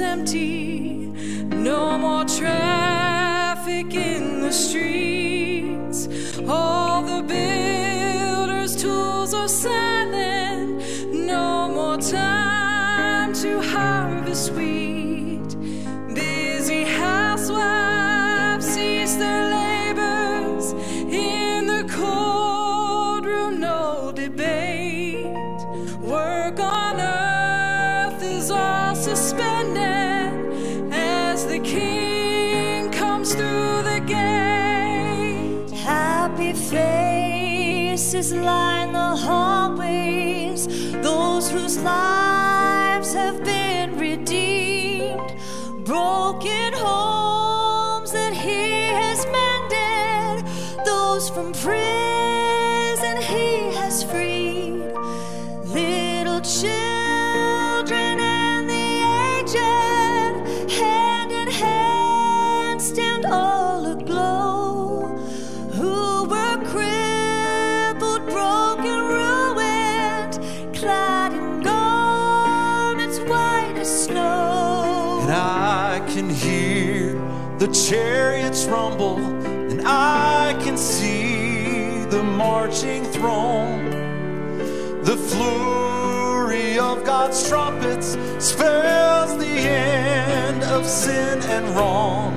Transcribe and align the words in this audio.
empty. 0.00 0.57
Chariots 77.86 78.64
rumble, 78.64 79.18
and 79.46 79.82
I 79.86 80.58
can 80.62 80.76
see 80.76 82.04
the 82.06 82.22
marching 82.22 83.04
throng. 83.04 83.90
The 85.02 85.16
flurry 85.16 86.78
of 86.78 87.04
God's 87.04 87.48
trumpets 87.48 88.16
spells 88.38 89.36
the 89.38 89.46
end 89.46 90.62
of 90.64 90.86
sin 90.86 91.40
and 91.42 91.68
wrong. 91.76 92.32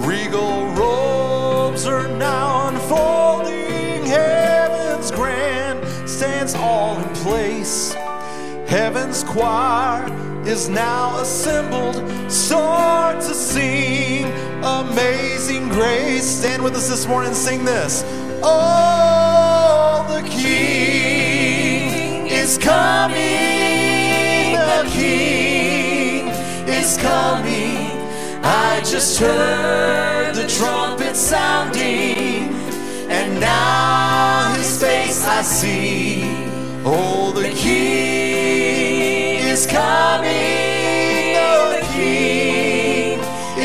Regal 0.00 0.66
robes 0.68 1.86
are 1.86 2.08
now 2.08 2.68
unfolding, 2.68 4.04
heaven's 4.04 5.10
grand 5.10 5.86
stands 6.08 6.54
all 6.54 6.96
in 6.98 7.14
place. 7.16 7.92
Heaven's 8.66 9.24
choir 9.24 10.06
is 10.46 10.68
now 10.68 11.18
assembled. 11.20 11.96
Start 12.30 13.20
to 13.20 13.34
sing 13.34 14.24
amazing 14.90 15.68
grace. 15.68 16.24
Stand 16.24 16.62
with 16.62 16.74
us 16.74 16.88
this 16.88 17.06
morning 17.06 17.28
and 17.28 17.36
sing 17.36 17.64
this. 17.64 18.04
Oh, 18.42 20.04
the 20.08 20.22
King 20.28 22.26
is 22.26 22.58
coming. 22.58 23.16
The 24.52 24.84
King 24.90 26.28
is 26.68 26.96
coming. 26.98 27.90
I 28.44 28.80
just 28.84 29.18
heard 29.18 30.34
the 30.34 30.46
trumpet 30.46 31.16
sounding, 31.16 32.52
and 33.08 33.40
now 33.40 34.54
his 34.56 34.80
face 34.80 35.24
I 35.26 35.42
see. 35.42 36.22
Oh, 36.84 37.32
the 37.34 37.48
King 37.50 39.40
is 39.48 39.66
coming. 39.66 40.73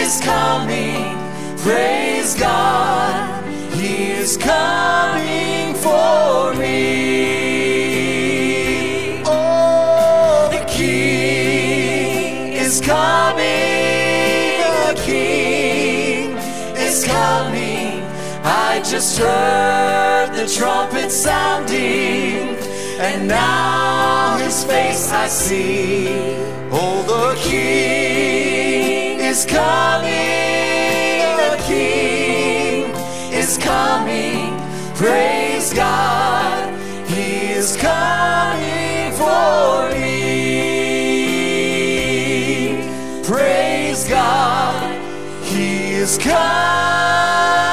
Is 0.10 0.20
coming. 0.22 1.18
Praise 1.60 2.34
God, 2.36 3.44
He 3.74 4.12
is 4.22 4.38
coming 4.38 5.76
for 5.76 6.54
me. 6.56 7.62
Oh, 9.26 10.50
the 10.52 10.64
King 10.68 12.54
is 12.54 12.82
coming. 12.82 14.58
The 14.88 14.94
King 15.06 16.38
is 16.88 17.06
coming. 17.06 18.02
I 18.44 18.82
just 18.84 19.20
heard 19.20 20.30
the 20.34 20.48
trumpet 20.58 21.12
sounding, 21.12 22.58
and 23.08 23.28
now 23.28 24.38
his 24.38 24.64
face 24.64 25.12
I 25.12 25.28
see. 25.28 26.08
Oh, 26.72 27.04
the 27.14 27.36
King 27.48 28.19
is 29.30 29.46
coming. 29.46 31.20
The 31.38 31.56
King 31.68 32.92
is 33.32 33.60
coming. 33.60 34.58
Praise 34.96 35.72
God, 35.72 36.74
He 37.08 37.52
is 37.52 37.78
coming 37.78 39.14
for 39.14 39.90
me. 39.94 40.42
Praise 43.24 44.10
God, 44.10 44.96
He 45.44 45.92
is 45.92 46.18
coming 46.18 47.69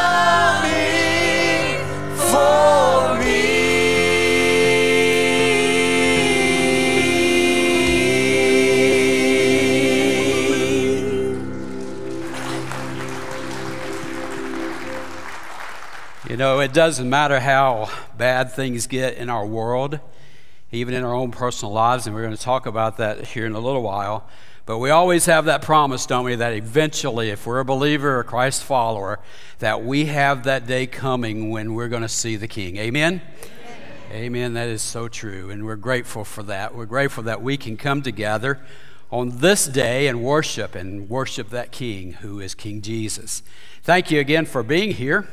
You 16.36 16.40
know, 16.40 16.60
it 16.60 16.74
doesn't 16.74 17.08
matter 17.08 17.40
how 17.40 17.88
bad 18.18 18.52
things 18.52 18.86
get 18.86 19.14
in 19.14 19.30
our 19.30 19.46
world, 19.46 20.00
even 20.70 20.92
in 20.92 21.02
our 21.02 21.14
own 21.14 21.30
personal 21.30 21.72
lives, 21.72 22.06
and 22.06 22.14
we're 22.14 22.24
going 22.24 22.36
to 22.36 22.42
talk 22.42 22.66
about 22.66 22.98
that 22.98 23.28
here 23.28 23.46
in 23.46 23.54
a 23.54 23.58
little 23.58 23.80
while. 23.80 24.28
But 24.66 24.76
we 24.76 24.90
always 24.90 25.24
have 25.24 25.46
that 25.46 25.62
promise, 25.62 26.04
don't 26.04 26.26
we, 26.26 26.34
that 26.34 26.52
eventually, 26.52 27.30
if 27.30 27.46
we're 27.46 27.60
a 27.60 27.64
believer 27.64 28.18
or 28.18 28.22
Christ 28.22 28.64
follower, 28.64 29.18
that 29.60 29.82
we 29.82 30.04
have 30.04 30.44
that 30.44 30.66
day 30.66 30.86
coming 30.86 31.48
when 31.48 31.72
we're 31.72 31.88
going 31.88 32.02
to 32.02 32.06
see 32.06 32.36
the 32.36 32.48
King. 32.48 32.76
Amen? 32.76 33.22
Amen. 34.12 34.52
That 34.52 34.68
is 34.68 34.82
so 34.82 35.08
true. 35.08 35.48
And 35.48 35.64
we're 35.64 35.76
grateful 35.76 36.22
for 36.22 36.42
that. 36.42 36.74
We're 36.74 36.84
grateful 36.84 37.22
that 37.22 37.40
we 37.40 37.56
can 37.56 37.78
come 37.78 38.02
together 38.02 38.60
on 39.10 39.38
this 39.38 39.64
day 39.64 40.06
and 40.06 40.22
worship 40.22 40.74
and 40.74 41.08
worship 41.08 41.48
that 41.48 41.72
King 41.72 42.12
who 42.12 42.40
is 42.40 42.54
King 42.54 42.82
Jesus. 42.82 43.42
Thank 43.82 44.10
you 44.10 44.20
again 44.20 44.44
for 44.44 44.62
being 44.62 44.90
here 44.90 45.26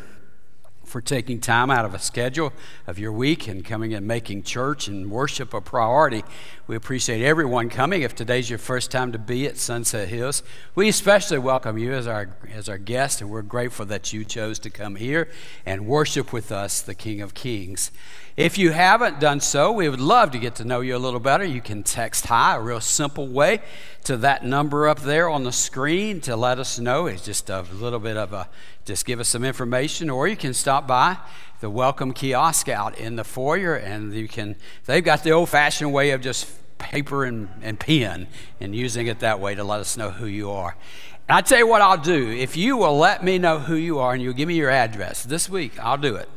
for 0.86 1.02
taking 1.02 1.40
time 1.40 1.72
out 1.72 1.86
of 1.86 1.94
a 1.94 2.00
schedule 2.00 2.54
of 2.88 3.00
your 3.00 3.12
week 3.12 3.48
and 3.48 3.66
coming 3.66 3.94
and 3.94 4.08
making 4.08 4.44
church 4.44 4.88
and 4.88 5.10
worship 5.10 5.54
a 5.54 5.62
priority. 5.62 6.24
We 6.68 6.75
appreciate 6.75 7.24
everyone 7.24 7.70
coming. 7.70 8.02
If 8.02 8.16
today's 8.16 8.50
your 8.50 8.60
first 8.60 8.92
time 8.92 9.12
to 9.12 9.18
be 9.18 9.48
at 9.48 9.58
Sunset 9.58 10.08
Hills, 10.08 10.44
we 10.75 10.90
especially 10.90 11.40
welcome 11.40 11.78
you 11.78 11.94
as 11.94 12.08
our 12.08 12.38
as 12.54 12.70
our 12.70 12.78
guest, 12.78 13.22
and 13.22 13.30
we're 13.30 13.42
grateful 13.42 13.86
that 13.88 14.13
you 14.13 14.24
chose 14.24 14.60
to 14.60 14.70
come 14.70 14.96
here 14.96 15.30
and 15.66 15.88
worship 15.88 16.32
with 16.32 16.52
us, 16.52 16.82
the 16.82 16.96
King 16.96 17.22
of 17.22 17.34
Kings. 17.34 17.92
If 18.36 18.58
you 18.58 18.72
haven't 18.72 19.20
done 19.20 19.42
so, 19.42 19.72
we 19.72 19.88
would 19.88 20.02
love 20.02 20.32
to 20.32 20.40
get 20.40 20.56
to 20.56 20.66
know 20.66 20.82
you 20.82 20.96
a 20.96 20.98
little 20.98 21.20
better. 21.20 21.46
You 21.46 21.62
can 21.62 21.84
text 21.84 22.25
hi, 22.25 22.56
a 22.56 22.60
real 22.60 22.82
simple 22.82 23.28
way, 23.28 23.62
to 24.06 24.18
that 24.18 24.44
number 24.44 24.88
up 24.88 25.02
there 25.02 25.30
on 25.30 25.44
the 25.44 25.52
screen 25.52 26.20
to 26.22 26.36
let 26.36 26.58
us 26.58 26.80
know. 26.80 27.06
It's 27.06 27.24
just 27.24 27.52
a 27.52 27.62
little 27.62 28.00
bit 28.00 28.18
of 28.18 28.34
a, 28.34 28.50
just 28.86 29.06
give 29.06 29.20
us 29.20 29.30
some 29.30 29.44
information, 29.44 30.10
or 30.10 30.28
you 30.28 30.36
can 30.36 30.56
stop 30.56 30.88
by 30.88 31.18
the 31.60 31.70
welcome 31.70 32.12
kiosk 32.12 32.70
out 32.70 32.98
in 32.98 33.18
the 33.18 33.24
foyer, 33.24 33.75
and 33.75 34.12
you 34.16 34.28
can, 34.28 34.56
they've 34.88 35.06
got 35.06 35.24
the 35.24 35.30
old 35.30 35.50
fashioned 35.50 35.94
way 35.94 36.10
of 36.10 36.22
just 36.22 36.48
paper 36.80 37.25
and, 37.25 37.50
and 37.62 37.80
pen 37.80 38.25
and 38.60 38.75
using 38.75 39.06
it 39.06 39.20
that 39.20 39.40
way 39.40 39.54
to 39.54 39.63
let 39.63 39.80
us 39.80 39.96
know 39.96 40.10
who 40.10 40.25
you 40.25 40.50
are. 40.50 40.75
And 41.30 41.38
I 41.38 41.42
tell 41.42 41.60
you 41.60 41.68
what 41.68 41.84
I'll 41.84 42.02
do. 42.02 42.32
If 42.32 42.58
you 42.58 42.78
will 42.78 42.98
let 42.98 43.24
me 43.24 43.38
know 43.38 43.60
who 43.60 43.75
you 43.75 44.00
are 44.00 44.12
and 44.12 44.24
you'll 44.24 44.34
give 44.34 44.48
me 44.48 44.56
your 44.56 44.72
address 44.72 45.24
this 45.24 45.48
week, 45.48 45.80
I'll 45.80 46.00
do 46.00 46.16
it. 46.16 46.28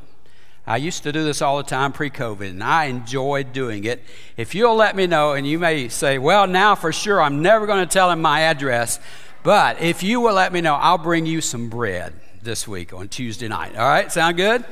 I 0.66 0.78
used 0.78 1.04
to 1.04 1.12
do 1.12 1.22
this 1.22 1.40
all 1.40 1.58
the 1.58 1.62
time 1.62 1.92
pre 1.92 2.10
COVID, 2.10 2.50
and 2.50 2.64
I 2.64 2.86
enjoyed 2.86 3.52
doing 3.52 3.84
it. 3.84 4.02
If 4.36 4.54
you'll 4.54 4.74
let 4.74 4.96
me 4.96 5.06
know, 5.06 5.32
and 5.32 5.46
you 5.46 5.58
may 5.58 5.88
say, 5.88 6.18
well, 6.18 6.46
now 6.46 6.74
for 6.74 6.92
sure, 6.92 7.22
I'm 7.22 7.40
never 7.40 7.66
going 7.66 7.86
to 7.86 7.92
tell 7.92 8.10
him 8.10 8.20
my 8.20 8.40
address, 8.40 8.98
but 9.44 9.80
if 9.80 10.02
you 10.02 10.20
will 10.20 10.34
let 10.34 10.52
me 10.52 10.60
know, 10.60 10.74
I'll 10.74 10.98
bring 10.98 11.24
you 11.24 11.40
some 11.40 11.68
bread 11.68 12.12
this 12.42 12.66
week 12.66 12.92
on 12.92 13.08
Tuesday 13.08 13.46
night. 13.46 13.76
All 13.76 13.86
right, 13.86 14.10
sound 14.10 14.36
good? 14.36 14.64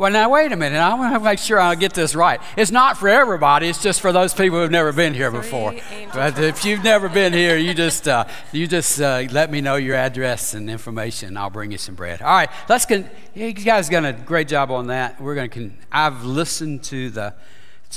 Well, 0.00 0.10
now 0.10 0.30
wait 0.30 0.50
a 0.50 0.56
minute. 0.56 0.78
I 0.78 0.94
want 0.94 1.12
to 1.12 1.20
make 1.20 1.38
sure 1.38 1.60
I 1.60 1.74
get 1.74 1.92
this 1.92 2.14
right. 2.14 2.40
It's 2.56 2.70
not 2.70 2.96
for 2.96 3.06
everybody. 3.06 3.68
It's 3.68 3.82
just 3.82 4.00
for 4.00 4.12
those 4.12 4.32
people 4.32 4.58
who've 4.58 4.70
never 4.70 4.94
been 4.94 5.12
here 5.12 5.30
before. 5.30 5.74
But 6.14 6.38
if 6.38 6.64
you've 6.64 6.82
never 6.82 7.10
been 7.10 7.34
here, 7.34 7.58
you 7.58 7.74
just 7.74 8.08
uh, 8.08 8.24
you 8.50 8.66
just 8.66 8.98
uh, 8.98 9.24
let 9.30 9.50
me 9.50 9.60
know 9.60 9.76
your 9.76 9.96
address 9.96 10.54
and 10.54 10.70
information. 10.70 11.28
And 11.28 11.38
I'll 11.38 11.50
bring 11.50 11.70
you 11.70 11.76
some 11.76 11.96
bread. 11.96 12.22
All 12.22 12.34
right, 12.34 12.48
let's. 12.66 12.86
Con- 12.86 13.10
you 13.34 13.52
guys 13.52 13.90
done 13.90 14.06
a 14.06 14.14
great 14.14 14.48
job 14.48 14.70
on 14.70 14.86
that. 14.86 15.20
We're 15.20 15.34
to. 15.34 15.48
Con- 15.48 15.76
I've 15.92 16.24
listened 16.24 16.82
to 16.84 17.10
the 17.10 17.34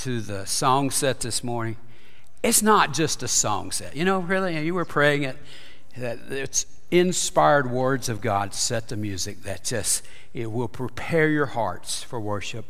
to 0.02 0.20
the 0.20 0.46
song 0.46 0.92
set 0.92 1.22
this 1.22 1.42
morning. 1.42 1.78
It's 2.44 2.62
not 2.62 2.94
just 2.94 3.24
a 3.24 3.30
song 3.30 3.72
set. 3.72 3.96
You 3.96 4.04
know, 4.04 4.20
really, 4.20 4.60
you 4.60 4.74
were 4.74 4.84
praying 4.84 5.24
it. 5.24 5.38
That 5.96 6.20
it's 6.30 6.66
inspired 6.94 7.72
words 7.72 8.08
of 8.08 8.22
God 8.22 8.54
set 8.54 8.90
the 8.90 8.96
music 8.96 9.42
that 9.42 9.64
just 9.64 10.06
it 10.32 10.52
will 10.52 10.68
prepare 10.68 11.28
your 11.28 11.48
hearts 11.48 12.04
for 12.04 12.20
worship 12.20 12.66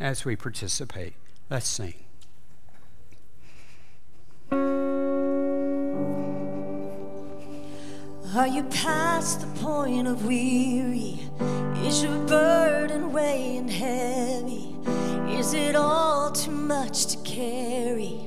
as 0.00 0.24
we 0.24 0.34
participate. 0.34 1.12
Let's 1.50 1.68
sing. 1.68 1.94
Are 8.34 8.46
you 8.46 8.64
past 8.64 9.42
the 9.42 9.60
point 9.60 10.08
of 10.08 10.24
weary? 10.24 11.20
Is 11.84 12.02
your 12.02 12.18
burden 12.26 13.12
weighing 13.12 13.68
heavy? 13.68 14.74
Is 15.28 15.52
it 15.52 15.76
all 15.76 16.32
too 16.32 16.50
much 16.50 17.06
to 17.06 17.18
carry? 17.18 18.20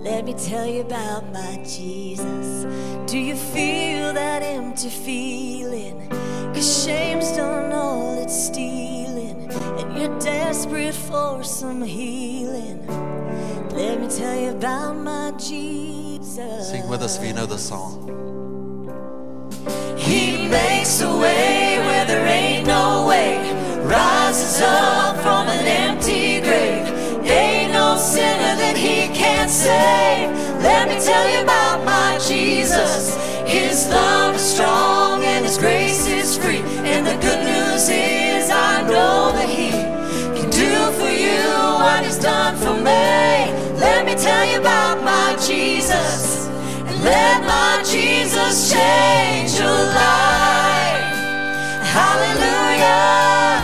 Let 0.00 0.24
me 0.24 0.32
tell 0.34 0.66
you 0.66 0.82
about 0.82 1.32
my 1.32 1.56
Jesus. 1.66 2.64
Do 3.10 3.18
you 3.18 3.34
feel 3.34 4.12
that 4.12 4.42
empty 4.42 4.90
feeling? 4.90 6.08
Cause 6.54 6.84
shame's 6.84 7.32
done 7.32 7.72
all 7.72 8.16
it's 8.22 8.46
stealing, 8.46 9.50
and 9.50 9.98
you're 9.98 10.18
desperate 10.20 10.94
for 10.94 11.42
some 11.42 11.82
healing. 11.82 12.86
Let 13.70 14.00
me 14.00 14.08
tell 14.08 14.38
you 14.38 14.50
about 14.50 14.94
my 14.94 15.32
Jesus. 15.32 16.70
Sing 16.70 16.88
with 16.88 17.02
us 17.02 17.18
if 17.18 17.26
you 17.26 17.32
know 17.32 17.46
the 17.46 17.58
song. 17.58 18.04
He 19.96 20.46
makes 20.48 21.00
a 21.00 21.10
way 21.16 21.78
where 21.80 22.04
there 22.06 22.26
ain't 22.26 22.66
no 22.66 23.06
way, 23.06 23.52
rises 23.82 24.60
up 24.62 25.16
from 25.16 25.48
an 25.48 25.67
he. 29.62 30.26
Let 30.62 30.88
me 30.88 30.98
tell 31.00 31.28
you 31.30 31.42
about 31.42 31.84
my 31.84 32.18
Jesus. 32.18 33.16
His 33.46 33.88
love 33.88 34.34
is 34.34 34.42
strong 34.42 35.22
and 35.24 35.44
his 35.44 35.56
grace 35.58 36.06
is 36.06 36.36
free. 36.36 36.62
And 36.84 37.06
the 37.06 37.16
good 37.26 37.42
news 37.44 37.88
is 37.88 38.50
I 38.50 38.82
know 38.82 39.32
that 39.32 39.48
he 39.48 39.70
can 40.38 40.50
do 40.50 40.74
for 40.98 41.10
you 41.10 41.48
what 41.82 42.04
he's 42.04 42.18
done 42.18 42.56
for 42.56 42.74
me. 42.74 43.52
Let 43.78 44.04
me 44.06 44.14
tell 44.14 44.44
you 44.44 44.60
about 44.60 45.02
my 45.02 45.36
Jesus. 45.46 46.48
And 46.88 47.04
let 47.04 47.40
my 47.46 47.82
Jesus 47.84 48.70
change 48.72 49.58
your 49.58 49.80
life. 50.04 51.14
Hallelujah. 51.96 53.57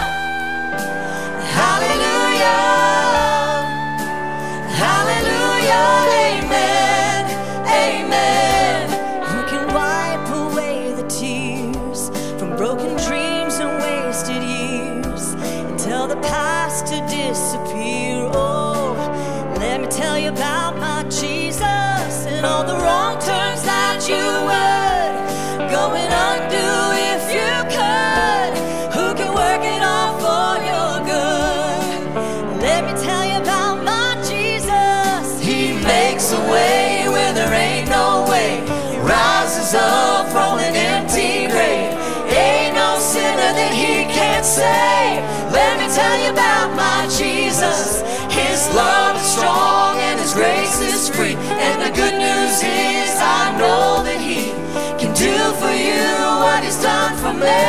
He. 44.56 45.20
Let 45.52 45.78
me 45.80 45.87
tell 45.94 46.16
you 46.23 46.30
about 46.30 46.75
my 46.76 47.06
Jesus. 47.08 48.02
His 48.30 48.66
love 48.75 49.16
is 49.16 49.26
strong 49.37 49.99
and 49.99 50.18
his 50.18 50.32
grace 50.34 50.80
is 50.80 51.08
free. 51.08 51.37
And 51.37 51.76
the 51.82 51.92
good 51.94 52.14
news 52.14 52.56
is 52.62 53.11
I 53.18 53.54
know 53.58 54.02
that 54.02 54.20
he 54.20 54.50
can 54.99 55.14
do 55.14 55.37
for 55.61 55.75
you 55.75 56.04
what 56.42 56.64
he's 56.64 56.80
done 56.82 57.14
for 57.23 57.32
me. 57.32 57.62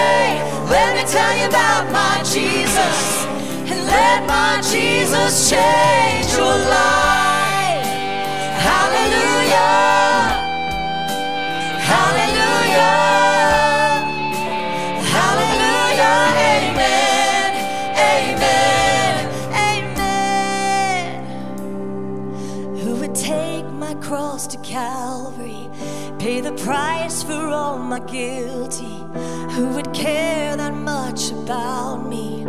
Let 0.69 0.95
me 0.97 1.03
tell 1.09 1.33
you 1.37 1.47
about 1.47 1.91
my 1.91 2.23
Jesus. 2.23 3.25
And 3.69 3.79
let 3.85 4.25
my 4.27 4.61
Jesus 4.61 5.49
change 5.49 6.33
your 6.33 6.57
life. 6.69 7.85
Hallelujah. 8.65 9.69
Hallelujah. 11.91 13.34
Price 26.65 27.21
for 27.21 27.45
all 27.59 27.77
my 27.77 27.99
guilty? 27.99 28.97
Who 29.53 29.67
would 29.75 29.93
care 29.93 30.57
that 30.57 30.73
much 30.73 31.31
about 31.31 31.97
me? 32.09 32.43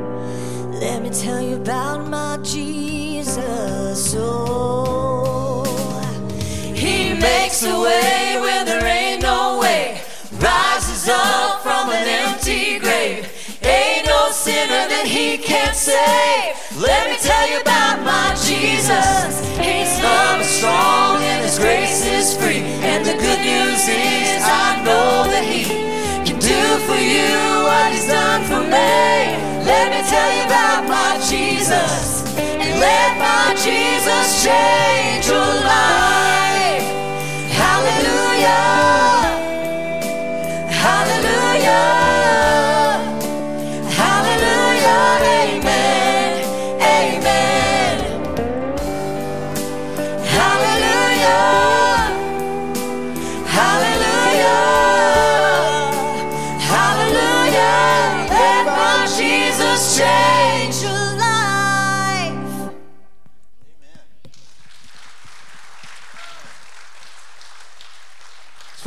Let 0.81 1.03
me 1.03 1.11
tell 1.11 1.43
you 1.43 1.57
about 1.57 2.09
my 2.09 2.39
Jesus. 2.43 4.15
Oh, 4.17 5.65
He 6.75 7.13
makes 7.13 7.63
a 7.63 7.79
way 7.79 8.39
where 8.41 8.65
there 8.65 8.87
ain't 8.87 9.23
no 9.23 9.59
way. 9.61 10.01
Rises 10.41 11.09
up 11.11 11.61
from 11.63 11.91
an 11.91 12.09
empty 12.09 12.79
grave. 12.79 13.29
Ain't 13.63 14.07
no 14.07 14.31
sinner 14.31 14.85
that 14.93 15.07
He 15.07 15.37
can't 15.37 15.77
save. 15.77 16.57
Let 16.81 17.11
me 17.11 17.16
you 17.49 17.61
about 17.61 18.03
my 18.03 18.35
Jesus. 18.35 19.41
His 19.59 19.91
love 20.03 20.41
is 20.41 20.49
strong 20.49 21.23
and 21.23 21.45
His 21.45 21.59
grace 21.59 22.05
is 22.05 22.37
free. 22.37 22.63
And 22.83 23.05
the 23.05 23.15
good 23.15 23.41
news 23.41 23.83
is 23.89 24.43
I 24.43 24.83
know 24.85 25.31
that 25.31 25.45
He 25.45 25.65
can 26.27 26.39
do 26.39 26.63
for 26.87 26.99
you 26.99 27.33
what 27.69 27.93
He's 27.93 28.09
done 28.09 28.43
for 28.45 28.63
me. 28.63 29.37
Let 29.65 29.87
me 29.95 30.01
tell 30.11 30.31
you 30.37 30.45
about 30.45 30.89
my 30.89 31.19
Jesus. 31.23 32.27
And 32.37 32.81
let 32.81 33.11
my 33.19 33.55
Jesus 33.63 34.45
change 34.45 35.27
your 35.29 35.51
life. 35.65 36.26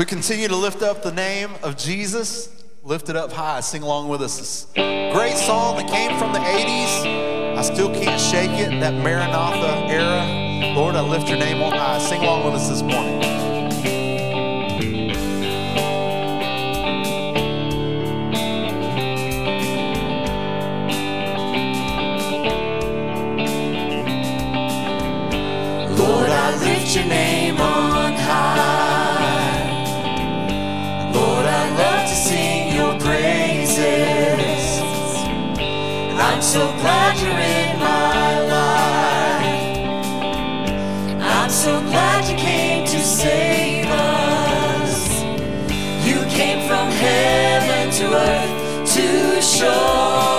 Continue 0.10 0.48
to 0.48 0.56
lift 0.56 0.82
up 0.82 1.04
the 1.04 1.12
name 1.12 1.52
of 1.62 1.78
Jesus, 1.78 2.64
lift 2.84 3.10
it 3.10 3.16
up 3.16 3.32
high. 3.32 3.60
Sing 3.60 3.84
along 3.84 4.10
with 4.10 4.24
us. 4.24 4.66
Great 4.74 5.38
song 5.38 5.78
that 5.78 5.88
came 5.88 6.18
from 6.18 6.34
the 6.34 6.40
80s. 6.40 7.56
I 7.56 7.62
still 7.62 7.94
can't 7.94 8.20
shake 8.20 8.50
it. 8.50 8.80
That 8.80 8.96
Maranatha 8.96 9.86
era. 9.94 10.74
Lord, 10.74 10.96
I 10.96 11.02
lift 11.02 11.30
your 11.30 11.38
name 11.38 11.62
on 11.62 11.74
high. 11.74 12.00
Sing 12.00 12.24
along 12.24 12.46
with 12.46 12.56
us 12.56 12.70
this 12.70 12.82
morning. 12.82 13.39
so 36.50 36.66
glad 36.82 37.16
you're 37.20 37.30
in 37.30 37.80
my 37.80 38.40
life. 38.56 39.78
I'm 41.22 41.50
so 41.52 41.80
glad 41.82 42.28
you 42.28 42.36
came 42.38 42.88
to 42.88 43.00
save 43.04 43.86
us. 43.86 45.22
You 46.08 46.26
came 46.38 46.68
from 46.68 46.90
heaven 46.90 47.92
to 48.00 48.06
earth 48.16 48.94
to 48.96 49.42
show. 49.44 50.39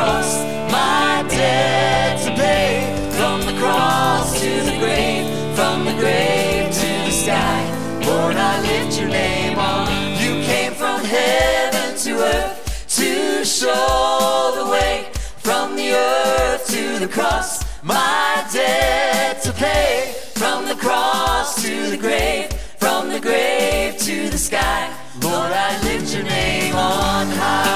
cost 0.00 0.38
my 0.72 1.22
debt 1.28 2.16
to 2.24 2.30
pay. 2.34 2.72
From 3.18 3.38
the 3.48 3.56
cross 3.60 4.28
to 4.40 4.50
the 4.68 4.76
grave, 4.82 5.26
from 5.58 5.84
the 5.84 5.96
grave 6.02 6.72
to 6.82 6.90
the 7.08 7.14
sky. 7.24 7.60
Lord, 8.08 8.36
I 8.50 8.52
lift 8.68 8.98
your 8.98 9.10
name 9.10 9.58
on. 9.58 9.88
You 10.22 10.32
came 10.50 10.72
from 10.72 11.00
heaven 11.04 11.88
to 12.04 12.12
earth 12.34 12.56
to 12.98 13.44
show 13.44 14.52
the 14.58 14.66
way. 14.74 14.94
From 15.46 15.76
the 15.76 15.88
earth 15.92 16.62
to 16.74 16.84
the 17.04 17.08
cross, 17.16 17.50
my 17.82 18.46
debt 18.52 19.42
to 19.42 19.52
pay. 19.52 20.14
From 20.40 20.64
the 20.66 20.76
cross 20.84 21.62
to 21.62 21.74
the 21.92 21.98
grave, 22.06 22.46
from 22.84 23.10
the 23.14 23.20
grave 23.20 23.98
to 23.98 24.30
the 24.30 24.38
sky. 24.48 24.82
Lord, 25.22 25.52
I 25.66 25.70
lift 25.84 26.14
your 26.14 26.24
name 26.24 26.74
on 26.74 27.26
high. 27.42 27.69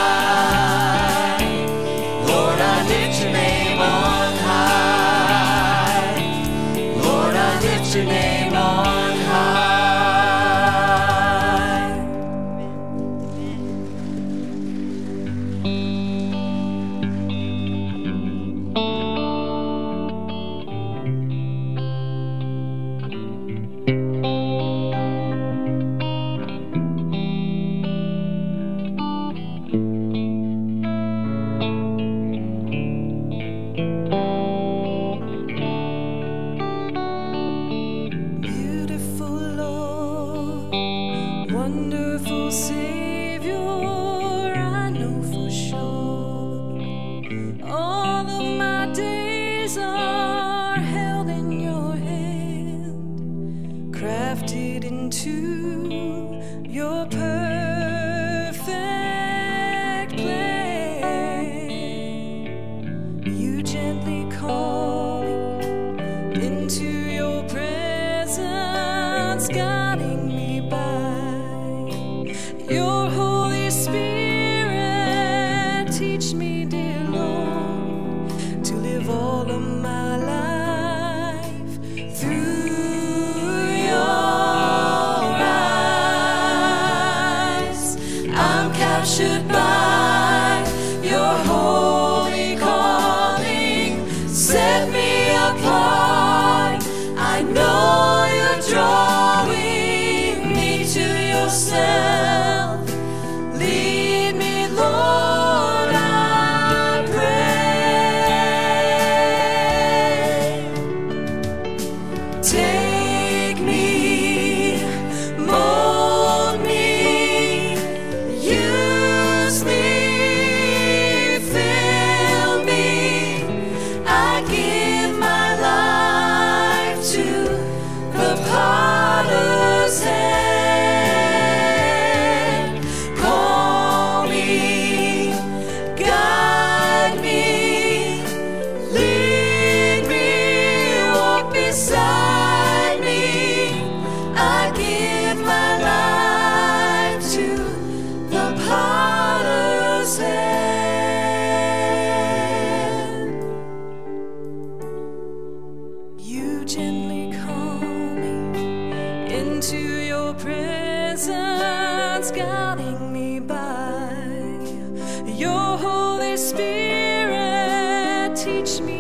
teach 168.44 168.82
me. 168.82 168.93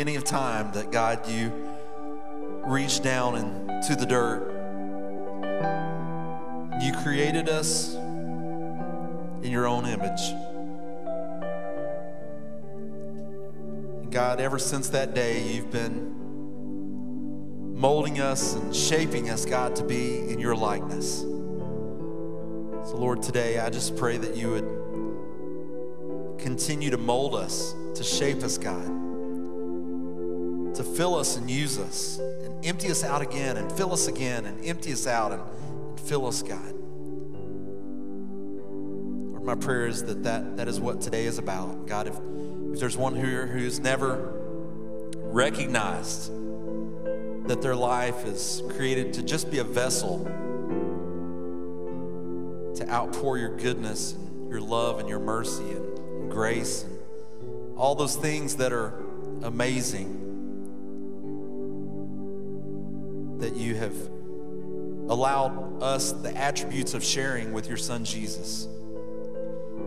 Beginning 0.00 0.16
of 0.16 0.24
time 0.24 0.72
that 0.72 0.90
God, 0.90 1.28
you 1.28 1.52
reached 2.64 3.02
down 3.02 3.34
into 3.36 3.94
the 3.94 4.06
dirt. 4.06 4.50
You 6.82 6.94
created 7.02 7.50
us 7.50 7.96
in 7.96 9.50
your 9.50 9.66
own 9.66 9.84
image. 9.84 10.30
God, 14.10 14.40
ever 14.40 14.58
since 14.58 14.88
that 14.88 15.12
day, 15.12 15.42
you've 15.46 15.70
been 15.70 16.14
molding 17.78 18.20
us 18.20 18.54
and 18.54 18.74
shaping 18.74 19.28
us, 19.28 19.44
God, 19.44 19.76
to 19.76 19.84
be 19.84 20.30
in 20.30 20.38
your 20.38 20.56
likeness. 20.56 21.20
So, 21.20 22.94
Lord, 22.96 23.22
today 23.22 23.58
I 23.58 23.68
just 23.68 23.98
pray 23.98 24.16
that 24.16 24.34
you 24.34 24.48
would 24.48 26.38
continue 26.38 26.88
to 26.88 26.96
mold 26.96 27.34
us, 27.34 27.74
to 27.96 28.02
shape 28.02 28.42
us, 28.42 28.56
God, 28.56 28.99
fill 31.00 31.16
us 31.16 31.38
and 31.38 31.50
use 31.50 31.78
us, 31.78 32.18
and 32.18 32.62
empty 32.62 32.90
us 32.90 33.02
out 33.02 33.22
again, 33.22 33.56
and 33.56 33.72
fill 33.72 33.90
us 33.94 34.06
again, 34.06 34.44
and 34.44 34.62
empty 34.66 34.92
us 34.92 35.06
out, 35.06 35.32
and, 35.32 35.40
and 35.40 35.98
fill 35.98 36.26
us, 36.26 36.42
God. 36.42 36.74
Lord, 39.30 39.42
my 39.42 39.54
prayer 39.54 39.86
is 39.86 40.04
that, 40.04 40.22
that 40.24 40.58
that 40.58 40.68
is 40.68 40.78
what 40.78 41.00
today 41.00 41.24
is 41.24 41.38
about. 41.38 41.86
God, 41.86 42.06
if, 42.06 42.20
if 42.74 42.80
there's 42.80 42.98
one 42.98 43.16
here 43.16 43.46
who's 43.46 43.80
never 43.80 44.30
recognized 45.22 46.30
that 47.48 47.62
their 47.62 47.74
life 47.74 48.26
is 48.26 48.62
created 48.68 49.14
to 49.14 49.22
just 49.22 49.50
be 49.50 49.56
a 49.60 49.64
vessel 49.64 50.22
to 52.76 52.86
outpour 52.90 53.38
your 53.38 53.56
goodness 53.56 54.12
and 54.12 54.50
your 54.50 54.60
love 54.60 54.98
and 54.98 55.08
your 55.08 55.18
mercy 55.18 55.62
and 55.62 56.30
grace 56.30 56.82
and 56.82 57.78
all 57.78 57.94
those 57.94 58.16
things 58.16 58.56
that 58.56 58.70
are 58.70 59.02
amazing 59.42 60.19
that 63.40 63.56
you 63.56 63.74
have 63.74 63.94
allowed 65.08 65.82
us 65.82 66.12
the 66.12 66.34
attributes 66.36 66.94
of 66.94 67.02
sharing 67.02 67.52
with 67.52 67.66
your 67.68 67.76
son 67.76 68.04
Jesus. 68.04 68.68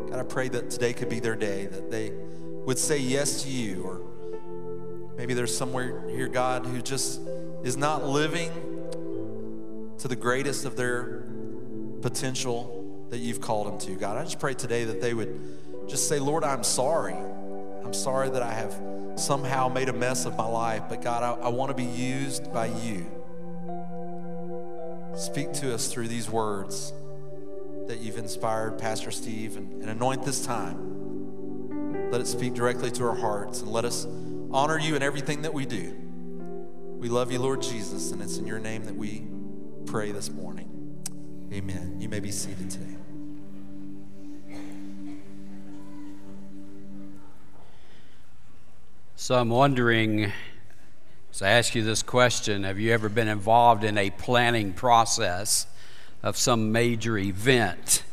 God, 0.09 0.19
I 0.19 0.23
pray 0.23 0.49
that 0.49 0.69
today 0.69 0.93
could 0.93 1.09
be 1.09 1.19
their 1.19 1.35
day, 1.35 1.67
that 1.67 1.89
they 1.89 2.11
would 2.65 2.77
say 2.77 2.97
yes 2.97 3.43
to 3.43 3.49
you. 3.49 3.83
Or 3.83 4.01
maybe 5.15 5.33
there's 5.33 5.55
somewhere 5.55 6.07
here, 6.09 6.27
God, 6.27 6.65
who 6.65 6.81
just 6.81 7.21
is 7.63 7.77
not 7.77 8.05
living 8.05 8.51
to 9.99 10.07
the 10.07 10.15
greatest 10.15 10.65
of 10.65 10.75
their 10.75 11.25
potential 12.01 13.07
that 13.09 13.19
you've 13.19 13.39
called 13.39 13.67
them 13.67 13.77
to. 13.77 13.95
God, 13.95 14.17
I 14.17 14.23
just 14.23 14.39
pray 14.39 14.53
today 14.53 14.83
that 14.83 14.99
they 14.99 15.13
would 15.13 15.87
just 15.87 16.09
say, 16.09 16.19
Lord, 16.19 16.43
I'm 16.43 16.63
sorry. 16.63 17.13
I'm 17.13 17.93
sorry 17.93 18.29
that 18.29 18.41
I 18.41 18.51
have 18.51 18.75
somehow 19.15 19.69
made 19.69 19.89
a 19.89 19.93
mess 19.93 20.25
of 20.25 20.35
my 20.35 20.47
life, 20.47 20.83
but 20.89 21.01
God, 21.01 21.23
I, 21.23 21.45
I 21.45 21.49
want 21.49 21.69
to 21.69 21.75
be 21.75 21.85
used 21.85 22.51
by 22.51 22.65
you. 22.65 23.05
Speak 25.15 25.53
to 25.53 25.73
us 25.73 25.87
through 25.91 26.07
these 26.07 26.29
words 26.29 26.91
that 27.87 27.99
you've 27.99 28.17
inspired 28.17 28.79
Pastor 28.79 29.11
Steve 29.11 29.57
and, 29.57 29.81
and 29.81 29.89
anoint 29.91 30.25
this 30.25 30.45
time. 30.45 32.09
Let 32.11 32.19
it 32.19 32.27
speak 32.27 32.53
directly 32.53 32.89
to 32.91 33.05
our 33.05 33.15
hearts 33.15 33.61
and 33.61 33.71
let 33.71 33.85
us 33.85 34.07
honor 34.51 34.79
you 34.79 34.95
in 34.95 35.03
everything 35.03 35.43
that 35.43 35.53
we 35.53 35.65
do. 35.65 35.95
We 36.97 37.09
love 37.09 37.31
you, 37.31 37.39
Lord 37.39 37.61
Jesus, 37.61 38.11
and 38.11 38.21
it's 38.21 38.37
in 38.37 38.47
your 38.47 38.59
name 38.59 38.85
that 38.85 38.95
we 38.95 39.27
pray 39.85 40.11
this 40.11 40.29
morning. 40.29 40.69
Amen. 41.53 41.97
You 41.99 42.09
may 42.09 42.19
be 42.19 42.31
seated 42.31 42.71
today. 42.71 42.97
So 49.15 49.35
I'm 49.35 49.49
wondering, 49.49 50.31
as 51.33 51.41
I 51.41 51.49
ask 51.49 51.73
you 51.73 51.83
this 51.83 52.03
question, 52.03 52.63
have 52.63 52.79
you 52.79 52.91
ever 52.93 53.09
been 53.09 53.27
involved 53.27 53.83
in 53.83 53.97
a 53.97 54.11
planning 54.11 54.71
process 54.71 55.65
of 56.21 56.37
some 56.37 56.71
major 56.71 57.17
event? 57.17 58.03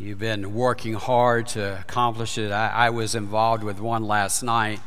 You've 0.00 0.18
been 0.18 0.52
working 0.52 0.94
hard 0.94 1.46
to 1.48 1.78
accomplish 1.78 2.38
it. 2.38 2.50
I, 2.50 2.68
I 2.70 2.90
was 2.90 3.14
involved 3.14 3.62
with 3.62 3.78
one 3.78 4.02
last 4.02 4.42
night 4.42 4.80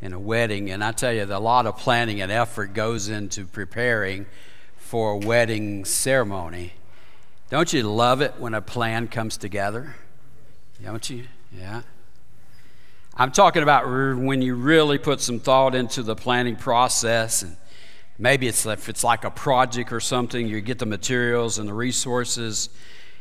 in 0.00 0.14
a 0.14 0.18
wedding, 0.18 0.70
and 0.70 0.82
I 0.82 0.92
tell 0.92 1.12
you, 1.12 1.24
a 1.24 1.36
lot 1.38 1.66
of 1.66 1.76
planning 1.76 2.22
and 2.22 2.32
effort 2.32 2.72
goes 2.72 3.10
into 3.10 3.44
preparing 3.44 4.24
for 4.78 5.12
a 5.12 5.18
wedding 5.18 5.84
ceremony. 5.84 6.72
Don't 7.50 7.70
you 7.70 7.82
love 7.82 8.22
it 8.22 8.36
when 8.38 8.54
a 8.54 8.62
plan 8.62 9.08
comes 9.08 9.36
together? 9.36 9.94
Don't 10.82 11.10
you? 11.10 11.26
Yeah. 11.52 11.82
I'm 13.20 13.32
talking 13.32 13.62
about 13.62 13.86
when 13.86 14.40
you 14.40 14.54
really 14.54 14.96
put 14.96 15.20
some 15.20 15.40
thought 15.40 15.74
into 15.74 16.02
the 16.02 16.16
planning 16.16 16.56
process 16.56 17.42
and 17.42 17.54
maybe 18.16 18.48
it's 18.48 18.64
if 18.64 18.88
it's 18.88 19.04
like 19.04 19.24
a 19.24 19.30
project 19.30 19.92
or 19.92 20.00
something 20.00 20.46
you 20.46 20.62
get 20.62 20.78
the 20.78 20.86
materials 20.86 21.58
and 21.58 21.68
the 21.68 21.74
resources 21.74 22.70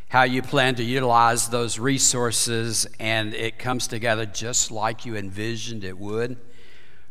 how 0.07 0.23
you 0.23 0.41
plan 0.41 0.75
to 0.75 0.83
utilize 0.85 1.49
those 1.49 1.79
resources 1.79 2.87
and 2.97 3.33
it 3.33 3.59
comes 3.59 3.87
together 3.87 4.25
just 4.25 4.71
like 4.71 5.05
you 5.05 5.17
envisioned 5.17 5.83
it 5.83 5.97
would. 5.97 6.37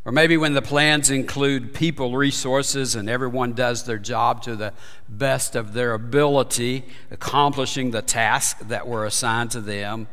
Or 0.07 0.11
maybe 0.11 0.39
when 0.39 0.55
the 0.55 0.63
plans 0.63 1.11
include 1.11 1.75
people 1.75 2.17
resources 2.17 2.95
and 2.95 3.07
everyone 3.11 3.53
does 3.53 3.85
their 3.85 3.99
job 3.99 4.41
to 4.45 4.57
the 4.57 4.73
best 5.07 5.55
of 5.55 5.75
their 5.75 5.93
ability 5.93 6.87
accomplishing 7.11 7.91
the 7.91 8.01
task 8.01 8.61
that 8.61 8.89
were 8.89 9.05
assigned 9.05 9.51
to 9.51 9.61
them 9.61 10.09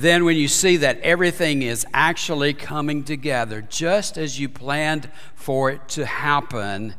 then 0.00 0.24
when 0.24 0.36
you 0.36 0.48
see 0.48 0.76
that 0.78 1.00
everything 1.00 1.62
is 1.62 1.86
actually 1.94 2.52
coming 2.52 3.04
together 3.04 3.62
just 3.62 4.18
as 4.18 4.38
you 4.38 4.48
planned 4.48 5.08
for 5.34 5.70
it 5.70 5.88
to 5.88 6.04
happen, 6.04 6.94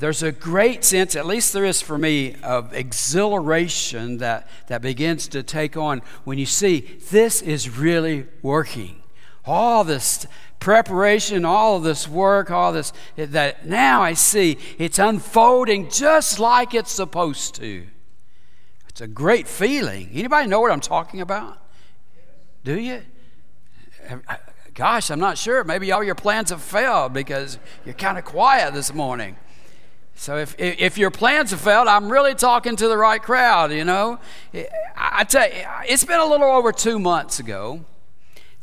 there's 0.00 0.22
a 0.22 0.32
great 0.32 0.82
sense, 0.82 1.14
at 1.14 1.26
least 1.26 1.52
there 1.52 1.64
is 1.64 1.82
for 1.82 1.98
me, 1.98 2.34
of 2.42 2.72
exhilaration 2.72 4.16
that, 4.18 4.48
that 4.68 4.80
begins 4.80 5.28
to 5.28 5.42
take 5.42 5.76
on 5.76 6.00
when 6.24 6.38
you 6.38 6.46
see 6.46 6.80
this 7.10 7.42
is 7.42 7.68
really 7.68 8.26
working. 8.40 9.02
All 9.44 9.84
this 9.84 10.26
preparation, 10.58 11.44
all 11.44 11.76
of 11.76 11.82
this 11.82 12.08
work, 12.08 12.50
all 12.50 12.72
this, 12.72 12.94
that 13.16 13.66
now 13.66 14.02
I 14.02 14.14
see 14.14 14.56
it's 14.78 14.98
unfolding 14.98 15.90
just 15.90 16.38
like 16.38 16.72
it's 16.72 16.92
supposed 16.92 17.54
to. 17.56 17.86
It's 18.88 19.02
a 19.02 19.06
great 19.06 19.46
feeling. 19.46 20.08
Anybody 20.14 20.48
know 20.48 20.60
what 20.60 20.72
I'm 20.72 20.80
talking 20.80 21.20
about? 21.20 21.58
Do 22.64 22.78
you? 22.78 23.02
Gosh, 24.74 25.10
I'm 25.10 25.20
not 25.20 25.38
sure. 25.38 25.64
Maybe 25.64 25.92
all 25.92 26.02
your 26.02 26.14
plans 26.14 26.50
have 26.50 26.62
failed 26.62 27.12
because 27.12 27.58
you're 27.84 27.94
kind 27.94 28.18
of 28.18 28.24
quiet 28.24 28.74
this 28.74 28.94
morning. 28.94 29.36
So 30.14 30.36
if, 30.36 30.54
if 30.58 30.98
your 30.98 31.10
plans 31.10 31.50
have 31.50 31.60
failed, 31.60 31.88
I'm 31.88 32.12
really 32.12 32.34
talking 32.34 32.76
to 32.76 32.88
the 32.88 32.96
right 32.96 33.22
crowd, 33.22 33.72
you 33.72 33.84
know. 33.84 34.18
I 34.94 35.24
tell 35.24 35.48
you, 35.48 35.64
it's 35.88 36.04
been 36.04 36.20
a 36.20 36.26
little 36.26 36.50
over 36.50 36.72
two 36.72 36.98
months 36.98 37.38
ago 37.38 37.84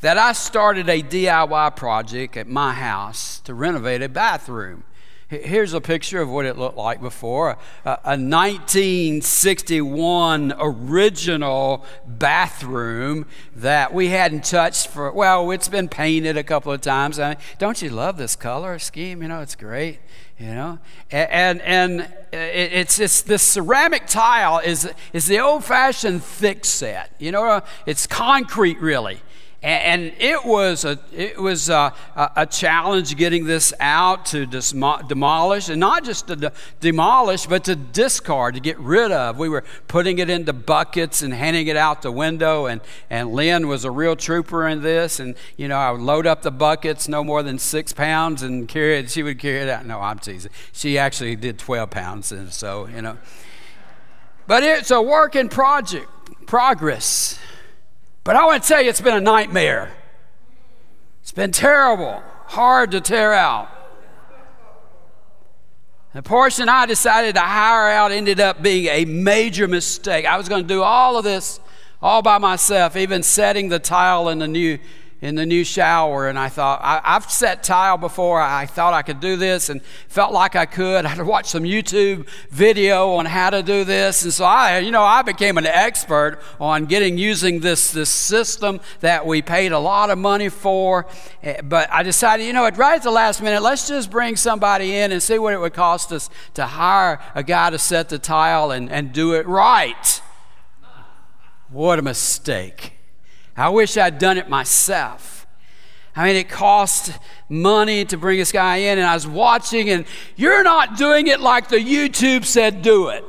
that 0.02 0.18
I 0.18 0.34
started 0.34 0.88
a 0.88 1.02
DIY 1.02 1.76
project 1.76 2.38
at 2.38 2.48
my 2.48 2.74
house 2.74 3.40
to 3.42 3.56
renovate 3.56 4.04
a 4.04 4.10
bathroom. 4.10 4.84
Here's 5.30 5.74
a 5.74 5.82
picture 5.82 6.22
of 6.22 6.30
what 6.30 6.46
it 6.46 6.58
looked 6.58 6.78
like 6.78 7.02
before 7.02 7.58
a, 7.84 8.00
a 8.06 8.16
1961 8.16 10.54
original 10.58 11.84
bathroom 12.06 13.26
that 13.54 13.94
we 13.94 14.08
hadn't 14.08 14.46
touched 14.46 14.88
for, 14.88 15.12
well, 15.12 15.52
it's 15.52 15.68
been 15.68 15.90
painted 15.90 16.38
a 16.38 16.44
couple 16.44 16.72
of 16.72 16.80
times. 16.80 17.20
I 17.20 17.32
mean, 17.32 17.38
don't 17.58 17.82
you 17.82 17.90
love 17.90 18.16
this 18.16 18.38
color 18.38 18.80
scheme? 18.80 19.22
You 19.22 19.28
know, 19.28 19.42
it's 19.42 19.56
great 19.56 20.00
you 20.40 20.54
know 20.54 20.78
and 21.10 21.60
and 21.62 22.02
uh, 22.02 22.06
it's 22.32 23.00
it's 23.00 23.24
this 23.24 23.42
ceramic 23.42 24.06
tile 24.06 24.60
is 24.60 24.88
is 25.12 25.26
the 25.26 25.40
old 25.40 25.66
fashioned 25.66 26.24
thick 26.24 26.64
set 26.64 27.12
you 27.18 27.32
know 27.32 27.60
it's 27.88 28.06
concrete 28.06 28.80
really 28.80 29.20
and 29.68 30.14
it 30.18 30.46
was 30.46 30.86
a 30.86 30.98
it 31.14 31.38
was 31.38 31.70
uh, 31.70 31.92
a, 32.16 32.32
a 32.38 32.46
challenge 32.46 33.18
getting 33.18 33.46
this 33.46 33.74
out 33.82 34.26
to 34.28 34.46
demolish 34.46 35.68
and 35.68 35.80
not 35.80 36.06
just 36.06 36.28
to 36.28 36.38
de- 36.38 36.52
demolish 36.80 37.46
but 37.48 37.66
to 37.66 37.76
discard 37.76 38.56
to 38.56 38.62
get 38.62 38.80
rid 38.80 39.12
of. 39.12 39.38
We 39.38 39.50
were 39.50 39.66
putting 39.90 40.20
it 40.20 40.30
into 40.30 40.54
buckets 40.54 41.22
and 41.22 41.34
handing 41.34 41.68
it 41.68 41.76
out 41.76 42.02
the 42.02 42.14
window 42.14 42.66
and 42.66 42.80
and 43.10 43.34
lynn 43.34 43.68
was 43.68 43.84
a 43.84 43.92
real 43.92 44.16
trooper 44.16 44.66
in 44.68 44.82
this 44.82 45.20
and 45.20 45.36
you 45.58 45.68
know 45.68 45.78
i 45.78 45.92
would 45.92 46.02
load 46.02 46.26
up 46.26 46.44
the 46.44 46.52
buckets 46.52 47.10
no 47.10 47.22
more 47.22 47.44
than 47.44 47.60
six 47.60 47.92
pounds 47.92 48.44
and 48.44 48.70
carry 48.70 49.00
it 49.00 49.12
she 49.12 49.22
would 49.22 49.38
carry 49.38 49.60
it 49.60 49.70
out. 49.70 49.86
No 49.86 50.00
i'm 50.00 50.20
teasing. 50.20 50.52
She 50.72 50.98
actually 50.98 51.36
did 51.36 51.60
12 51.60 51.90
pounds 51.90 52.32
and 52.32 52.54
so 52.54 52.88
you 52.88 53.02
know. 53.02 53.18
But 54.48 54.64
it's 54.64 54.92
a 54.92 55.02
work 55.02 55.36
in 55.36 55.50
project, 55.50 56.08
progress. 56.46 57.38
But 58.28 58.36
I 58.36 58.46
want 58.46 58.62
to 58.62 58.68
tell 58.68 58.82
you, 58.82 58.90
it's 58.90 59.00
been 59.00 59.16
a 59.16 59.22
nightmare. 59.22 59.90
It's 61.22 61.32
been 61.32 61.54
terrible, 61.54 62.22
hard 62.48 62.92
to 62.92 63.00
tear 63.00 63.32
out. 63.32 63.70
The 66.14 66.22
portion 66.22 66.68
I 66.68 66.88
decided 66.88 67.36
to 67.36 67.42
hire 67.42 67.90
out 67.90 68.12
ended 68.12 68.42
up 68.42 68.62
being 68.62 68.88
a 68.88 69.06
major 69.06 69.66
mistake. 69.66 70.26
I 70.26 70.36
was 70.36 70.50
going 70.50 70.62
to 70.64 70.68
do 70.68 70.84
all 70.84 71.18
of 71.18 71.24
this 71.24 71.62
all 72.02 72.22
by 72.22 72.38
myself, 72.38 72.98
even 72.98 73.24
setting 73.24 73.70
the 73.70 73.80
tile 73.80 74.28
in 74.28 74.40
the 74.40 74.48
new 74.50 74.78
in 75.20 75.34
the 75.34 75.46
new 75.46 75.64
shower 75.64 76.28
and 76.28 76.38
I 76.38 76.48
thought, 76.50 76.80
I, 76.84 77.14
have 77.14 77.32
set 77.32 77.64
tile 77.64 77.98
before. 77.98 78.40
I 78.40 78.68
thought 78.68 78.94
I 78.94 79.02
could 79.02 79.20
do 79.20 79.36
this 79.36 79.70
and 79.70 79.82
felt 80.08 80.32
like 80.32 80.56
I 80.56 80.66
could. 80.66 81.06
I 81.08 81.10
had 81.10 81.26
watched 81.26 81.50
some 81.50 81.64
YouTube 81.64 82.28
video 82.50 83.14
on 83.14 83.26
how 83.26 83.50
to 83.50 83.64
do 83.64 83.84
this. 83.84 84.24
And 84.24 84.32
so 84.32 84.46
I, 84.46 84.80
you 84.80 84.92
know, 84.92 85.02
I 85.02 85.24
became 85.24 85.58
an 85.58 85.66
expert 85.66 86.40
on 86.60 86.86
getting 86.86 87.18
using 87.18 87.62
this, 87.62 87.92
this 87.92 88.10
system 88.10 88.80
that 89.00 89.26
we 89.26 89.42
paid 89.42 89.72
a 89.72 89.80
lot 89.80 90.12
of 90.12 90.20
money 90.20 90.50
for. 90.50 91.08
Eh, 91.42 91.62
but 91.64 91.92
I 91.92 92.04
decided, 92.04 92.46
you 92.46 92.54
know, 92.54 92.66
at 92.66 92.78
right 92.78 92.98
at 92.98 93.04
the 93.04 93.12
last 93.12 93.42
minute, 93.42 93.64
let's 93.64 93.88
just 93.88 94.12
bring 94.12 94.36
somebody 94.36 94.96
in 94.98 95.12
and 95.12 95.22
see 95.22 95.40
what 95.40 95.54
it 95.54 95.60
would 95.60 95.74
cost 95.74 96.12
us 96.12 96.30
to 96.54 96.66
hire 96.66 97.20
a 97.34 97.42
guy 97.42 97.72
to 97.72 97.80
set 97.80 98.10
the 98.10 98.20
tile 98.20 98.70
and, 98.70 98.92
and 98.92 99.14
do 99.14 99.34
it 99.34 99.48
right. 99.48 100.22
What 101.70 101.98
a 101.98 102.02
mistake. 102.02 102.97
I 103.58 103.70
wish 103.70 103.98
I'd 103.98 104.20
done 104.20 104.38
it 104.38 104.50
myself. 104.50 105.48
I 106.16 106.26
mean, 106.26 106.36
it 106.36 106.50
cost 106.50 107.12
money 107.50 108.06
to 108.06 108.18
bring 108.18 108.40
this 108.40 108.52
guy 108.52 108.78
in, 108.78 108.98
and 108.98 109.08
I 109.08 109.14
was 109.14 109.28
watching, 109.28 109.90
and 109.90 110.06
you're 110.36 110.64
not 110.64 110.98
doing 110.98 111.28
it 111.28 111.40
like 111.40 111.68
the 111.70 111.78
YouTube 111.78 112.46
said 112.46 112.82
do 112.82 113.10
it. 113.10 113.24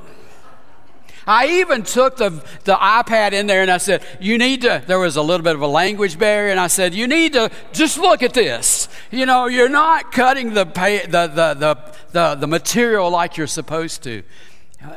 I 1.26 1.46
even 1.60 1.82
took 1.82 2.16
the, 2.16 2.30
the 2.64 2.74
iPad 2.74 3.32
in 3.32 3.46
there 3.46 3.60
and 3.60 3.70
I 3.70 3.76
said, 3.76 4.02
You 4.18 4.38
need 4.38 4.62
to, 4.62 4.82
there 4.86 4.98
was 4.98 5.16
a 5.16 5.22
little 5.22 5.44
bit 5.44 5.54
of 5.54 5.60
a 5.60 5.66
language 5.66 6.18
barrier, 6.18 6.50
and 6.50 6.58
I 6.58 6.68
said, 6.68 6.94
You 6.94 7.06
need 7.06 7.34
to 7.34 7.50
just 7.74 7.98
look 7.98 8.22
at 8.22 8.32
this. 8.32 8.88
You 9.10 9.26
know, 9.26 9.46
you're 9.46 9.68
not 9.68 10.10
cutting 10.10 10.54
the, 10.54 10.64
pay, 10.64 11.04
the, 11.04 11.26
the, 11.26 11.54
the, 11.54 11.94
the, 12.12 12.34
the 12.36 12.46
material 12.46 13.10
like 13.10 13.36
you're 13.36 13.46
supposed 13.46 14.02
to. 14.04 14.22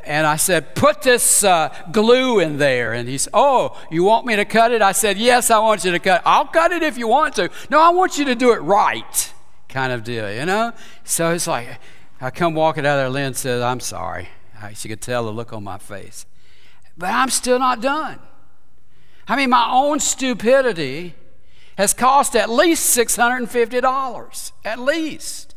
And 0.03 0.27
I 0.27 0.35
said, 0.35 0.75
Put 0.75 1.01
this 1.01 1.43
uh, 1.43 1.75
glue 1.91 2.39
in 2.39 2.57
there. 2.57 2.93
And 2.93 3.09
he 3.09 3.17
said, 3.17 3.31
Oh, 3.33 3.79
you 3.89 4.03
want 4.03 4.25
me 4.25 4.35
to 4.35 4.45
cut 4.45 4.71
it? 4.71 4.81
I 4.81 4.91
said, 4.91 5.17
Yes, 5.17 5.49
I 5.49 5.59
want 5.59 5.83
you 5.83 5.91
to 5.91 5.99
cut 5.99 6.21
it. 6.21 6.23
I'll 6.25 6.45
cut 6.45 6.71
it 6.71 6.83
if 6.83 6.97
you 6.97 7.07
want 7.07 7.35
to. 7.35 7.49
No, 7.69 7.79
I 7.79 7.89
want 7.89 8.17
you 8.17 8.25
to 8.25 8.35
do 8.35 8.51
it 8.53 8.59
right, 8.59 9.33
kind 9.69 9.91
of 9.91 10.03
deal, 10.03 10.31
you 10.31 10.45
know? 10.45 10.73
So 11.03 11.31
it's 11.31 11.47
like, 11.47 11.79
I 12.19 12.29
come 12.29 12.53
walking 12.53 12.85
out 12.85 12.99
of 12.99 12.99
there, 12.99 13.09
Lynn 13.09 13.33
says, 13.33 13.63
I'm 13.63 13.79
sorry. 13.79 14.29
She 14.75 14.87
could 14.87 15.01
tell 15.01 15.25
the 15.25 15.31
look 15.31 15.53
on 15.53 15.63
my 15.63 15.79
face. 15.79 16.27
But 16.95 17.09
I'm 17.09 17.29
still 17.29 17.57
not 17.57 17.81
done. 17.81 18.19
I 19.27 19.35
mean, 19.35 19.49
my 19.49 19.67
own 19.71 19.99
stupidity 19.99 21.15
has 21.77 21.93
cost 21.93 22.35
at 22.35 22.49
least 22.49 22.95
$650, 22.95 24.51
at 24.63 24.79
least, 24.79 25.55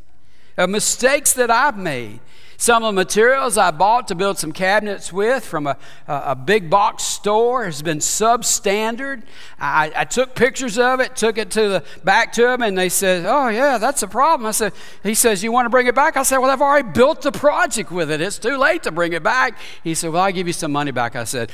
of 0.56 0.70
mistakes 0.70 1.32
that 1.34 1.50
I've 1.50 1.76
made. 1.76 2.20
Some 2.56 2.84
of 2.84 2.94
the 2.94 3.00
materials 3.00 3.58
I 3.58 3.70
bought 3.70 4.08
to 4.08 4.14
build 4.14 4.38
some 4.38 4.52
cabinets 4.52 5.12
with 5.12 5.44
from 5.44 5.66
a, 5.66 5.76
a, 6.06 6.22
a 6.26 6.34
big 6.34 6.70
box 6.70 7.02
store 7.02 7.64
has 7.64 7.82
been 7.82 7.98
substandard. 7.98 9.22
I, 9.58 9.92
I, 9.94 10.04
took 10.04 10.34
pictures 10.34 10.78
of 10.78 11.00
it, 11.00 11.16
took 11.16 11.36
it 11.36 11.50
to 11.52 11.68
the 11.68 11.84
back 12.04 12.32
to 12.34 12.42
them, 12.42 12.62
and 12.62 12.78
they 12.78 12.88
said, 12.88 13.26
"Oh 13.26 13.48
yeah, 13.48 13.78
that's 13.78 14.02
a 14.02 14.08
problem." 14.08 14.46
I 14.46 14.52
said, 14.52 14.72
"He 15.02 15.14
says 15.14 15.42
you 15.42 15.52
want 15.52 15.66
to 15.66 15.70
bring 15.70 15.86
it 15.86 15.94
back?" 15.94 16.16
I 16.16 16.22
said, 16.22 16.38
"Well, 16.38 16.50
I've 16.50 16.62
already 16.62 16.88
built 16.88 17.22
the 17.22 17.32
project 17.32 17.90
with 17.90 18.10
it. 18.10 18.20
It's 18.20 18.38
too 18.38 18.56
late 18.56 18.82
to 18.84 18.92
bring 18.92 19.12
it 19.12 19.22
back." 19.22 19.58
He 19.82 19.94
said, 19.94 20.12
"Well, 20.12 20.22
I'll 20.22 20.32
give 20.32 20.46
you 20.46 20.52
some 20.52 20.72
money 20.72 20.92
back." 20.92 21.16
I 21.16 21.24
said, 21.24 21.50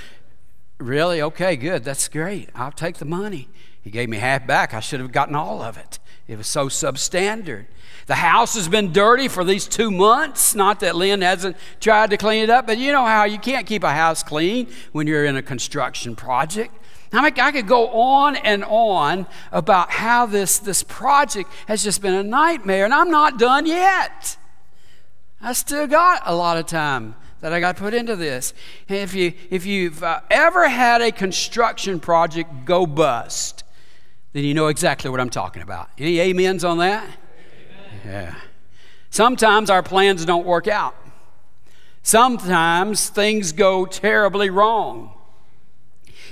"Really? 0.78 1.22
Okay, 1.22 1.56
good. 1.56 1.84
That's 1.84 2.08
great. 2.08 2.50
I'll 2.54 2.72
take 2.72 2.96
the 2.96 3.04
money." 3.04 3.48
He 3.82 3.90
gave 3.90 4.08
me 4.08 4.18
half 4.18 4.46
back. 4.46 4.74
I 4.74 4.80
should 4.80 5.00
have 5.00 5.12
gotten 5.12 5.34
all 5.34 5.62
of 5.62 5.78
it. 5.78 5.98
It 6.30 6.38
was 6.38 6.46
so 6.46 6.68
substandard. 6.68 7.66
The 8.06 8.14
house 8.14 8.54
has 8.54 8.68
been 8.68 8.92
dirty 8.92 9.26
for 9.26 9.42
these 9.42 9.66
two 9.66 9.90
months. 9.90 10.54
Not 10.54 10.78
that 10.78 10.94
Lynn 10.94 11.22
hasn't 11.22 11.56
tried 11.80 12.10
to 12.10 12.16
clean 12.16 12.44
it 12.44 12.50
up, 12.50 12.68
but 12.68 12.78
you 12.78 12.92
know 12.92 13.04
how 13.04 13.24
you 13.24 13.36
can't 13.36 13.66
keep 13.66 13.82
a 13.82 13.90
house 13.90 14.22
clean 14.22 14.68
when 14.92 15.08
you're 15.08 15.24
in 15.24 15.34
a 15.34 15.42
construction 15.42 16.14
project. 16.14 16.72
I, 17.12 17.20
mean, 17.20 17.32
I 17.40 17.50
could 17.50 17.66
go 17.66 17.88
on 17.88 18.36
and 18.36 18.62
on 18.62 19.26
about 19.50 19.90
how 19.90 20.24
this, 20.26 20.60
this 20.60 20.84
project 20.84 21.50
has 21.66 21.82
just 21.82 22.00
been 22.00 22.14
a 22.14 22.22
nightmare, 22.22 22.84
and 22.84 22.94
I'm 22.94 23.10
not 23.10 23.36
done 23.36 23.66
yet. 23.66 24.36
I 25.40 25.52
still 25.52 25.88
got 25.88 26.22
a 26.26 26.34
lot 26.34 26.58
of 26.58 26.66
time 26.66 27.16
that 27.40 27.52
I 27.52 27.58
got 27.58 27.76
put 27.76 27.92
into 27.92 28.14
this. 28.14 28.54
If, 28.86 29.14
you, 29.14 29.32
if 29.50 29.66
you've 29.66 30.04
uh, 30.04 30.20
ever 30.30 30.68
had 30.68 31.02
a 31.02 31.10
construction 31.10 31.98
project 31.98 32.66
go 32.66 32.86
bust, 32.86 33.59
then 34.32 34.44
you 34.44 34.54
know 34.54 34.68
exactly 34.68 35.10
what 35.10 35.20
I'm 35.20 35.30
talking 35.30 35.62
about. 35.62 35.90
Any 35.98 36.20
amens 36.20 36.64
on 36.64 36.78
that? 36.78 37.08
Yeah. 38.04 38.34
Sometimes 39.10 39.70
our 39.70 39.82
plans 39.82 40.24
don't 40.24 40.46
work 40.46 40.68
out. 40.68 40.94
Sometimes 42.02 43.08
things 43.08 43.52
go 43.52 43.84
terribly 43.84 44.50
wrong. 44.50 45.12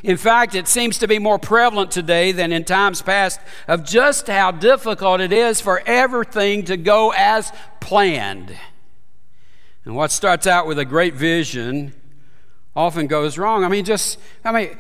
In 0.02 0.16
fact, 0.16 0.54
it 0.54 0.68
seems 0.68 0.98
to 0.98 1.08
be 1.08 1.18
more 1.18 1.38
prevalent 1.38 1.90
today 1.90 2.30
than 2.30 2.52
in 2.52 2.64
times 2.64 3.02
past 3.02 3.40
of 3.66 3.84
just 3.84 4.28
how 4.28 4.52
difficult 4.52 5.20
it 5.20 5.32
is 5.32 5.60
for 5.60 5.82
everything 5.86 6.64
to 6.66 6.76
go 6.76 7.12
as 7.16 7.52
planned. 7.80 8.56
And 9.84 9.96
what 9.96 10.12
starts 10.12 10.46
out 10.46 10.66
with 10.66 10.78
a 10.78 10.84
great 10.84 11.14
vision 11.14 11.94
often 12.76 13.08
goes 13.08 13.38
wrong. 13.38 13.64
I 13.64 13.68
mean, 13.68 13.84
just, 13.84 14.18
I 14.44 14.52
mean, 14.52 14.76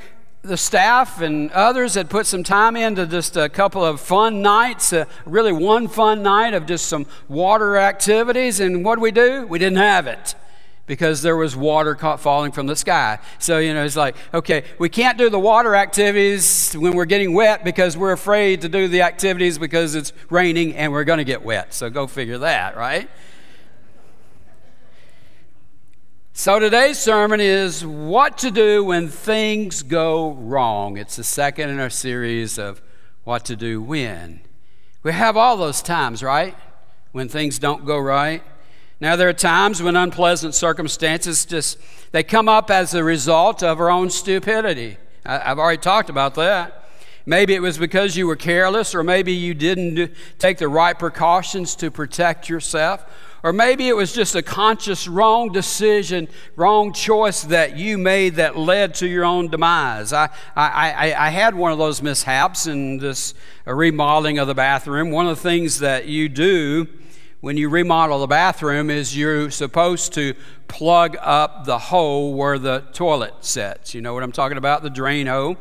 the 0.48 0.56
staff 0.56 1.20
and 1.20 1.50
others 1.52 1.94
had 1.94 2.10
put 2.10 2.26
some 2.26 2.42
time 2.42 2.76
into 2.76 3.06
just 3.06 3.36
a 3.36 3.48
couple 3.48 3.84
of 3.84 4.00
fun 4.00 4.42
nights, 4.42 4.92
uh, 4.92 5.04
really 5.26 5.52
one 5.52 5.86
fun 5.86 6.22
night 6.22 6.54
of 6.54 6.66
just 6.66 6.86
some 6.86 7.06
water 7.28 7.76
activities. 7.76 8.58
And 8.58 8.84
what 8.84 8.96
did 8.96 9.02
we 9.02 9.12
do? 9.12 9.46
We 9.46 9.58
didn't 9.58 9.78
have 9.78 10.06
it 10.06 10.34
because 10.86 11.20
there 11.20 11.36
was 11.36 11.54
water 11.54 11.94
caught 11.94 12.18
falling 12.18 12.50
from 12.50 12.66
the 12.66 12.74
sky. 12.74 13.18
So, 13.38 13.58
you 13.58 13.74
know, 13.74 13.84
it's 13.84 13.94
like, 13.94 14.16
okay, 14.32 14.64
we 14.78 14.88
can't 14.88 15.18
do 15.18 15.28
the 15.30 15.38
water 15.38 15.76
activities 15.76 16.74
when 16.74 16.94
we're 16.94 17.04
getting 17.04 17.34
wet 17.34 17.62
because 17.62 17.96
we're 17.96 18.12
afraid 18.12 18.62
to 18.62 18.68
do 18.68 18.88
the 18.88 19.02
activities 19.02 19.58
because 19.58 19.94
it's 19.94 20.12
raining 20.30 20.74
and 20.74 20.90
we're 20.90 21.04
going 21.04 21.18
to 21.18 21.24
get 21.24 21.44
wet. 21.44 21.74
So 21.74 21.90
go 21.90 22.06
figure 22.06 22.38
that, 22.38 22.76
right? 22.76 23.08
So 26.38 26.60
today's 26.60 27.00
sermon 27.00 27.40
is 27.40 27.84
what 27.84 28.38
to 28.38 28.52
do 28.52 28.84
when 28.84 29.08
things 29.08 29.82
go 29.82 30.34
wrong. 30.34 30.96
It's 30.96 31.16
the 31.16 31.24
second 31.24 31.70
in 31.70 31.80
our 31.80 31.90
series 31.90 32.60
of 32.60 32.80
what 33.24 33.44
to 33.46 33.56
do 33.56 33.82
when. 33.82 34.42
We 35.02 35.12
have 35.14 35.36
all 35.36 35.56
those 35.56 35.82
times, 35.82 36.22
right? 36.22 36.54
When 37.10 37.28
things 37.28 37.58
don't 37.58 37.84
go 37.84 37.98
right. 37.98 38.44
Now 39.00 39.16
there 39.16 39.28
are 39.28 39.32
times 39.32 39.82
when 39.82 39.96
unpleasant 39.96 40.54
circumstances 40.54 41.44
just 41.44 41.76
they 42.12 42.22
come 42.22 42.48
up 42.48 42.70
as 42.70 42.94
a 42.94 43.02
result 43.02 43.64
of 43.64 43.80
our 43.80 43.90
own 43.90 44.08
stupidity. 44.08 44.96
I, 45.26 45.38
have 45.38 45.58
already 45.58 45.82
talked 45.82 46.08
about 46.08 46.36
that. 46.36 46.88
Maybe 47.26 47.56
it 47.56 47.62
was 47.62 47.78
because 47.78 48.16
you 48.16 48.28
were 48.28 48.36
careless, 48.36 48.94
or 48.94 49.02
maybe 49.02 49.32
you 49.32 49.54
didn't 49.54 50.12
take 50.38 50.58
the 50.58 50.68
right 50.68 50.96
precautions 50.96 51.74
to 51.74 51.90
protect 51.90 52.48
yourself, 52.48 53.04
or 53.42 53.52
maybe 53.52 53.88
it 53.88 53.96
was 53.96 54.12
just 54.12 54.34
a 54.34 54.42
conscious 54.42 55.06
wrong 55.06 55.52
decision, 55.52 56.28
wrong 56.56 56.92
choice 56.92 57.42
that 57.42 57.76
you 57.76 57.96
made 57.96 58.36
that 58.36 58.56
led 58.56 58.94
to 58.96 59.06
your 59.06 59.24
own 59.24 59.48
demise. 59.48 60.12
I, 60.12 60.30
I, 60.56 61.12
I, 61.12 61.26
I 61.26 61.30
had 61.30 61.54
one 61.54 61.70
of 61.70 61.78
those 61.78 62.02
mishaps 62.02 62.66
in 62.66 62.98
this 62.98 63.34
uh, 63.66 63.74
remodeling 63.74 64.38
of 64.38 64.48
the 64.48 64.54
bathroom. 64.54 65.10
One 65.10 65.26
of 65.26 65.36
the 65.36 65.42
things 65.42 65.78
that 65.78 66.06
you 66.06 66.28
do 66.28 66.88
when 67.40 67.56
you 67.56 67.68
remodel 67.68 68.18
the 68.18 68.26
bathroom 68.26 68.90
is 68.90 69.16
you're 69.16 69.50
supposed 69.50 70.12
to 70.14 70.34
plug 70.66 71.16
up 71.20 71.64
the 71.64 71.78
hole 71.78 72.34
where 72.34 72.58
the 72.58 72.84
toilet 72.92 73.34
sits. 73.40 73.94
You 73.94 74.00
know 74.00 74.14
what 74.14 74.24
I'm 74.24 74.32
talking 74.32 74.58
about? 74.58 74.82
The 74.82 74.90
drain 74.90 75.28
hole. 75.28 75.56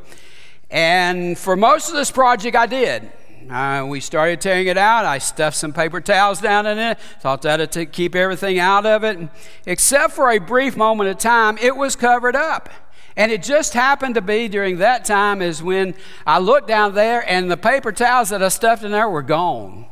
And 0.72 1.38
for 1.38 1.56
most 1.56 1.90
of 1.90 1.96
this 1.96 2.12
project, 2.12 2.56
I 2.56 2.66
did. 2.66 3.12
Uh, 3.50 3.86
we 3.88 4.00
started 4.00 4.41
tearing 4.41 4.67
it 4.67 4.78
out. 4.78 5.06
I 5.06 5.19
stuffed 5.19 5.58
some 5.58 5.71
paper 5.71 6.02
towels 6.02 6.41
down 6.41 6.65
in 6.65 6.78
it, 6.78 7.00
thought 7.19 7.41
that'd 7.43 7.91
keep 7.91 8.15
everything 8.15 8.60
out 8.60 8.86
of 8.86 9.04
it. 9.04 9.30
Except 9.65 10.13
for 10.13 10.32
a 10.32 10.38
brief 10.39 10.76
moment 10.76 11.10
of 11.10 11.17
time, 11.17 11.58
it 11.60 11.76
was 11.76 11.95
covered 11.95 12.36
up. 12.36 12.69
And 13.15 13.32
it 13.32 13.41
just 13.41 13.73
happened 13.73 14.15
to 14.15 14.21
be 14.21 14.47
during 14.47 14.78
that 14.78 15.04
time 15.04 15.41
is 15.41 15.63
when 15.63 15.95
I 16.26 16.38
looked 16.38 16.67
down 16.67 16.93
there 16.93 17.28
and 17.28 17.50
the 17.50 17.58
paper 17.58 17.91
towels 17.91 18.30
that 18.30 18.43
I 18.43 18.50
stuffed 18.50 18.84
in 18.84 18.91
there 18.91 19.10
were 19.10 19.23
gone. 19.23 19.88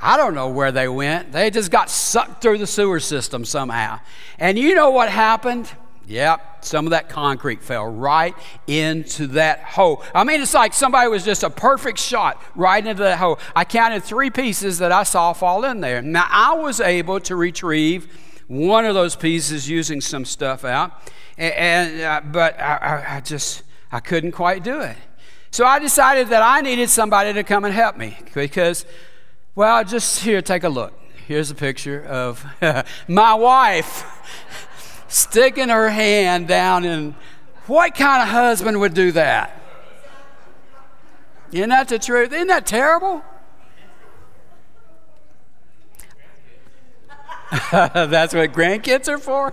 I 0.00 0.16
don't 0.16 0.34
know 0.34 0.48
where 0.48 0.72
they 0.72 0.88
went. 0.88 1.32
They 1.32 1.50
just 1.50 1.70
got 1.70 1.90
sucked 1.90 2.40
through 2.40 2.56
the 2.56 2.66
sewer 2.66 3.00
system 3.00 3.44
somehow. 3.44 4.00
And 4.38 4.58
you 4.58 4.74
know 4.74 4.90
what 4.90 5.10
happened? 5.10 5.70
Yep, 6.10 6.64
some 6.64 6.86
of 6.86 6.90
that 6.90 7.08
concrete 7.08 7.62
fell 7.62 7.86
right 7.86 8.34
into 8.66 9.28
that 9.28 9.60
hole. 9.60 10.02
I 10.12 10.24
mean, 10.24 10.40
it's 10.40 10.54
like 10.54 10.74
somebody 10.74 11.08
was 11.08 11.24
just 11.24 11.44
a 11.44 11.50
perfect 11.50 12.00
shot 12.00 12.42
right 12.56 12.84
into 12.84 13.04
that 13.04 13.18
hole. 13.18 13.38
I 13.54 13.64
counted 13.64 14.02
three 14.02 14.28
pieces 14.28 14.78
that 14.78 14.90
I 14.90 15.04
saw 15.04 15.32
fall 15.32 15.64
in 15.64 15.80
there. 15.80 16.02
Now, 16.02 16.26
I 16.28 16.54
was 16.54 16.80
able 16.80 17.20
to 17.20 17.36
retrieve 17.36 18.12
one 18.48 18.86
of 18.86 18.94
those 18.94 19.14
pieces 19.14 19.68
using 19.68 20.00
some 20.00 20.24
stuff 20.24 20.64
out. 20.64 20.90
And, 21.38 21.54
and 21.54 22.00
uh, 22.00 22.20
but 22.28 22.58
I, 22.58 22.76
I, 22.76 23.16
I 23.16 23.20
just 23.20 23.62
I 23.92 24.00
couldn't 24.00 24.32
quite 24.32 24.64
do 24.64 24.80
it. 24.80 24.96
So 25.52 25.64
I 25.64 25.78
decided 25.78 26.26
that 26.30 26.42
I 26.42 26.60
needed 26.60 26.90
somebody 26.90 27.32
to 27.34 27.44
come 27.44 27.64
and 27.64 27.72
help 27.72 27.96
me 27.96 28.18
because, 28.34 28.84
well, 29.54 29.84
just 29.84 30.24
here, 30.24 30.42
take 30.42 30.64
a 30.64 30.68
look. 30.68 30.92
Here's 31.28 31.52
a 31.52 31.54
picture 31.54 32.04
of 32.04 32.44
my 33.06 33.34
wife 33.34 34.04
sticking 35.10 35.68
her 35.68 35.90
hand 35.90 36.48
down 36.48 36.86
in. 36.86 37.14
What 37.66 37.94
kind 37.94 38.22
of 38.22 38.28
husband 38.28 38.80
would 38.80 38.94
do 38.94 39.12
that? 39.12 39.60
Isn't 41.52 41.68
that 41.70 41.88
the 41.88 41.98
truth? 41.98 42.32
Isn't 42.32 42.48
that 42.48 42.64
terrible? 42.64 43.22
That's 47.72 48.32
what 48.32 48.52
grandkids 48.52 49.08
are 49.08 49.18
for? 49.18 49.52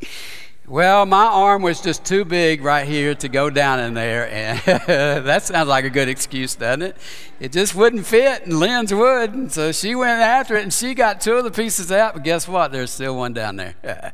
well, 0.68 1.06
my 1.06 1.24
arm 1.24 1.62
was 1.62 1.80
just 1.80 2.04
too 2.04 2.26
big 2.26 2.62
right 2.62 2.86
here 2.86 3.14
to 3.14 3.28
go 3.28 3.48
down 3.48 3.80
in 3.80 3.94
there, 3.94 4.30
and 4.30 4.60
that 4.86 5.42
sounds 5.42 5.68
like 5.68 5.86
a 5.86 5.90
good 5.90 6.08
excuse, 6.08 6.54
doesn't 6.54 6.82
it? 6.82 6.96
It 7.40 7.52
just 7.52 7.74
wouldn't 7.74 8.04
fit, 8.04 8.44
and 8.44 8.58
Lynn's 8.58 8.92
would, 8.92 9.32
and 9.32 9.50
so 9.50 9.72
she 9.72 9.94
went 9.94 10.20
after 10.20 10.56
it, 10.56 10.62
and 10.62 10.72
she 10.72 10.92
got 10.92 11.22
two 11.22 11.34
of 11.34 11.44
the 11.44 11.50
pieces 11.50 11.90
out, 11.90 12.14
but 12.14 12.22
guess 12.22 12.46
what? 12.46 12.70
There's 12.70 12.90
still 12.90 13.16
one 13.16 13.32
down 13.32 13.56
there. 13.56 13.74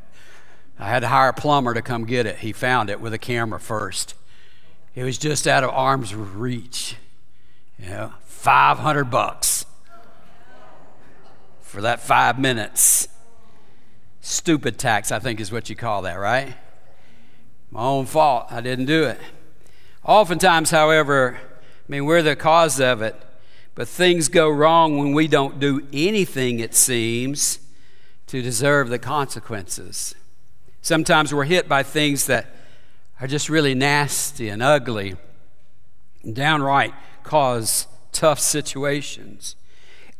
I 0.79 0.89
had 0.89 1.01
to 1.01 1.09
hire 1.09 1.29
a 1.29 1.33
plumber 1.33 1.73
to 1.73 1.81
come 1.81 2.05
get 2.05 2.25
it. 2.25 2.37
He 2.37 2.53
found 2.53 2.89
it 2.89 3.01
with 3.01 3.13
a 3.13 3.17
camera 3.17 3.59
first. 3.59 4.13
It 4.93 5.03
was 5.03 5.17
just 5.17 5.47
out 5.47 5.63
of 5.63 5.71
arm's 5.71 6.15
reach. 6.15 6.95
You 7.77 7.89
know, 7.89 8.13
500 8.25 9.05
bucks 9.05 9.65
for 11.61 11.81
that 11.81 11.99
five 11.99 12.39
minutes. 12.39 13.09
Stupid 14.27 14.79
tax, 14.79 15.11
I 15.11 15.19
think 15.19 15.39
is 15.39 15.51
what 15.51 15.69
you 15.69 15.75
call 15.75 16.01
that, 16.01 16.15
right? 16.15 16.55
My 17.69 17.81
own 17.81 18.07
fault. 18.07 18.47
I 18.49 18.59
didn't 18.59 18.87
do 18.87 19.03
it. 19.03 19.19
Oftentimes, 20.03 20.71
however, 20.71 21.37
I 21.37 21.85
mean, 21.87 22.05
we're 22.05 22.23
the 22.23 22.35
cause 22.35 22.79
of 22.79 23.03
it, 23.03 23.15
but 23.75 23.87
things 23.87 24.27
go 24.27 24.49
wrong 24.49 24.97
when 24.97 25.13
we 25.13 25.27
don't 25.27 25.59
do 25.59 25.87
anything, 25.93 26.59
it 26.59 26.73
seems, 26.73 27.59
to 28.25 28.41
deserve 28.41 28.89
the 28.89 28.97
consequences. 28.97 30.15
Sometimes 30.81 31.31
we're 31.31 31.43
hit 31.43 31.69
by 31.69 31.83
things 31.83 32.25
that 32.25 32.47
are 33.21 33.27
just 33.27 33.47
really 33.47 33.75
nasty 33.75 34.49
and 34.49 34.63
ugly, 34.63 35.17
and 36.23 36.35
downright 36.35 36.95
cause 37.21 37.85
tough 38.11 38.39
situations. 38.39 39.55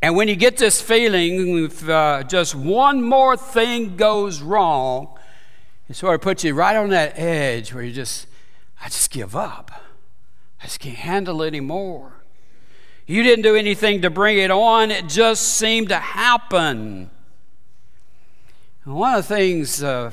And 0.05 0.15
when 0.15 0.27
you 0.27 0.35
get 0.35 0.57
this 0.57 0.81
feeling, 0.81 1.65
if 1.65 1.89
uh, 1.89 2.21
just 2.21 2.53
one 2.53 3.01
more 3.01 3.35
thing 3.35 3.97
goes 3.97 4.39
wrong, 4.39 5.17
it 5.89 5.95
sort 5.95 6.13
of 6.13 6.21
puts 6.21 6.43
you 6.43 6.53
right 6.53 6.75
on 6.75 6.89
that 6.89 7.17
edge 7.17 7.73
where 7.73 7.83
you 7.83 7.91
just, 7.91 8.27
I 8.79 8.85
just 8.85 9.09
give 9.09 9.35
up. 9.35 9.71
I 10.61 10.65
just 10.65 10.79
can't 10.79 10.97
handle 10.97 11.41
it 11.41 11.47
anymore. 11.47 12.21
You 13.07 13.23
didn't 13.23 13.41
do 13.41 13.55
anything 13.55 14.03
to 14.03 14.11
bring 14.11 14.37
it 14.37 14.51
on, 14.51 14.91
it 14.91 15.09
just 15.09 15.41
seemed 15.55 15.89
to 15.89 15.97
happen. 15.97 17.09
And 18.83 18.95
one 18.95 19.15
of 19.15 19.27
the 19.27 19.35
things 19.35 19.81
uh, 19.81 20.11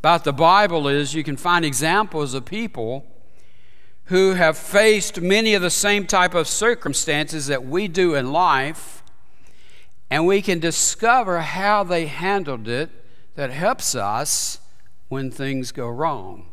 about 0.00 0.24
the 0.24 0.32
Bible 0.32 0.88
is 0.88 1.14
you 1.14 1.22
can 1.22 1.36
find 1.36 1.64
examples 1.64 2.34
of 2.34 2.44
people 2.46 3.06
who 4.06 4.34
have 4.34 4.58
faced 4.58 5.20
many 5.20 5.54
of 5.54 5.62
the 5.62 5.70
same 5.70 6.06
type 6.06 6.34
of 6.34 6.48
circumstances 6.48 7.46
that 7.46 7.64
we 7.64 7.88
do 7.88 8.14
in 8.14 8.32
life, 8.32 9.02
and 10.10 10.26
we 10.26 10.42
can 10.42 10.58
discover 10.58 11.40
how 11.40 11.82
they 11.84 12.06
handled 12.06 12.68
it 12.68 12.90
that 13.34 13.50
helps 13.50 13.94
us 13.94 14.58
when 15.08 15.30
things 15.30 15.72
go 15.72 15.88
wrong. 15.88 16.46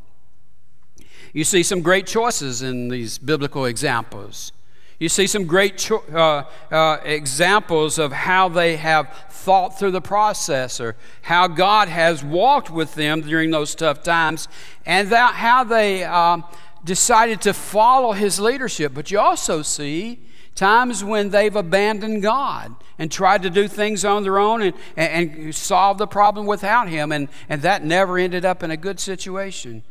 You 1.34 1.44
see 1.44 1.64
some 1.64 1.82
great 1.82 2.08
choices 2.08 2.62
in 2.62 2.90
these 2.90 3.18
biblical 3.18 3.66
examples. 3.66 4.52
You 5.00 5.08
see 5.08 5.28
some 5.28 5.46
great 5.46 5.78
cho- 5.78 6.04
uh, 6.14 6.44
uh, 6.74 6.98
examples 7.04 7.98
of 7.98 8.12
how 8.12 8.50
they 8.50 8.76
have 8.76 9.10
thought 9.30 9.80
through 9.80 9.92
the 9.92 10.02
process 10.02 10.82
or 10.82 10.98
how 11.22 11.48
God 11.48 11.88
has 11.88 12.22
walked 12.24 12.70
with 12.70 12.96
them 12.96 13.22
during 13.22 13.52
those 13.52 13.76
tough 13.76 14.04
times 14.04 14.50
and 14.86 15.10
that 15.10 15.36
how 15.36 15.64
they 15.64 16.04
um, 16.04 16.44
decided 16.84 17.42
to 17.42 17.54
follow 17.54 18.14
his 18.14 18.40
leadership. 18.40 18.94
But 18.94 19.12
you 19.12 19.20
also 19.20 19.62
see 19.62 20.20
times 20.56 21.04
when 21.04 21.30
they've 21.30 21.56
abandoned 21.56 22.22
God 22.22 22.76
and 22.98 23.12
tried 23.12 23.44
to 23.44 23.50
do 23.50 23.68
things 23.68 24.04
on 24.04 24.24
their 24.24 24.38
own 24.38 24.62
and, 24.62 24.74
and, 24.98 25.36
and 25.36 25.56
solve 25.56 25.98
the 25.98 26.08
problem 26.08 26.46
without 26.46 26.90
him, 26.90 27.12
and, 27.12 27.30
and 27.48 27.62
that 27.62 27.84
never 27.84 28.18
ended 28.18 28.46
up 28.46 28.62
in 28.64 28.72
a 28.72 28.78
good 28.78 29.00
situation. 29.00 29.84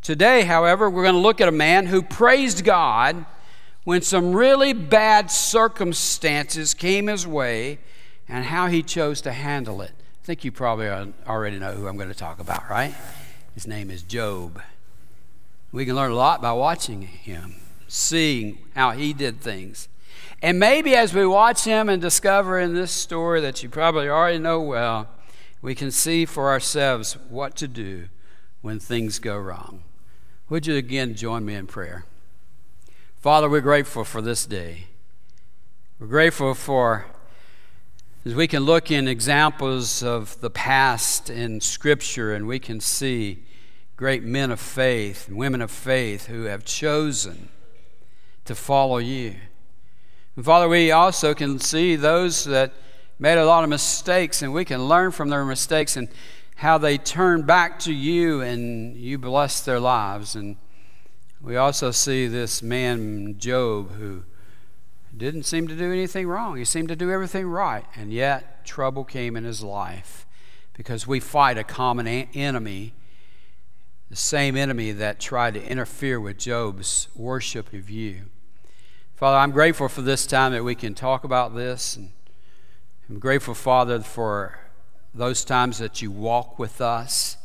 Today, 0.00 0.42
however, 0.42 0.88
we're 0.88 1.02
going 1.02 1.14
to 1.14 1.20
look 1.20 1.40
at 1.40 1.48
a 1.48 1.52
man 1.52 1.86
who 1.86 2.02
praised 2.02 2.64
God 2.64 3.24
when 3.84 4.00
some 4.00 4.34
really 4.34 4.72
bad 4.72 5.30
circumstances 5.30 6.74
came 6.74 7.06
his 7.06 7.26
way 7.26 7.78
and 8.28 8.46
how 8.46 8.66
he 8.66 8.82
chose 8.82 9.20
to 9.22 9.32
handle 9.32 9.82
it. 9.82 9.92
I 10.22 10.26
think 10.26 10.44
you 10.44 10.52
probably 10.52 10.88
already 11.26 11.58
know 11.58 11.72
who 11.72 11.86
I'm 11.86 11.96
going 11.96 12.08
to 12.08 12.14
talk 12.14 12.40
about, 12.40 12.68
right? 12.70 12.94
His 13.54 13.66
name 13.66 13.90
is 13.90 14.02
Job. 14.02 14.62
We 15.74 15.84
can 15.84 15.96
learn 15.96 16.12
a 16.12 16.14
lot 16.14 16.40
by 16.40 16.52
watching 16.52 17.02
him, 17.02 17.56
seeing 17.88 18.58
how 18.76 18.92
he 18.92 19.12
did 19.12 19.40
things. 19.40 19.88
And 20.40 20.56
maybe 20.56 20.94
as 20.94 21.12
we 21.12 21.26
watch 21.26 21.64
him 21.64 21.88
and 21.88 22.00
discover 22.00 22.60
in 22.60 22.74
this 22.74 22.92
story 22.92 23.40
that 23.40 23.60
you 23.60 23.68
probably 23.68 24.08
already 24.08 24.38
know 24.38 24.60
well, 24.60 25.08
we 25.60 25.74
can 25.74 25.90
see 25.90 26.26
for 26.26 26.48
ourselves 26.48 27.14
what 27.28 27.56
to 27.56 27.66
do 27.66 28.06
when 28.62 28.78
things 28.78 29.18
go 29.18 29.36
wrong. 29.36 29.82
Would 30.48 30.68
you 30.68 30.76
again 30.76 31.16
join 31.16 31.44
me 31.44 31.56
in 31.56 31.66
prayer? 31.66 32.04
Father, 33.18 33.50
we're 33.50 33.60
grateful 33.60 34.04
for 34.04 34.22
this 34.22 34.46
day. 34.46 34.84
We're 35.98 36.06
grateful 36.06 36.54
for 36.54 37.06
as 38.24 38.36
we 38.36 38.46
can 38.46 38.62
look 38.62 38.92
in 38.92 39.08
examples 39.08 40.04
of 40.04 40.40
the 40.40 40.50
past 40.50 41.30
in 41.30 41.60
Scripture 41.60 42.32
and 42.32 42.46
we 42.46 42.60
can 42.60 42.78
see 42.78 43.42
great 44.04 44.22
men 44.22 44.50
of 44.50 44.60
faith 44.60 45.28
and 45.28 45.36
women 45.38 45.62
of 45.62 45.70
faith 45.70 46.26
who 46.26 46.42
have 46.42 46.62
chosen 46.62 47.48
to 48.44 48.54
follow 48.54 48.98
you. 48.98 49.34
And 50.36 50.44
Father, 50.44 50.68
we 50.68 50.90
also 50.90 51.32
can 51.32 51.58
see 51.58 51.96
those 51.96 52.44
that 52.44 52.74
made 53.18 53.38
a 53.38 53.46
lot 53.46 53.64
of 53.64 53.70
mistakes, 53.70 54.42
and 54.42 54.52
we 54.52 54.66
can 54.66 54.88
learn 54.88 55.10
from 55.10 55.30
their 55.30 55.46
mistakes 55.46 55.96
and 55.96 56.08
how 56.56 56.76
they 56.76 56.98
turned 56.98 57.46
back 57.46 57.78
to 57.78 57.94
you 57.94 58.42
and 58.42 58.94
you 58.94 59.16
blessed 59.16 59.64
their 59.64 59.80
lives. 59.80 60.34
And 60.34 60.56
we 61.40 61.56
also 61.56 61.90
see 61.90 62.26
this 62.26 62.62
man, 62.62 63.38
Job, 63.38 63.92
who 63.92 64.24
didn't 65.16 65.44
seem 65.44 65.66
to 65.68 65.74
do 65.74 65.90
anything 65.90 66.28
wrong. 66.28 66.58
He 66.58 66.66
seemed 66.66 66.88
to 66.88 66.96
do 66.96 67.10
everything 67.10 67.46
right, 67.46 67.86
and 67.96 68.12
yet 68.12 68.66
trouble 68.66 69.04
came 69.04 69.34
in 69.34 69.44
his 69.44 69.62
life 69.62 70.26
because 70.74 71.06
we 71.06 71.20
fight 71.20 71.56
a 71.56 71.64
common 71.64 72.06
enemy 72.06 72.92
the 74.14 74.18
same 74.18 74.56
enemy 74.56 74.92
that 74.92 75.18
tried 75.18 75.54
to 75.54 75.68
interfere 75.68 76.20
with 76.20 76.38
Job's 76.38 77.08
worship 77.16 77.72
of 77.72 77.90
you. 77.90 78.20
Father, 79.16 79.38
I'm 79.38 79.50
grateful 79.50 79.88
for 79.88 80.02
this 80.02 80.24
time 80.24 80.52
that 80.52 80.62
we 80.62 80.76
can 80.76 80.94
talk 80.94 81.24
about 81.24 81.56
this. 81.56 81.96
And 81.96 82.12
I'm 83.10 83.18
grateful, 83.18 83.54
Father, 83.54 83.98
for 84.02 84.56
those 85.12 85.44
times 85.44 85.78
that 85.78 86.00
you 86.00 86.12
walk 86.12 86.60
with 86.60 86.80
us. 86.80 87.38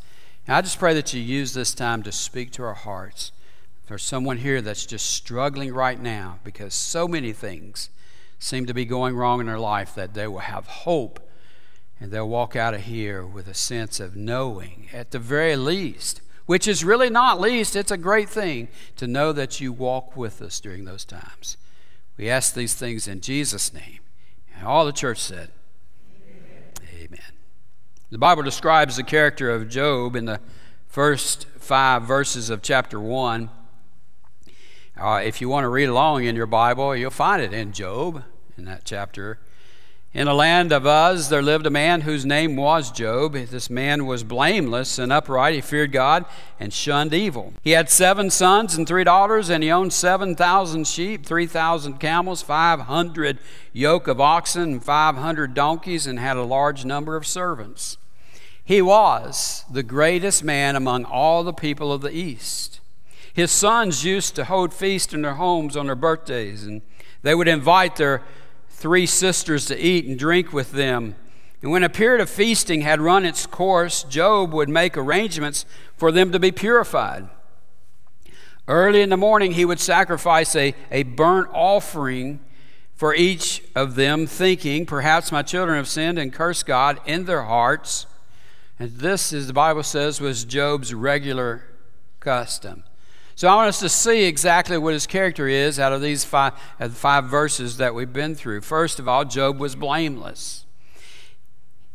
And 0.45 0.55
I 0.55 0.61
just 0.61 0.77
pray 0.77 0.93
that 0.93 1.11
you 1.11 1.19
use 1.19 1.55
this 1.55 1.73
time 1.73 2.03
to 2.03 2.11
speak 2.11 2.51
to 2.51 2.63
our 2.63 2.75
hearts. 2.75 3.31
If 3.81 3.89
there's 3.89 4.03
someone 4.03 4.37
here 4.37 4.61
that's 4.61 4.85
just 4.85 5.09
struggling 5.09 5.73
right 5.73 5.99
now 5.99 6.37
because 6.43 6.75
so 6.75 7.07
many 7.07 7.33
things 7.33 7.89
seem 8.37 8.67
to 8.67 8.75
be 8.75 8.85
going 8.85 9.15
wrong 9.15 9.39
in 9.39 9.47
their 9.47 9.57
life, 9.57 9.95
that 9.95 10.13
they 10.13 10.27
will 10.27 10.37
have 10.37 10.67
hope 10.67 11.19
and 11.99 12.11
they'll 12.11 12.29
walk 12.29 12.55
out 12.55 12.75
of 12.75 12.81
here 12.81 13.25
with 13.25 13.47
a 13.47 13.55
sense 13.55 13.99
of 13.99 14.15
knowing, 14.15 14.87
at 14.93 15.09
the 15.09 15.17
very 15.17 15.55
least, 15.55 16.21
which 16.49 16.67
is 16.67 16.83
really 16.83 17.11
not 17.11 17.39
least, 17.39 17.75
it's 17.75 17.91
a 17.91 17.97
great 17.97 18.27
thing 18.27 18.67
to 18.95 19.05
know 19.05 19.31
that 19.31 19.61
you 19.61 19.71
walk 19.71 20.17
with 20.17 20.41
us 20.41 20.59
during 20.59 20.83
those 20.83 21.05
times. 21.05 21.57
We 22.17 22.27
ask 22.27 22.55
these 22.55 22.73
things 22.73 23.07
in 23.07 23.21
Jesus' 23.21 23.71
name. 23.71 23.99
And 24.55 24.65
all 24.65 24.83
the 24.83 24.91
church 24.91 25.19
said, 25.19 25.51
Amen. 26.27 27.03
Amen. 27.03 27.33
The 28.09 28.17
Bible 28.17 28.41
describes 28.41 28.95
the 28.95 29.03
character 29.03 29.51
of 29.51 29.69
Job 29.69 30.15
in 30.15 30.25
the 30.25 30.39
first 30.87 31.45
five 31.59 32.01
verses 32.01 32.49
of 32.49 32.63
chapter 32.63 32.99
1. 32.99 33.51
Uh, 34.99 35.21
if 35.23 35.41
you 35.41 35.49
want 35.49 35.65
to 35.65 35.69
read 35.69 35.85
along 35.85 36.23
in 36.23 36.35
your 36.35 36.47
Bible, 36.47 36.95
you'll 36.95 37.11
find 37.11 37.43
it 37.43 37.53
in 37.53 37.73
Job, 37.73 38.23
in 38.57 38.65
that 38.65 38.85
chapter. 38.85 39.37
In 40.11 40.27
a 40.27 40.33
land 40.33 40.71
of 40.71 40.87
Uz, 40.87 41.29
there 41.29 41.43
lived 41.43 41.67
a 41.67 41.69
man 41.69 42.01
whose 42.01 42.25
name 42.25 42.55
was 42.55 42.91
Job. 42.91 43.33
This 43.33 43.69
man 43.69 44.07
was 44.07 44.23
blameless 44.23 44.97
and 44.97 45.13
upright. 45.13 45.53
He 45.53 45.61
feared 45.61 45.91
God 45.91 46.25
and 46.59 46.73
shunned 46.73 47.13
evil. 47.13 47.53
He 47.63 47.71
had 47.71 47.91
seven 47.91 48.31
sons 48.31 48.73
and 48.75 48.87
three 48.87 49.03
daughters, 49.03 49.51
and 49.51 49.63
he 49.63 49.69
owned 49.69 49.93
7,000 49.93 50.87
sheep, 50.87 51.27
3,000 51.27 51.99
camels, 51.99 52.41
500 52.41 53.37
yoke 53.71 54.07
of 54.07 54.19
oxen, 54.19 54.63
and 54.63 54.83
500 54.83 55.53
donkeys, 55.53 56.07
and 56.07 56.17
had 56.17 56.37
a 56.37 56.43
large 56.43 56.85
number 56.85 57.15
of 57.15 57.27
servants. 57.27 57.97
He 58.65 58.81
was 58.81 59.63
the 59.71 59.83
greatest 59.83 60.43
man 60.43 60.75
among 60.75 61.05
all 61.05 61.43
the 61.43 61.53
people 61.53 61.93
of 61.93 62.01
the 62.01 62.15
East. 62.15 62.79
His 63.31 63.51
sons 63.51 64.03
used 64.03 64.35
to 64.37 64.45
hold 64.45 64.73
feasts 64.73 65.13
in 65.13 65.21
their 65.21 65.35
homes 65.35 65.77
on 65.77 65.85
their 65.85 65.95
birthdays, 65.95 66.63
and 66.63 66.81
they 67.21 67.35
would 67.35 67.47
invite 67.47 67.97
their 67.97 68.23
three 68.79 69.05
sisters 69.05 69.65
to 69.65 69.77
eat 69.77 70.05
and 70.05 70.17
drink 70.17 70.53
with 70.53 70.71
them. 70.71 71.15
And 71.61 71.69
when 71.69 71.83
a 71.83 71.89
period 71.89 72.21
of 72.21 72.29
feasting 72.29 72.81
had 72.81 73.01
run 73.01 73.25
its 73.25 73.45
course, 73.45 74.03
Job 74.03 74.53
would 74.53 74.69
make 74.69 74.97
arrangements 74.97 75.65
for 75.97 76.11
them 76.11 76.31
to 76.31 76.39
be 76.39 76.51
purified. 76.51 77.27
Early 78.67 79.01
in 79.01 79.09
the 79.09 79.17
morning, 79.17 79.51
he 79.51 79.65
would 79.65 79.79
sacrifice 79.79 80.55
a, 80.55 80.73
a 80.91 81.03
burnt 81.03 81.49
offering 81.53 82.39
for 82.95 83.13
each 83.13 83.63
of 83.75 83.95
them, 83.95 84.25
thinking, 84.25 84.85
Perhaps 84.85 85.31
my 85.31 85.41
children 85.41 85.75
have 85.75 85.87
sinned 85.87 86.17
and 86.17 86.31
cursed 86.31 86.65
God 86.65 87.01
in 87.05 87.25
their 87.25 87.43
hearts. 87.43 88.05
And 88.77 88.91
this, 88.91 89.33
as 89.33 89.47
the 89.47 89.53
Bible 89.53 89.83
says, 89.83 90.21
was 90.21 90.45
Job's 90.45 90.93
regular 90.93 91.63
custom. 92.21 92.83
So 93.39 93.47
I 93.47 93.55
want 93.55 93.69
us 93.69 93.79
to 93.79 93.87
see 93.87 94.25
exactly 94.25 94.77
what 94.77 94.91
his 94.91 95.07
character 95.07 95.47
is 95.47 95.79
out 95.79 95.93
of 95.93 96.01
these 96.01 96.25
five, 96.25 96.51
uh, 96.77 96.89
five 96.89 97.23
verses 97.27 97.77
that 97.77 97.95
we've 97.95 98.11
been 98.11 98.35
through. 98.35 98.59
First 98.59 98.99
of 98.99 99.07
all, 99.07 99.23
Job 99.23 99.61
was 99.61 99.77
blameless. 99.77 100.65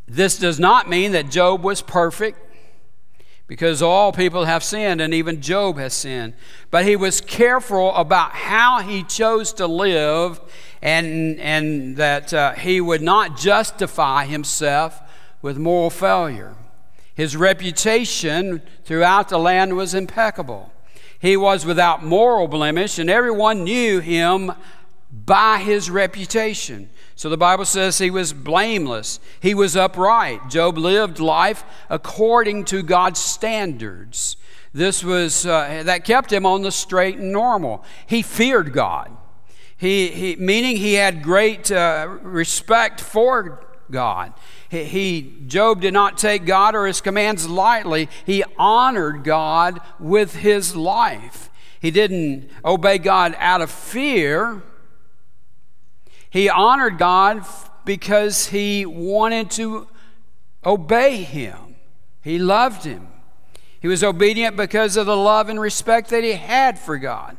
This 0.08 0.38
does 0.38 0.58
not 0.58 0.88
mean 0.88 1.12
that 1.12 1.28
Job 1.28 1.62
was 1.62 1.82
perfect 1.82 2.38
because 3.46 3.82
all 3.82 4.10
people 4.10 4.46
have 4.46 4.64
sinned 4.64 5.02
and 5.02 5.12
even 5.12 5.42
Job 5.42 5.76
has 5.76 5.92
sinned. 5.92 6.32
But 6.70 6.86
he 6.86 6.96
was 6.96 7.20
careful 7.20 7.94
about 7.94 8.30
how 8.30 8.80
he 8.80 9.02
chose 9.02 9.52
to 9.52 9.66
live 9.66 10.40
and, 10.80 11.38
and 11.40 11.98
that 11.98 12.32
uh, 12.32 12.52
he 12.54 12.80
would 12.80 13.02
not 13.02 13.36
justify 13.36 14.24
himself 14.24 14.98
with 15.42 15.58
moral 15.58 15.90
failure. 15.90 16.54
His 17.14 17.36
reputation 17.36 18.62
throughout 18.86 19.28
the 19.28 19.38
land 19.38 19.76
was 19.76 19.92
impeccable. 19.92 20.70
He 21.24 21.38
was 21.38 21.64
without 21.64 22.04
moral 22.04 22.48
blemish, 22.48 22.98
and 22.98 23.08
everyone 23.08 23.64
knew 23.64 24.00
him 24.00 24.52
by 25.10 25.56
his 25.56 25.88
reputation. 25.88 26.90
So 27.14 27.30
the 27.30 27.38
Bible 27.38 27.64
says 27.64 27.96
he 27.96 28.10
was 28.10 28.34
blameless, 28.34 29.20
he 29.40 29.54
was 29.54 29.74
upright. 29.74 30.50
Job 30.50 30.76
lived 30.76 31.20
life 31.20 31.64
according 31.88 32.66
to 32.66 32.82
God's 32.82 33.20
standards. 33.20 34.36
This 34.74 35.02
was 35.02 35.46
uh, 35.46 35.84
that 35.86 36.04
kept 36.04 36.30
him 36.30 36.44
on 36.44 36.60
the 36.60 36.70
straight 36.70 37.16
and 37.16 37.32
normal. 37.32 37.82
He 38.06 38.20
feared 38.20 38.74
God. 38.74 39.16
He, 39.78 40.08
he 40.08 40.36
meaning 40.36 40.76
he 40.76 40.92
had 40.92 41.22
great 41.22 41.72
uh, 41.72 42.18
respect 42.20 43.00
for 43.00 43.64
God. 43.90 44.34
He, 44.82 45.34
Job 45.46 45.80
did 45.80 45.94
not 45.94 46.18
take 46.18 46.44
God 46.44 46.74
or 46.74 46.86
his 46.86 47.00
commands 47.00 47.48
lightly. 47.48 48.08
He 48.26 48.42
honored 48.58 49.22
God 49.24 49.80
with 50.00 50.36
his 50.36 50.74
life. 50.74 51.50
He 51.80 51.90
didn't 51.90 52.50
obey 52.64 52.98
God 52.98 53.36
out 53.38 53.60
of 53.60 53.70
fear. 53.70 54.62
He 56.30 56.48
honored 56.48 56.98
God 56.98 57.44
because 57.84 58.46
he 58.46 58.84
wanted 58.84 59.50
to 59.52 59.86
obey 60.64 61.18
him. 61.18 61.76
He 62.22 62.38
loved 62.38 62.84
him. 62.84 63.08
He 63.80 63.88
was 63.88 64.02
obedient 64.02 64.56
because 64.56 64.96
of 64.96 65.04
the 65.06 65.16
love 65.16 65.50
and 65.50 65.60
respect 65.60 66.08
that 66.08 66.24
he 66.24 66.32
had 66.32 66.78
for 66.78 66.96
God. 66.96 67.36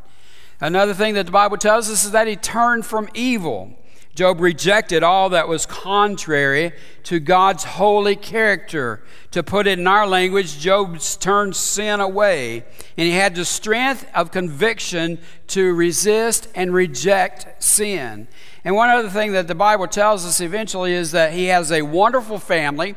Another 0.62 0.94
thing 0.94 1.16
that 1.16 1.26
the 1.26 1.32
Bible 1.32 1.58
tells 1.58 1.90
us 1.90 2.06
is 2.06 2.12
that 2.12 2.28
he 2.28 2.36
turned 2.36 2.86
from 2.86 3.10
evil. 3.14 3.74
Job 4.16 4.39
rejected 4.39 5.03
all 5.03 5.30
that 5.30 5.49
was 5.49 5.66
contrary 5.66 6.72
to 7.03 7.20
God's 7.20 7.66
holy 7.66 8.16
character. 8.16 9.03
To 9.32 9.43
put 9.43 9.68
it 9.68 9.78
in 9.78 9.88
our 9.88 10.07
language, 10.07 10.57
Job 10.57 10.99
turned 11.20 11.53
sin 11.53 11.99
away, 11.99 12.63
and 12.97 13.07
he 13.07 13.11
had 13.11 13.36
the 13.36 13.43
strength 13.43 14.07
of 14.16 14.32
conviction 14.32 15.20
to 15.47 15.74
resist 15.74 16.47
and 16.55 16.74
reject 16.74 17.61
sin. 17.61 18.30
And 18.63 18.74
one 18.74 18.89
other 18.89 19.09
thing 19.09 19.34
that 19.34 19.49
the 19.49 19.55
Bible 19.55 19.88
tells 19.88 20.26
us 20.26 20.39
eventually 20.39 20.93
is 20.93 21.11
that 21.11 21.34
he 21.34 21.47
has 21.47 21.70
a 21.70 21.82
wonderful 21.82 22.39
family, 22.39 22.95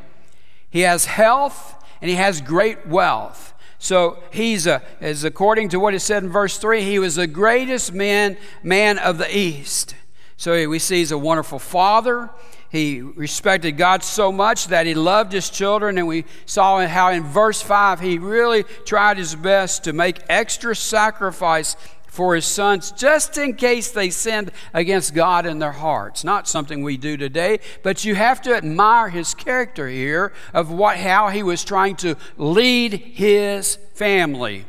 he 0.70 0.80
has 0.80 1.06
health, 1.06 1.74
and 2.00 2.08
he 2.08 2.16
has 2.16 2.40
great 2.40 2.86
wealth. 2.86 3.54
So 3.80 4.22
he's 4.30 4.68
a, 4.68 4.82
as 5.00 5.24
according 5.24 5.70
to 5.70 5.80
what 5.80 5.94
it 5.94 6.00
said 6.00 6.22
in 6.22 6.28
verse 6.28 6.58
3, 6.58 6.82
he 6.82 7.00
was 7.00 7.16
the 7.16 7.26
greatest 7.26 7.92
man, 7.92 8.36
man 8.62 8.98
of 8.98 9.18
the 9.18 9.36
East. 9.36 9.96
So 10.38 10.68
we 10.68 10.78
see 10.78 10.98
he's 10.98 11.10
a 11.10 11.18
wonderful 11.18 11.58
father. 11.58 12.30
He 12.70 13.00
respected 13.00 13.72
God 13.72 14.04
so 14.04 14.30
much 14.30 14.68
that 14.68 14.86
he 14.86 14.94
loved 14.94 15.32
his 15.32 15.50
children. 15.50 15.98
And 15.98 16.06
we 16.06 16.26
saw 16.46 16.86
how 16.86 17.10
in 17.10 17.24
verse 17.24 17.60
5 17.60 17.98
he 17.98 18.18
really 18.18 18.62
tried 18.62 19.18
his 19.18 19.34
best 19.34 19.82
to 19.84 19.92
make 19.92 20.20
extra 20.28 20.76
sacrifice 20.76 21.74
for 22.06 22.36
his 22.36 22.44
sons 22.44 22.92
just 22.92 23.36
in 23.36 23.56
case 23.56 23.90
they 23.90 24.10
sinned 24.10 24.52
against 24.72 25.12
God 25.12 25.44
in 25.44 25.58
their 25.58 25.72
hearts. 25.72 26.22
Not 26.22 26.46
something 26.46 26.84
we 26.84 26.96
do 26.96 27.16
today, 27.16 27.58
but 27.82 28.04
you 28.04 28.14
have 28.14 28.40
to 28.42 28.54
admire 28.54 29.08
his 29.08 29.34
character 29.34 29.88
here 29.88 30.32
of 30.54 30.70
what 30.70 30.98
how 30.98 31.30
he 31.30 31.42
was 31.42 31.64
trying 31.64 31.96
to 31.96 32.14
lead 32.36 32.92
his 32.92 33.76
family. 33.94 34.66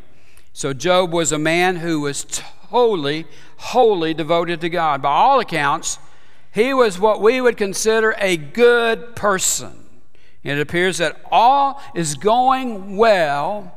So 0.51 0.73
Job 0.73 1.13
was 1.13 1.31
a 1.31 1.39
man 1.39 1.75
who 1.75 2.01
was 2.01 2.25
totally 2.69 3.27
wholly 3.59 4.13
devoted 4.13 4.61
to 4.61 4.69
God. 4.69 5.01
By 5.01 5.11
all 5.11 5.39
accounts, 5.39 5.99
he 6.51 6.73
was 6.73 6.97
what 6.97 7.21
we 7.21 7.41
would 7.41 7.57
consider 7.57 8.15
a 8.17 8.37
good 8.37 9.15
person. 9.15 9.85
And 10.43 10.57
It 10.57 10.61
appears 10.61 10.99
that 10.99 11.21
all 11.29 11.81
is 11.93 12.15
going 12.15 12.95
well. 12.95 13.75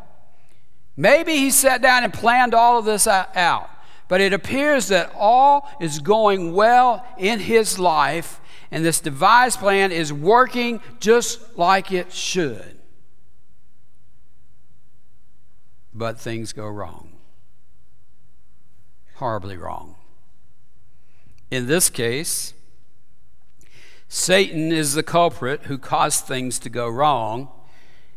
Maybe 0.96 1.36
he 1.36 1.50
sat 1.50 1.82
down 1.82 2.04
and 2.04 2.12
planned 2.12 2.54
all 2.54 2.78
of 2.78 2.84
this 2.84 3.08
out, 3.08 3.68
but 4.06 4.20
it 4.20 4.32
appears 4.32 4.86
that 4.88 5.12
all 5.16 5.68
is 5.80 5.98
going 5.98 6.54
well 6.54 7.04
in 7.18 7.40
his 7.40 7.78
life, 7.78 8.40
and 8.70 8.84
this 8.84 9.00
devised 9.00 9.58
plan 9.58 9.90
is 9.90 10.12
working 10.12 10.80
just 11.00 11.58
like 11.58 11.90
it 11.90 12.12
should. 12.12 12.78
But 15.92 16.20
things 16.20 16.52
go 16.52 16.68
wrong 16.68 17.11
horribly 19.14 19.56
wrong. 19.56 19.96
In 21.50 21.66
this 21.66 21.90
case, 21.90 22.54
Satan 24.08 24.72
is 24.72 24.94
the 24.94 25.02
culprit 25.02 25.64
who 25.64 25.78
caused 25.78 26.26
things 26.26 26.58
to 26.60 26.68
go 26.68 26.88
wrong 26.88 27.48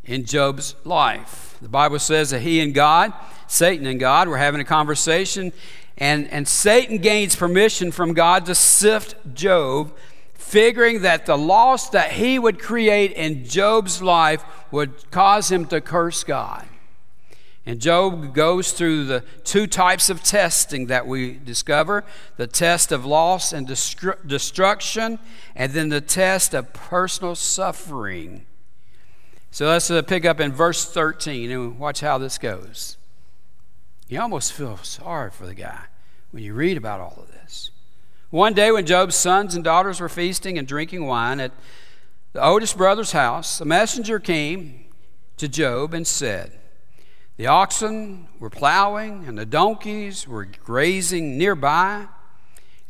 in 0.04 0.26
Job's 0.26 0.76
life. 0.84 1.58
The 1.62 1.70
Bible 1.70 2.00
says 2.00 2.30
that 2.32 2.42
he 2.42 2.60
and 2.60 2.74
God, 2.74 3.14
Satan 3.48 3.86
and 3.86 4.00
God, 4.00 4.28
were 4.28 4.38
having 4.38 4.62
a 4.62 4.66
conversation, 4.66 5.52
and, 5.98 6.30
and 6.32 6.48
Satan 6.48 6.98
gains 6.98 7.36
permission 7.36 7.92
from 7.92 8.14
God 8.14 8.46
to 8.48 8.56
sift 8.56 9.16
Job, 9.34 9.96
figuring 10.34 11.02
that 11.02 11.26
the 11.26 11.38
loss 11.38 11.90
that 11.90 12.12
he 12.12 12.38
would 12.38 12.60
create 12.60 13.14
in 13.14 13.46
Job's 13.46 14.02
life 14.02 14.44
would 14.72 15.10
cause 15.12 15.52
him 15.52 15.66
to 15.68 15.82
curse 15.82 16.24
God. 16.24 16.68
And 17.66 17.82
Job 17.82 18.36
goes 18.36 18.74
through 18.74 19.06
the 19.06 19.24
two 19.44 19.66
types 19.66 20.10
of 20.10 20.22
testing 20.22 20.86
that 20.88 21.08
we 21.08 21.34
discover 21.34 22.04
the 22.38 22.46
test 22.46 22.92
of 22.92 23.06
loss 23.06 23.52
and 23.52 23.68
destru- 23.68 24.26
destruction, 24.28 25.18
and 25.56 25.74
then 25.74 25.90
the 25.90 26.02
test 26.02 26.54
of 26.54 26.74
personal 26.74 27.34
suffering. 27.34 28.46
So 29.50 29.68
let's 29.68 29.90
uh, 29.90 30.04
pick 30.04 30.26
up 30.26 30.40
in 30.40 30.52
verse 30.52 30.86
13 30.86 31.50
and 31.50 31.80
watch 31.80 32.02
how 32.02 32.20
this 32.20 32.38
goes. 32.38 32.98
You 34.08 34.22
almost 34.22 34.54
feel 34.54 34.78
sorry 34.78 35.32
for 35.32 35.48
the 35.48 35.56
guy 35.56 35.86
when 36.32 36.44
you 36.44 36.54
read 36.54 36.78
about 36.78 37.00
all 37.00 37.18
of 37.18 37.32
this. 37.32 37.72
One 38.30 38.54
day, 38.54 38.72
when 38.72 38.86
Job's 38.86 39.16
sons 39.16 39.56
and 39.56 39.64
daughters 39.64 40.00
were 40.00 40.10
feasting 40.10 40.60
and 40.60 40.68
drinking 40.68 41.06
wine 41.06 41.40
at 41.40 41.52
the 42.34 42.44
oldest 42.44 42.78
brother's 42.78 43.14
house, 43.14 43.62
a 43.62 43.66
messenger 43.66 44.20
came 44.20 44.86
to 45.38 45.48
Job 45.48 45.94
and 45.94 46.06
said, 46.06 46.60
the 47.38 47.48
oxen 47.48 48.28
were 48.40 48.50
plowing, 48.50 49.26
and 49.28 49.38
the 49.38 49.46
donkeys 49.46 50.28
were 50.28 50.46
grazing 50.46 51.38
nearby, 51.38 52.08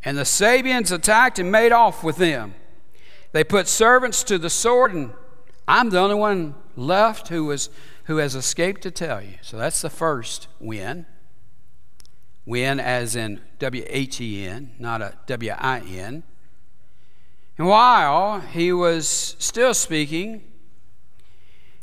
and 0.04 0.16
the 0.16 0.24
Sabeans 0.24 0.92
attacked 0.92 1.38
and 1.38 1.50
made 1.50 1.72
off 1.72 2.04
with 2.04 2.16
them. 2.16 2.54
They 3.32 3.42
put 3.42 3.66
servants 3.66 4.22
to 4.24 4.38
the 4.38 4.50
sword, 4.50 4.94
and 4.94 5.12
I'm 5.66 5.90
the 5.90 5.98
only 5.98 6.14
one 6.14 6.54
left 6.76 7.28
who, 7.28 7.46
was, 7.46 7.70
who 8.04 8.18
has 8.18 8.34
escaped 8.34 8.82
to 8.82 8.90
tell 8.90 9.20
you. 9.20 9.34
So 9.42 9.56
that's 9.56 9.82
the 9.82 9.90
first 9.90 10.46
win. 10.60 11.06
Win 12.44 12.78
as 12.78 13.16
in 13.16 13.40
W 13.58 13.84
H 13.88 14.20
E 14.20 14.46
N, 14.46 14.70
not 14.78 15.02
a 15.02 15.14
W 15.26 15.50
I 15.50 15.80
N. 15.80 16.22
And 17.58 17.66
while 17.66 18.40
he 18.40 18.72
was 18.72 19.08
still 19.40 19.74
speaking, 19.74 20.44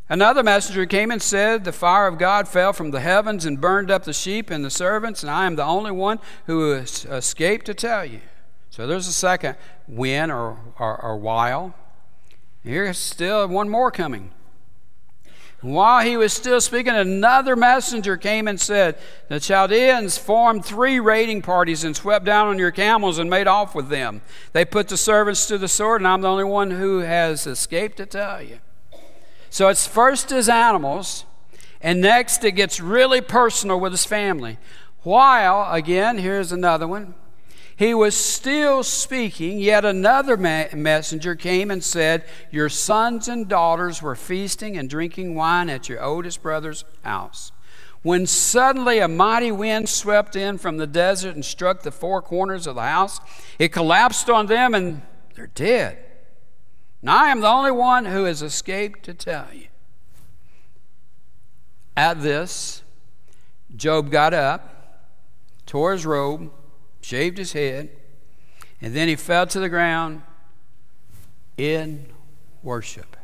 another 0.09 0.43
messenger 0.43 0.85
came 0.85 1.11
and 1.11 1.21
said, 1.21 1.63
The 1.63 1.71
fire 1.71 2.07
of 2.07 2.17
God 2.17 2.47
fell 2.47 2.73
from 2.73 2.91
the 2.91 2.99
heavens 2.99 3.45
and 3.45 3.61
burned 3.61 3.91
up 3.91 4.03
the 4.03 4.13
sheep 4.13 4.49
and 4.49 4.63
the 4.63 4.69
servants, 4.69 5.23
and 5.23 5.31
I 5.31 5.45
am 5.45 5.55
the 5.55 5.63
only 5.63 5.91
one 5.91 6.19
who 6.45 6.71
has 6.71 7.05
escaped 7.05 7.65
to 7.67 7.73
tell 7.73 8.05
you. 8.05 8.21
So 8.69 8.87
there's 8.87 9.07
a 9.07 9.13
second 9.13 9.55
when 9.87 10.31
or, 10.31 10.57
or, 10.79 10.99
or 10.99 11.17
while. 11.17 11.75
Here's 12.63 12.97
still 12.97 13.47
one 13.47 13.69
more 13.69 13.91
coming. 13.91 14.31
While 15.63 16.05
he 16.05 16.17
was 16.17 16.33
still 16.33 16.59
speaking, 16.59 16.93
another 16.93 17.55
messenger 17.55 18.17
came 18.17 18.49
and 18.49 18.59
said, 18.59 18.97
The 19.29 19.39
Chaldeans 19.39 20.17
formed 20.17 20.65
three 20.65 20.99
raiding 20.99 21.41
parties 21.41 21.85
and 21.85 21.95
swept 21.95 22.25
down 22.25 22.47
on 22.47 22.59
your 22.59 22.71
camels 22.71 23.17
and 23.17 23.29
made 23.29 23.47
off 23.47 23.73
with 23.73 23.87
them. 23.87 24.21
They 24.51 24.65
put 24.65 24.89
the 24.89 24.97
servants 24.97 25.47
to 25.47 25.57
the 25.57 25.69
sword, 25.69 26.01
and 26.01 26.07
I'm 26.07 26.19
the 26.19 26.27
only 26.27 26.43
one 26.43 26.71
who 26.71 26.99
has 26.99 27.47
escaped 27.47 27.95
to 27.97 28.05
tell 28.05 28.41
you. 28.41 28.59
So 29.53 29.67
it's 29.67 29.85
first 29.85 30.31
his 30.31 30.49
animals, 30.49 31.25
and 31.79 32.01
next 32.01 32.43
it 32.43 32.53
gets 32.53 32.79
really 32.79 33.21
personal 33.21 33.79
with 33.79 33.91
his 33.91 34.03
family. 34.03 34.57
While, 35.03 35.71
again, 35.71 36.17
here's 36.17 36.51
another 36.51 36.87
one. 36.87 37.13
He 37.75 37.93
was 37.93 38.15
still 38.15 38.81
speaking, 38.81 39.59
yet 39.59 39.85
another 39.85 40.37
ma- 40.37 40.73
messenger 40.73 41.35
came 41.35 41.69
and 41.69 41.83
said, 41.83 42.25
Your 42.49 42.67
sons 42.67 43.27
and 43.27 43.47
daughters 43.47 44.01
were 44.01 44.15
feasting 44.15 44.75
and 44.75 44.89
drinking 44.89 45.35
wine 45.35 45.69
at 45.69 45.87
your 45.87 46.01
oldest 46.01 46.41
brother's 46.41 46.83
house. 47.03 47.51
When 48.01 48.25
suddenly 48.25 48.97
a 48.97 49.07
mighty 49.07 49.51
wind 49.51 49.87
swept 49.87 50.35
in 50.35 50.57
from 50.57 50.77
the 50.77 50.87
desert 50.87 51.35
and 51.35 51.45
struck 51.45 51.83
the 51.83 51.91
four 51.91 52.23
corners 52.23 52.65
of 52.65 52.73
the 52.73 52.81
house, 52.81 53.19
it 53.59 53.71
collapsed 53.71 54.31
on 54.31 54.47
them 54.47 54.73
and 54.73 55.03
they're 55.35 55.45
dead. 55.45 56.02
And 57.03 57.09
I 57.09 57.31
am 57.31 57.41
the 57.41 57.49
only 57.49 57.71
one 57.71 58.05
who 58.05 58.23
has 58.23 58.41
escaped 58.41 59.03
to 59.03 59.13
tell 59.13 59.47
you. 59.53 59.67
At 61.97 62.21
this, 62.21 62.81
Job 63.75 64.09
got 64.09 64.33
up, 64.33 65.09
tore 65.65 65.91
his 65.91 66.05
robe, 66.05 66.49
shaved 67.01 67.37
his 67.37 67.51
head, 67.51 67.89
and 68.79 68.95
then 68.95 69.09
he 69.09 69.17
fell 69.17 69.45
to 69.47 69.59
the 69.59 69.67
ground 69.67 70.21
in 71.57 72.05
worship 72.63 73.17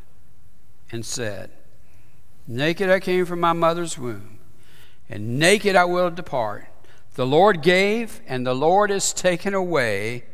and 0.92 1.02
said, 1.02 1.50
Naked 2.46 2.90
I 2.90 3.00
came 3.00 3.24
from 3.24 3.40
my 3.40 3.54
mother's 3.54 3.96
womb, 3.96 4.40
and 5.08 5.38
naked 5.38 5.74
I 5.74 5.86
will 5.86 6.10
depart. 6.10 6.66
The 7.14 7.26
Lord 7.26 7.62
gave, 7.62 8.20
and 8.26 8.46
the 8.46 8.54
Lord 8.54 8.90
is 8.90 9.14
taken 9.14 9.54
away. 9.54 10.24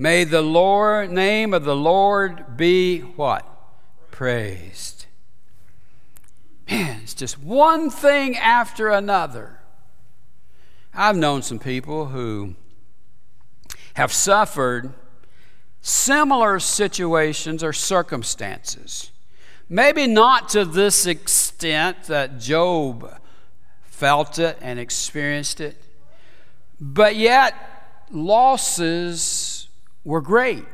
May 0.00 0.22
the 0.22 0.42
Lord, 0.42 1.10
name 1.10 1.52
of 1.52 1.64
the 1.64 1.74
Lord 1.74 2.56
be 2.56 3.00
what? 3.00 3.44
Praised. 4.12 5.06
Man, 6.70 7.00
it's 7.02 7.14
just 7.14 7.36
one 7.36 7.90
thing 7.90 8.36
after 8.36 8.90
another. 8.90 9.58
I've 10.94 11.16
known 11.16 11.42
some 11.42 11.58
people 11.58 12.06
who 12.06 12.54
have 13.94 14.12
suffered 14.12 14.94
similar 15.80 16.60
situations 16.60 17.64
or 17.64 17.72
circumstances. 17.72 19.10
Maybe 19.68 20.06
not 20.06 20.48
to 20.50 20.64
this 20.64 21.06
extent 21.06 22.04
that 22.04 22.38
Job 22.38 23.18
felt 23.82 24.38
it 24.38 24.58
and 24.60 24.78
experienced 24.78 25.60
it, 25.60 25.82
but 26.80 27.16
yet 27.16 28.06
losses 28.12 29.57
were 30.08 30.22
great. 30.22 30.64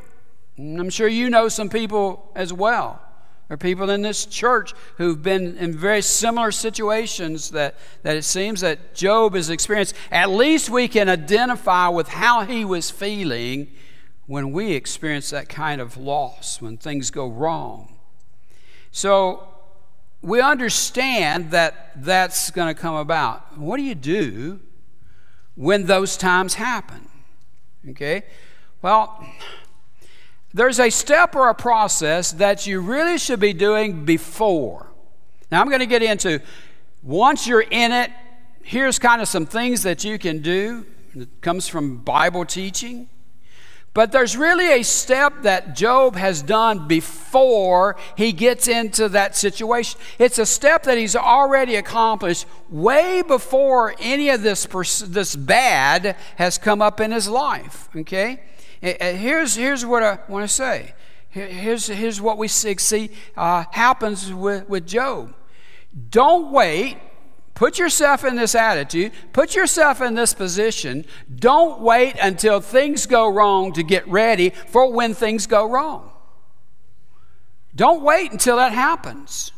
And 0.56 0.78
I'm 0.80 0.90
sure 0.90 1.08
you 1.08 1.28
know 1.28 1.48
some 1.48 1.68
people 1.68 2.30
as 2.36 2.52
well. 2.52 3.02
There 3.48 3.56
are 3.56 3.58
people 3.58 3.90
in 3.90 4.00
this 4.00 4.26
church 4.26 4.72
who've 4.96 5.20
been 5.20 5.56
in 5.58 5.76
very 5.76 6.02
similar 6.02 6.52
situations 6.52 7.50
that, 7.50 7.74
that 8.04 8.16
it 8.16 8.22
seems 8.22 8.60
that 8.60 8.94
Job 8.94 9.34
has 9.34 9.50
experienced. 9.50 9.96
At 10.12 10.30
least 10.30 10.70
we 10.70 10.86
can 10.86 11.08
identify 11.08 11.88
with 11.88 12.06
how 12.08 12.44
he 12.44 12.64
was 12.64 12.92
feeling 12.92 13.72
when 14.26 14.52
we 14.52 14.72
experience 14.72 15.30
that 15.30 15.48
kind 15.48 15.80
of 15.80 15.96
loss, 15.96 16.62
when 16.62 16.76
things 16.78 17.10
go 17.10 17.26
wrong. 17.26 17.98
So 18.92 19.48
we 20.22 20.40
understand 20.40 21.50
that 21.50 21.90
that's 21.96 22.52
going 22.52 22.72
to 22.72 22.80
come 22.80 22.94
about. 22.94 23.58
What 23.58 23.78
do 23.78 23.82
you 23.82 23.96
do 23.96 24.60
when 25.56 25.86
those 25.86 26.16
times 26.16 26.54
happen? 26.54 27.08
Okay? 27.90 28.22
Well, 28.84 29.18
there's 30.52 30.78
a 30.78 30.90
step 30.90 31.34
or 31.34 31.48
a 31.48 31.54
process 31.54 32.32
that 32.32 32.66
you 32.66 32.80
really 32.80 33.16
should 33.16 33.40
be 33.40 33.54
doing 33.54 34.04
before. 34.04 34.88
Now, 35.50 35.62
I'm 35.62 35.68
going 35.68 35.80
to 35.80 35.86
get 35.86 36.02
into 36.02 36.42
once 37.02 37.46
you're 37.46 37.62
in 37.62 37.92
it, 37.92 38.10
here's 38.62 38.98
kind 38.98 39.22
of 39.22 39.28
some 39.28 39.46
things 39.46 39.84
that 39.84 40.04
you 40.04 40.18
can 40.18 40.42
do. 40.42 40.84
It 41.14 41.40
comes 41.40 41.66
from 41.66 41.96
Bible 41.96 42.44
teaching. 42.44 43.08
But 43.94 44.12
there's 44.12 44.36
really 44.36 44.78
a 44.78 44.84
step 44.84 45.44
that 45.44 45.74
Job 45.74 46.16
has 46.16 46.42
done 46.42 46.86
before 46.86 47.96
he 48.18 48.32
gets 48.32 48.68
into 48.68 49.08
that 49.08 49.34
situation. 49.34 49.98
It's 50.18 50.38
a 50.38 50.44
step 50.44 50.82
that 50.82 50.98
he's 50.98 51.16
already 51.16 51.76
accomplished 51.76 52.44
way 52.68 53.22
before 53.22 53.94
any 53.98 54.28
of 54.28 54.42
this, 54.42 54.66
this 55.06 55.36
bad 55.36 56.16
has 56.36 56.58
come 56.58 56.82
up 56.82 57.00
in 57.00 57.12
his 57.12 57.30
life. 57.30 57.88
Okay? 57.96 58.40
Here's, 58.84 59.54
here's 59.54 59.86
what 59.86 60.02
I 60.02 60.18
want 60.28 60.46
to 60.46 60.54
say. 60.54 60.92
Here's, 61.30 61.86
here's 61.86 62.20
what 62.20 62.36
we 62.36 62.48
see 62.48 63.10
uh, 63.34 63.64
happens 63.70 64.32
with, 64.32 64.68
with 64.68 64.86
Job. 64.86 65.34
Don't 66.10 66.52
wait. 66.52 66.98
Put 67.54 67.78
yourself 67.78 68.24
in 68.24 68.36
this 68.36 68.54
attitude. 68.54 69.12
Put 69.32 69.54
yourself 69.54 70.02
in 70.02 70.14
this 70.14 70.34
position. 70.34 71.06
Don't 71.34 71.80
wait 71.80 72.16
until 72.20 72.60
things 72.60 73.06
go 73.06 73.26
wrong 73.32 73.72
to 73.72 73.82
get 73.82 74.06
ready 74.06 74.50
for 74.50 74.92
when 74.92 75.14
things 75.14 75.46
go 75.46 75.64
wrong. 75.64 76.10
Don't 77.74 78.02
wait 78.02 78.32
until 78.32 78.56
that 78.56 78.72
happens. 78.72 79.50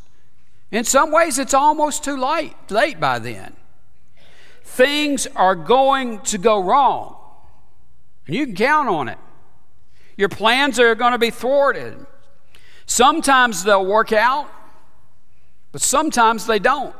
In 0.71 0.85
some 0.85 1.11
ways, 1.11 1.39
it's 1.39 1.55
almost 1.55 2.05
too 2.05 2.17
late, 2.17 2.55
late 2.71 3.01
by 3.01 3.19
then. 3.19 3.57
Things 4.63 5.27
are 5.35 5.57
going 5.57 6.21
to 6.21 6.39
go 6.39 6.63
wrong. 6.63 7.16
And 8.27 8.35
you 8.35 8.47
can 8.47 8.55
count 8.55 8.89
on 8.89 9.09
it. 9.09 9.19
Your 10.17 10.29
plans 10.29 10.79
are 10.81 10.95
going 10.95 11.13
to 11.13 11.19
be 11.19 11.31
thwarted. 11.31 12.07
Sometimes 12.87 13.65
they'll 13.65 13.85
work 13.85 14.13
out, 14.13 14.51
but 15.73 15.81
sometimes 15.81 16.47
they 16.47 16.59
don't. 16.59 16.95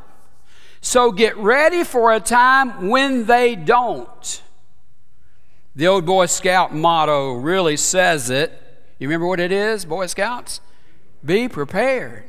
So 0.81 1.11
get 1.11 1.37
ready 1.37 1.83
for 1.85 2.13
a 2.13 2.21
time 2.21 2.89
when 2.89 3.27
they 3.27 3.57
don't. 3.57 4.43
The 5.75 5.87
old 5.89 6.07
Boy 6.07 6.27
Scout 6.27 6.75
motto 6.75 7.35
really 7.35 7.77
says 7.77 8.31
it. 8.31 8.53
You 8.99 9.09
remember 9.09 9.27
what 9.27 9.41
it 9.41 9.53
is, 9.53 9.85
Boy 9.85 10.07
Scouts? 10.07 10.61
Be 11.25 11.49
prepared. 11.49 12.25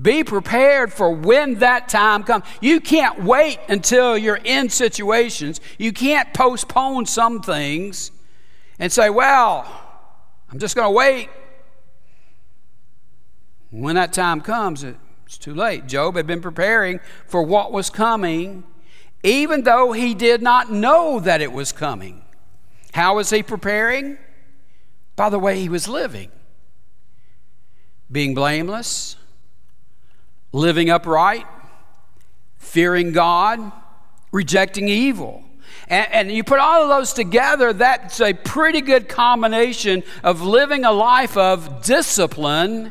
Be 0.00 0.24
prepared 0.24 0.92
for 0.92 1.10
when 1.10 1.60
that 1.60 1.88
time 1.88 2.22
comes. 2.22 2.44
You 2.60 2.80
can't 2.80 3.22
wait 3.22 3.58
until 3.68 4.16
you're 4.16 4.40
in 4.44 4.68
situations. 4.68 5.60
You 5.78 5.92
can't 5.92 6.34
postpone 6.34 7.06
some 7.06 7.40
things 7.40 8.10
and 8.78 8.92
say, 8.92 9.08
well, 9.08 9.66
I'm 10.50 10.58
just 10.58 10.76
going 10.76 10.88
to 10.88 10.94
wait. 10.96 11.30
When 13.70 13.96
that 13.96 14.12
time 14.12 14.42
comes, 14.42 14.84
it's 14.84 15.38
too 15.38 15.54
late. 15.54 15.86
Job 15.86 16.16
had 16.16 16.26
been 16.26 16.42
preparing 16.42 17.00
for 17.26 17.42
what 17.42 17.72
was 17.72 17.88
coming, 17.88 18.64
even 19.22 19.62
though 19.62 19.92
he 19.92 20.14
did 20.14 20.42
not 20.42 20.70
know 20.70 21.20
that 21.20 21.40
it 21.40 21.52
was 21.52 21.72
coming. 21.72 22.22
How 22.92 23.16
was 23.16 23.30
he 23.30 23.42
preparing? 23.42 24.18
By 25.16 25.30
the 25.30 25.38
way 25.38 25.58
he 25.58 25.70
was 25.70 25.88
living. 25.88 26.30
Being 28.12 28.34
blameless, 28.34 29.16
living 30.56 30.88
upright, 30.88 31.46
fearing 32.56 33.12
God, 33.12 33.72
rejecting 34.32 34.88
evil. 34.88 35.44
And, 35.88 36.12
and, 36.12 36.32
you 36.32 36.42
put 36.42 36.58
all 36.58 36.82
of 36.82 36.88
those 36.88 37.12
together, 37.12 37.72
that's 37.72 38.20
a 38.20 38.32
pretty 38.32 38.80
good 38.80 39.08
combination 39.08 40.02
of 40.24 40.40
living 40.40 40.84
a 40.84 40.92
life 40.92 41.36
of 41.36 41.82
discipline 41.82 42.90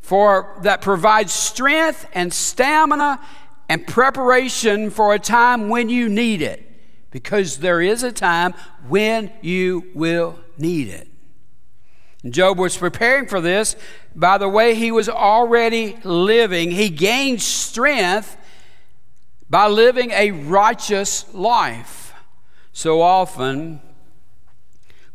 for 0.00 0.58
that 0.62 0.80
provides 0.80 1.32
strength 1.32 2.06
and 2.12 2.32
stamina 2.32 3.20
and 3.68 3.86
preparation 3.86 4.90
for 4.90 5.14
a 5.14 5.18
time 5.18 5.68
when 5.68 5.88
you 5.88 6.08
need 6.08 6.42
it. 6.42 6.68
Because 7.10 7.58
there 7.58 7.80
is 7.80 8.02
a 8.02 8.12
time 8.12 8.54
when 8.88 9.30
you 9.42 9.90
will 9.94 10.38
need 10.58 10.88
it. 10.88 11.13
Job 12.28 12.58
was 12.58 12.76
preparing 12.76 13.26
for 13.26 13.40
this 13.40 13.76
by 14.14 14.38
the 14.38 14.48
way 14.48 14.74
he 14.74 14.90
was 14.90 15.08
already 15.08 15.98
living. 16.04 16.70
He 16.70 16.88
gained 16.88 17.42
strength 17.42 18.36
by 19.50 19.66
living 19.68 20.10
a 20.10 20.30
righteous 20.30 21.32
life. 21.34 22.14
So 22.72 23.02
often, 23.02 23.80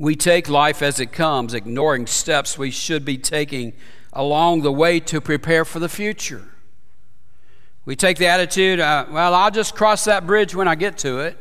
We 0.01 0.15
take 0.15 0.47
life 0.47 0.81
as 0.81 1.01
it 1.01 1.11
comes, 1.11 1.53
ignoring 1.53 2.07
steps 2.07 2.57
we 2.57 2.71
should 2.71 3.03
be 3.03 3.17
taking 3.17 3.73
along 4.13 4.61
the 4.61 4.71
way 4.71 5.01
to 5.01 5.19
prepare 5.19 5.65
for 5.65 5.79
the 5.79 5.89
future. 5.89 6.45
We 7.83 7.97
take 7.97 8.17
the 8.17 8.27
attitude, 8.27 8.79
uh, 8.79 9.07
well, 9.11 9.35
I'll 9.35 9.51
just 9.51 9.75
cross 9.75 10.05
that 10.05 10.25
bridge 10.25 10.55
when 10.55 10.69
I 10.69 10.75
get 10.75 10.97
to 10.99 11.19
it. 11.19 11.37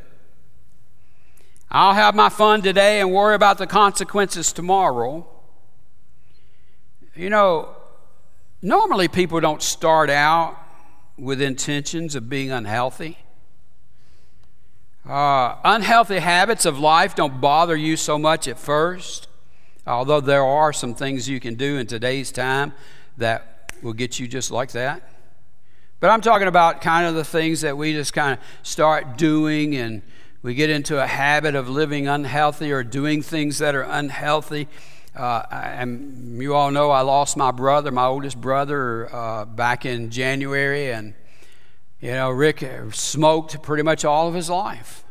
I'll 1.71 1.95
have 1.95 2.17
my 2.17 2.31
fun 2.31 2.63
today 2.63 3.01
and 3.01 3.13
worry 3.13 3.37
about 3.37 3.59
the 3.59 3.67
consequences 3.67 4.53
tomorrow. 4.53 5.29
You 7.19 7.31
know, 7.31 7.71
normally 8.63 9.09
people 9.09 9.41
don't 9.41 9.61
start 9.61 10.09
out 10.09 10.57
with 11.19 11.43
intentions 11.43 12.15
of 12.15 12.29
being 12.29 12.53
unhealthy. 12.53 13.19
Uh, 15.05 15.57
unhealthy 15.65 16.21
habits 16.21 16.65
of 16.65 16.79
life 16.79 17.17
don't 17.17 17.41
bother 17.41 17.75
you 17.75 17.97
so 17.97 18.21
much 18.21 18.47
at 18.47 18.57
first, 18.57 19.27
although 19.85 20.21
there 20.21 20.45
are 20.45 20.73
some 20.73 20.95
things 20.95 21.29
you 21.29 21.41
can 21.41 21.57
do 21.57 21.77
in 21.77 21.89
today's 21.89 22.31
time 22.31 22.73
that 23.17 23.73
will 23.83 23.95
get 23.95 24.21
you 24.21 24.29
just 24.29 24.53
like 24.53 24.71
that. 24.71 25.03
But 25.99 26.11
I'm 26.11 26.21
talking 26.21 26.47
about 26.47 26.83
kind 26.83 27.05
of 27.05 27.17
the 27.17 27.25
things 27.25 27.63
that 27.63 27.77
we 27.77 27.95
just 27.95 28.13
kind 28.13 28.39
of 28.39 28.45
start 28.63 29.19
doing 29.19 29.75
and 29.75 30.03
we 30.43 30.55
get 30.55 30.71
into 30.71 31.03
a 31.03 31.07
habit 31.09 31.57
of 31.57 31.69
living 31.69 32.07
unhealthy 32.07 32.71
or 32.71 32.85
doing 32.85 33.23
things 33.23 33.59
that 33.59 33.75
are 33.75 33.83
unhealthy. 33.83 34.69
Uh, 35.19 35.43
and 35.51 36.41
you 36.41 36.55
all 36.55 36.71
know 36.71 36.93
I 36.93 37.01
lost 37.01 37.37
my 37.37 37.51
brother, 37.51 37.91
my 37.91 38.05
oldest 38.05 38.41
brother, 38.41 39.13
uh, 39.13 39.45
back 39.47 39.85
in 39.85 40.11
January, 40.11 40.93
and 40.93 41.13
you 42.01 42.13
know 42.13 42.31
Rick 42.31 42.65
smoked 42.93 43.61
pretty 43.61 43.83
much 43.83 44.05
all 44.05 44.29
of 44.29 44.35
his 44.35 44.49
life, 44.49 45.03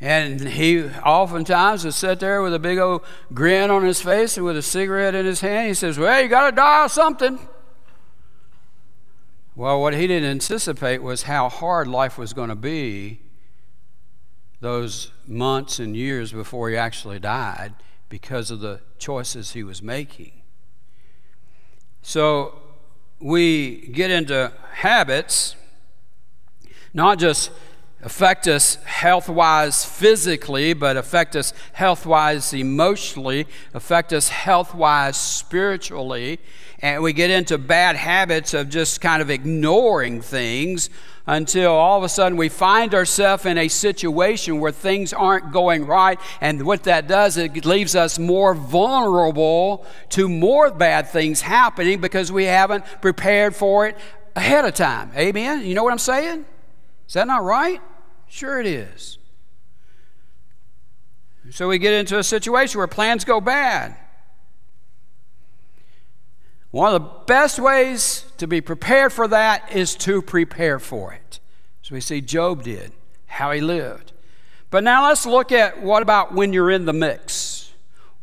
and 0.00 0.40
he 0.48 0.82
oftentimes 1.04 1.84
would 1.84 1.92
sit 1.92 2.20
there 2.20 2.40
with 2.40 2.54
a 2.54 2.58
big 2.58 2.78
old 2.78 3.02
grin 3.34 3.70
on 3.70 3.84
his 3.84 4.00
face 4.00 4.38
and 4.38 4.46
with 4.46 4.56
a 4.56 4.62
cigarette 4.62 5.14
in 5.14 5.26
his 5.26 5.42
hand. 5.42 5.68
He 5.68 5.74
says, 5.74 5.98
"Well, 5.98 6.22
you 6.22 6.28
got 6.28 6.48
to 6.48 6.56
die 6.56 6.86
of 6.86 6.90
something." 6.90 7.38
Well, 9.54 9.82
what 9.82 9.92
he 9.92 10.06
didn't 10.06 10.30
anticipate 10.30 11.02
was 11.02 11.24
how 11.24 11.50
hard 11.50 11.86
life 11.86 12.16
was 12.16 12.32
going 12.32 12.48
to 12.48 12.56
be 12.56 13.20
those 14.60 15.12
months 15.26 15.78
and 15.78 15.94
years 15.94 16.32
before 16.32 16.70
he 16.70 16.76
actually 16.76 17.18
died 17.18 17.74
because 18.08 18.50
of 18.50 18.60
the 18.60 18.80
choices 18.98 19.52
he 19.52 19.62
was 19.62 19.82
making. 19.82 20.32
So 22.02 22.60
we 23.18 23.88
get 23.88 24.10
into 24.10 24.52
habits, 24.72 25.56
not 26.94 27.18
just 27.18 27.50
affect 28.06 28.46
us 28.46 28.76
health 28.84 29.28
wise 29.28 29.84
physically, 29.84 30.72
but 30.72 30.96
affect 30.96 31.34
us 31.34 31.52
health 31.72 32.06
wise 32.06 32.54
emotionally, 32.54 33.48
affect 33.74 34.12
us 34.12 34.28
health 34.28 34.72
wise 34.72 35.16
spiritually. 35.16 36.38
And 36.78 37.02
we 37.02 37.12
get 37.12 37.30
into 37.30 37.58
bad 37.58 37.96
habits 37.96 38.54
of 38.54 38.68
just 38.68 39.00
kind 39.00 39.20
of 39.20 39.28
ignoring 39.28 40.20
things 40.20 40.88
until 41.26 41.72
all 41.72 41.98
of 41.98 42.04
a 42.04 42.08
sudden 42.08 42.38
we 42.38 42.48
find 42.48 42.94
ourselves 42.94 43.44
in 43.44 43.58
a 43.58 43.66
situation 43.66 44.60
where 44.60 44.70
things 44.70 45.12
aren't 45.12 45.50
going 45.50 45.84
right. 45.84 46.20
And 46.40 46.64
what 46.64 46.84
that 46.84 47.08
does, 47.08 47.36
it 47.36 47.64
leaves 47.64 47.96
us 47.96 48.20
more 48.20 48.54
vulnerable 48.54 49.84
to 50.10 50.28
more 50.28 50.70
bad 50.70 51.08
things 51.08 51.40
happening 51.40 52.00
because 52.00 52.30
we 52.30 52.44
haven't 52.44 52.84
prepared 53.02 53.56
for 53.56 53.88
it 53.88 53.98
ahead 54.36 54.64
of 54.64 54.74
time. 54.74 55.10
Amen? 55.16 55.66
You 55.66 55.74
know 55.74 55.82
what 55.82 55.92
I'm 55.92 55.98
saying? 55.98 56.44
Is 57.08 57.14
that 57.14 57.26
not 57.26 57.42
right? 57.42 57.82
Sure, 58.28 58.60
it 58.60 58.66
is. 58.66 59.18
So 61.50 61.68
we 61.68 61.78
get 61.78 61.94
into 61.94 62.18
a 62.18 62.24
situation 62.24 62.78
where 62.78 62.86
plans 62.86 63.24
go 63.24 63.40
bad. 63.40 63.96
One 66.70 66.92
of 66.94 67.00
the 67.00 67.08
best 67.26 67.58
ways 67.58 68.26
to 68.38 68.46
be 68.46 68.60
prepared 68.60 69.12
for 69.12 69.28
that 69.28 69.72
is 69.72 69.94
to 69.96 70.20
prepare 70.20 70.78
for 70.78 71.12
it. 71.12 71.40
So 71.82 71.94
we 71.94 72.00
see 72.00 72.20
Job 72.20 72.64
did, 72.64 72.92
how 73.26 73.52
he 73.52 73.60
lived. 73.60 74.12
But 74.70 74.82
now 74.84 75.04
let's 75.06 75.24
look 75.24 75.52
at 75.52 75.80
what 75.80 76.02
about 76.02 76.34
when 76.34 76.52
you're 76.52 76.70
in 76.70 76.84
the 76.84 76.92
mix? 76.92 77.72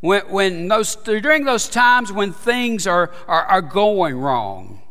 When, 0.02 0.22
when 0.30 0.68
those, 0.68 0.96
during 0.98 1.46
those 1.46 1.70
times 1.70 2.12
when 2.12 2.34
things 2.34 2.86
are, 2.86 3.10
are, 3.28 3.46
are 3.46 3.62
going 3.62 4.20
wrong. 4.20 4.82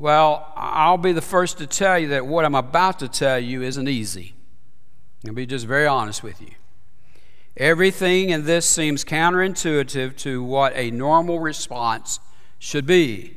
Well, 0.00 0.50
I'll 0.56 0.96
be 0.96 1.12
the 1.12 1.20
first 1.20 1.58
to 1.58 1.66
tell 1.66 1.98
you 1.98 2.08
that 2.08 2.26
what 2.26 2.46
I'm 2.46 2.54
about 2.54 3.00
to 3.00 3.08
tell 3.08 3.38
you 3.38 3.60
isn't 3.60 3.86
easy. 3.86 4.32
I'll 5.26 5.34
be 5.34 5.44
just 5.44 5.66
very 5.66 5.86
honest 5.86 6.22
with 6.22 6.40
you. 6.40 6.52
Everything 7.54 8.30
in 8.30 8.46
this 8.46 8.64
seems 8.64 9.04
counterintuitive 9.04 10.16
to 10.16 10.42
what 10.42 10.72
a 10.74 10.90
normal 10.90 11.38
response 11.38 12.18
should 12.58 12.86
be. 12.86 13.36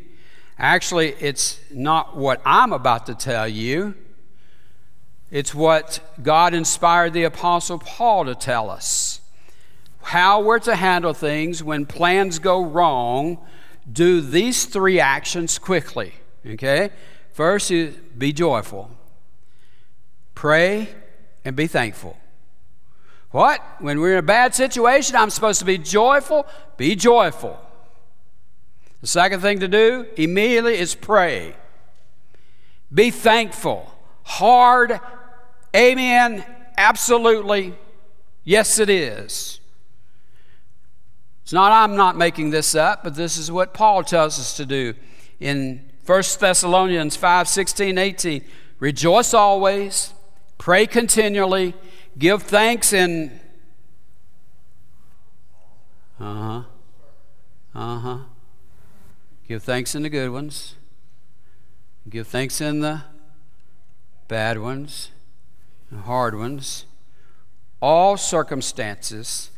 Actually, 0.57 1.16
it's 1.20 1.59
not 1.70 2.16
what 2.16 2.41
I'm 2.45 2.72
about 2.72 3.07
to 3.07 3.14
tell 3.14 3.45
you, 3.45 3.95
it's 5.32 5.53
what 5.53 5.99
God 6.22 6.53
inspired 6.53 7.11
the 7.11 7.26
Apostle 7.26 7.80
Paul 7.80 8.24
to 8.24 8.36
tell 8.36 8.70
us. 8.70 9.20
How 10.01 10.41
we're 10.41 10.59
to 10.59 10.78
handle 10.78 11.14
things 11.14 11.61
when 11.61 11.86
plans 11.86 12.39
go 12.39 12.64
wrong. 12.64 13.45
Do 13.91 14.22
these 14.22 14.64
three 14.64 15.01
actions 15.01 15.59
quickly. 15.59 16.14
Okay? 16.46 16.89
First 17.32 17.72
is 17.72 17.96
be 18.18 18.34
joyful. 18.34 18.91
Pray 20.36 20.89
and 21.46 21.56
be 21.56 21.68
thankful. 21.68 22.18
What? 23.32 23.62
When 23.80 24.00
we're 24.00 24.14
in 24.14 24.20
a 24.20 24.22
bad 24.22 24.54
situation, 24.54 25.16
I'm 25.16 25.30
supposed 25.30 25.60
to 25.60 25.66
be 25.66 25.78
joyful? 25.78 26.46
Be 26.78 26.96
joyful. 26.96 27.60
The 29.02 29.08
second 29.08 29.41
thing 29.41 29.60
to 29.60 29.68
do 29.68 30.06
immediately 30.16 30.78
is 30.78 30.96
pray. 30.96 31.56
Be 32.94 33.10
thankful. 33.10 33.91
Hard, 34.24 35.00
amen, 35.76 36.46
absolutely, 36.78 37.74
yes, 38.44 38.80
it 38.80 38.89
is. 38.89 39.60
It's 41.44 41.52
not, 41.52 41.72
I'm 41.72 41.98
not 41.98 42.16
making 42.16 42.52
this 42.52 42.76
up, 42.76 43.04
but 43.04 43.16
this 43.16 43.38
is 43.38 43.52
what 43.52 43.74
Paul 43.74 44.04
tells 44.04 44.39
us 44.39 44.56
to 44.58 44.66
do 44.66 44.94
in 45.39 45.89
1 46.06 46.24
Thessalonians 46.39 47.16
5 47.16 47.47
16, 47.47 47.97
18. 47.97 48.43
Rejoice 48.80 49.34
always, 49.34 50.14
pray 50.58 50.86
continually, 50.86 51.74
give 52.18 52.43
thanks 52.43 52.91
in. 52.91 53.39
Uh 56.20 56.34
huh. 56.34 56.64
Uh 57.74 57.99
huh. 57.99 58.18
Give 59.47 59.64
thanks 59.64 59.95
in 59.95 60.04
the 60.04 60.10
good 60.10 60.32
ones. 60.32 60.76
Give 62.10 62.28
thanks 62.28 62.60
in 62.60 62.82
the 62.82 63.04
bad 64.28 64.60
ones, 64.60 65.12
hard 66.04 66.36
ones, 66.38 66.86
all 67.82 68.18
circumstances, 68.18 69.51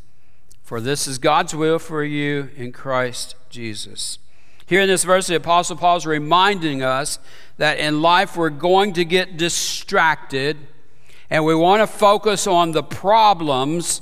for 0.62 0.80
this 0.80 1.08
is 1.08 1.18
God's 1.18 1.56
will 1.56 1.80
for 1.80 2.04
you 2.04 2.50
in 2.56 2.72
Christ 2.72 3.36
Jesus. 3.50 4.20
Here 4.68 4.82
in 4.82 4.88
this 4.88 5.04
verse, 5.04 5.28
the 5.28 5.36
Apostle 5.36 5.76
Paul 5.76 5.98
is 5.98 6.06
reminding 6.06 6.82
us 6.82 7.20
that 7.58 7.80
in 7.80 8.02
life 8.02 8.36
we're 8.36 8.50
going 8.50 8.94
to 8.94 9.06
get 9.06 9.38
distracted 9.38 10.58
and 11.30 11.46
we 11.46 11.56
want 11.56 11.82
to 11.82 11.88
focus 11.88 12.48
on 12.48 12.72
the 12.72 12.84
problems 12.84 14.02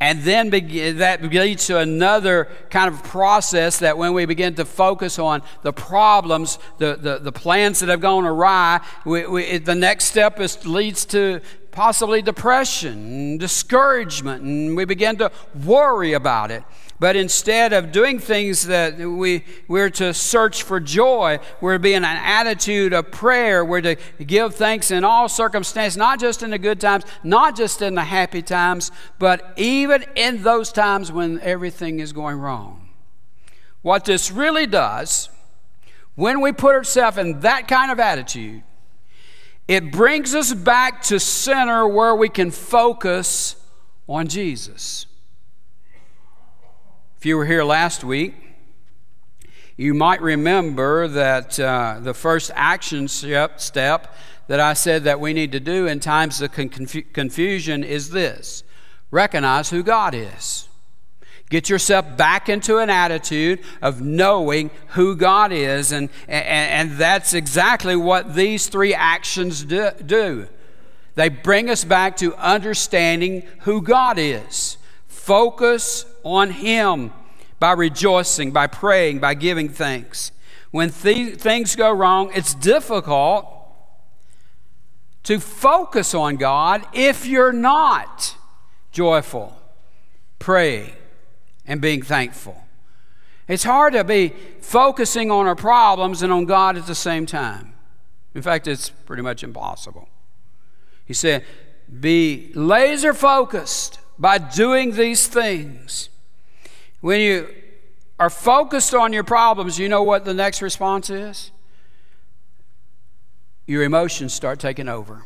and 0.00 0.22
then 0.22 0.50
that 0.50 1.22
leads 1.22 1.66
to 1.68 1.78
another 1.78 2.48
kind 2.68 2.92
of 2.92 3.02
process 3.04 3.78
that 3.78 3.96
when 3.96 4.12
we 4.12 4.26
begin 4.26 4.54
to 4.56 4.64
focus 4.64 5.18
on 5.18 5.42
the 5.62 5.72
problems, 5.72 6.58
the, 6.78 6.96
the, 6.96 7.18
the 7.20 7.32
plans 7.32 7.80
that 7.80 7.88
have 7.88 8.00
gone 8.00 8.26
awry, 8.26 8.80
we, 9.06 9.26
we, 9.26 9.58
the 9.58 9.74
next 9.74 10.06
step 10.06 10.40
is, 10.40 10.66
leads 10.66 11.06
to 11.06 11.40
possibly 11.70 12.22
depression, 12.22 13.38
discouragement, 13.38 14.42
and 14.42 14.76
we 14.76 14.84
begin 14.84 15.16
to 15.16 15.30
worry 15.64 16.12
about 16.12 16.50
it. 16.50 16.64
But 17.00 17.16
instead 17.16 17.72
of 17.72 17.90
doing 17.90 18.18
things 18.18 18.66
that 18.66 18.98
we, 18.98 19.44
we're 19.66 19.90
to 19.90 20.14
search 20.14 20.62
for 20.62 20.78
joy, 20.78 21.40
we're 21.60 21.78
being 21.78 21.96
an 21.96 22.04
attitude 22.04 22.92
of 22.92 23.10
prayer. 23.10 23.64
We're 23.64 23.80
to 23.80 23.96
give 24.24 24.54
thanks 24.54 24.90
in 24.90 25.02
all 25.02 25.28
circumstances, 25.28 25.96
not 25.96 26.20
just 26.20 26.42
in 26.42 26.50
the 26.50 26.58
good 26.58 26.80
times, 26.80 27.04
not 27.24 27.56
just 27.56 27.82
in 27.82 27.94
the 27.94 28.04
happy 28.04 28.42
times, 28.42 28.92
but 29.18 29.52
even 29.56 30.04
in 30.14 30.42
those 30.42 30.70
times 30.70 31.10
when 31.10 31.40
everything 31.40 31.98
is 31.98 32.12
going 32.12 32.38
wrong. 32.38 32.88
What 33.82 34.04
this 34.04 34.30
really 34.30 34.66
does, 34.66 35.28
when 36.14 36.40
we 36.40 36.52
put 36.52 36.74
ourselves 36.74 37.18
in 37.18 37.40
that 37.40 37.66
kind 37.66 37.90
of 37.90 37.98
attitude, 37.98 38.62
it 39.66 39.90
brings 39.90 40.34
us 40.34 40.54
back 40.54 41.02
to 41.02 41.18
center 41.18 41.88
where 41.88 42.14
we 42.14 42.28
can 42.28 42.50
focus 42.50 43.56
on 44.08 44.28
Jesus. 44.28 45.06
If 47.24 47.28
you 47.28 47.38
were 47.38 47.46
here 47.46 47.64
last 47.64 48.04
week, 48.04 48.34
you 49.78 49.94
might 49.94 50.20
remember 50.20 51.08
that 51.08 51.58
uh, 51.58 51.96
the 52.02 52.12
first 52.12 52.50
action 52.54 53.08
step, 53.08 54.14
that 54.46 54.60
I 54.60 54.74
said 54.74 55.04
that 55.04 55.20
we 55.20 55.32
need 55.32 55.50
to 55.52 55.58
do 55.58 55.86
in 55.86 56.00
times 56.00 56.42
of 56.42 56.52
confusion 56.52 57.82
is 57.82 58.10
this 58.10 58.62
recognize 59.10 59.70
who 59.70 59.82
God 59.82 60.14
is. 60.14 60.68
Get 61.48 61.70
yourself 61.70 62.14
back 62.14 62.50
into 62.50 62.76
an 62.76 62.90
attitude 62.90 63.60
of 63.80 64.02
knowing 64.02 64.70
who 64.88 65.16
God 65.16 65.50
is, 65.50 65.92
and, 65.92 66.10
and, 66.28 66.90
and 66.90 66.98
that's 66.98 67.32
exactly 67.32 67.96
what 67.96 68.34
these 68.34 68.66
three 68.66 68.92
actions 68.92 69.64
do, 69.64 69.92
do. 70.04 70.46
They 71.14 71.30
bring 71.30 71.70
us 71.70 71.84
back 71.84 72.18
to 72.18 72.34
understanding 72.34 73.44
who 73.60 73.80
God 73.80 74.18
is. 74.18 74.76
Focus 75.24 76.04
on 76.22 76.50
Him 76.50 77.10
by 77.58 77.72
rejoicing, 77.72 78.50
by 78.50 78.66
praying, 78.66 79.20
by 79.20 79.32
giving 79.32 79.70
thanks. 79.70 80.32
When 80.70 80.90
th- 80.90 81.36
things 81.36 81.76
go 81.76 81.90
wrong, 81.90 82.30
it's 82.34 82.52
difficult 82.52 83.48
to 85.22 85.40
focus 85.40 86.12
on 86.12 86.36
God 86.36 86.86
if 86.92 87.24
you're 87.24 87.54
not 87.54 88.36
joyful, 88.92 89.56
praying, 90.38 90.92
and 91.66 91.80
being 91.80 92.02
thankful. 92.02 92.62
It's 93.48 93.64
hard 93.64 93.94
to 93.94 94.04
be 94.04 94.34
focusing 94.60 95.30
on 95.30 95.46
our 95.46 95.56
problems 95.56 96.22
and 96.22 96.30
on 96.34 96.44
God 96.44 96.76
at 96.76 96.86
the 96.86 96.94
same 96.94 97.24
time. 97.24 97.72
In 98.34 98.42
fact, 98.42 98.66
it's 98.66 98.90
pretty 98.90 99.22
much 99.22 99.42
impossible. 99.42 100.06
He 101.06 101.14
said, 101.14 101.46
Be 101.98 102.52
laser 102.54 103.14
focused 103.14 104.00
by 104.18 104.38
doing 104.38 104.92
these 104.92 105.26
things. 105.26 106.08
When 107.00 107.20
you 107.20 107.48
are 108.18 108.30
focused 108.30 108.94
on 108.94 109.12
your 109.12 109.24
problems, 109.24 109.78
you 109.78 109.88
know 109.88 110.02
what 110.02 110.24
the 110.24 110.34
next 110.34 110.62
response 110.62 111.10
is? 111.10 111.50
Your 113.66 113.82
emotions 113.82 114.32
start 114.32 114.58
taking 114.58 114.88
over. 114.88 115.24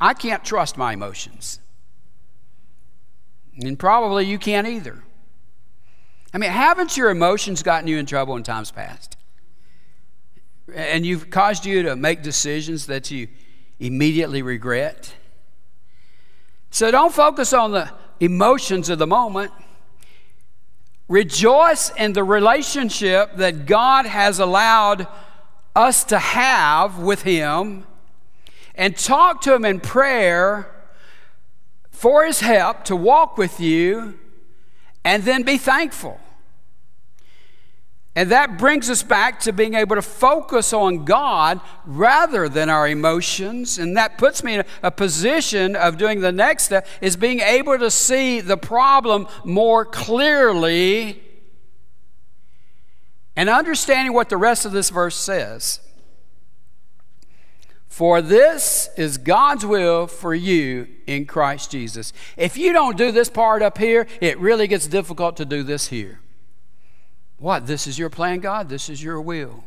I 0.00 0.14
can't 0.14 0.44
trust 0.44 0.78
my 0.78 0.94
emotions. 0.94 1.60
And 3.58 3.78
probably 3.78 4.24
you 4.24 4.38
can't 4.38 4.66
either. 4.66 5.04
I 6.32 6.38
mean, 6.38 6.50
haven't 6.50 6.96
your 6.96 7.10
emotions 7.10 7.62
gotten 7.62 7.88
you 7.88 7.98
in 7.98 8.06
trouble 8.06 8.36
in 8.36 8.42
times 8.42 8.70
past? 8.70 9.16
And 10.72 11.04
you've 11.04 11.28
caused 11.30 11.66
you 11.66 11.82
to 11.82 11.96
make 11.96 12.22
decisions 12.22 12.86
that 12.86 13.10
you 13.10 13.28
immediately 13.78 14.40
regret? 14.40 15.14
So 16.70 16.90
don't 16.90 17.12
focus 17.12 17.52
on 17.52 17.72
the 17.72 17.90
emotions 18.20 18.88
of 18.88 18.98
the 18.98 19.06
moment. 19.06 19.52
Rejoice 21.08 21.90
in 21.96 22.12
the 22.12 22.22
relationship 22.22 23.36
that 23.36 23.66
God 23.66 24.06
has 24.06 24.38
allowed 24.38 25.08
us 25.74 26.04
to 26.04 26.18
have 26.18 26.98
with 26.98 27.22
Him 27.22 27.84
and 28.74 28.96
talk 28.96 29.40
to 29.42 29.54
Him 29.54 29.64
in 29.64 29.80
prayer 29.80 30.70
for 31.90 32.24
His 32.24 32.40
help 32.40 32.84
to 32.84 32.94
walk 32.94 33.36
with 33.36 33.58
you 33.58 34.18
and 35.04 35.24
then 35.24 35.42
be 35.42 35.58
thankful. 35.58 36.20
And 38.16 38.30
that 38.32 38.58
brings 38.58 38.90
us 38.90 39.04
back 39.04 39.38
to 39.40 39.52
being 39.52 39.74
able 39.74 39.94
to 39.94 40.02
focus 40.02 40.72
on 40.72 41.04
God 41.04 41.60
rather 41.86 42.48
than 42.48 42.68
our 42.68 42.88
emotions. 42.88 43.78
And 43.78 43.96
that 43.96 44.18
puts 44.18 44.42
me 44.42 44.54
in 44.54 44.64
a 44.82 44.90
position 44.90 45.76
of 45.76 45.96
doing 45.96 46.20
the 46.20 46.32
next 46.32 46.64
step 46.64 46.88
is 47.00 47.16
being 47.16 47.40
able 47.40 47.78
to 47.78 47.90
see 47.90 48.40
the 48.40 48.56
problem 48.56 49.28
more 49.44 49.84
clearly 49.84 51.22
and 53.36 53.48
understanding 53.48 54.12
what 54.12 54.28
the 54.28 54.36
rest 54.36 54.66
of 54.66 54.72
this 54.72 54.90
verse 54.90 55.16
says. 55.16 55.80
For 57.86 58.20
this 58.20 58.90
is 58.96 59.18
God's 59.18 59.64
will 59.64 60.06
for 60.08 60.34
you 60.34 60.88
in 61.06 61.26
Christ 61.26 61.70
Jesus. 61.70 62.12
If 62.36 62.56
you 62.56 62.72
don't 62.72 62.96
do 62.96 63.12
this 63.12 63.28
part 63.28 63.62
up 63.62 63.78
here, 63.78 64.06
it 64.20 64.38
really 64.38 64.66
gets 64.66 64.86
difficult 64.88 65.36
to 65.36 65.44
do 65.44 65.62
this 65.62 65.88
here. 65.88 66.20
What? 67.40 67.66
This 67.66 67.86
is 67.86 67.98
your 67.98 68.10
plan, 68.10 68.40
God? 68.40 68.68
This 68.68 68.90
is 68.90 69.02
your 69.02 69.18
will. 69.18 69.64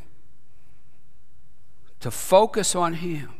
To 2.01 2.11
focus 2.11 2.75
on 2.75 2.93
Him. 2.93 3.31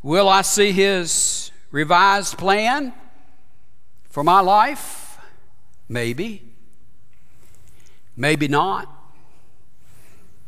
Will 0.00 0.28
I 0.28 0.42
see 0.42 0.70
His 0.70 1.50
revised 1.72 2.38
plan 2.38 2.94
for 4.08 4.22
my 4.22 4.38
life? 4.38 5.18
Maybe. 5.88 6.44
Maybe 8.16 8.46
not. 8.46 8.88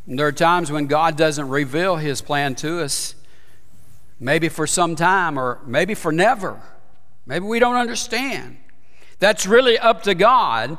And 0.06 0.16
there 0.16 0.28
are 0.28 0.32
times 0.32 0.70
when 0.70 0.86
God 0.86 1.16
doesn't 1.16 1.48
reveal 1.48 1.96
His 1.96 2.22
plan 2.22 2.54
to 2.56 2.80
us, 2.84 3.16
maybe 4.20 4.48
for 4.48 4.68
some 4.68 4.94
time 4.94 5.36
or 5.36 5.58
maybe 5.66 5.94
for 5.94 6.12
never. 6.12 6.62
Maybe 7.26 7.44
we 7.44 7.58
don't 7.58 7.76
understand. 7.76 8.56
That's 9.18 9.46
really 9.46 9.78
up 9.80 10.04
to 10.04 10.14
God 10.14 10.78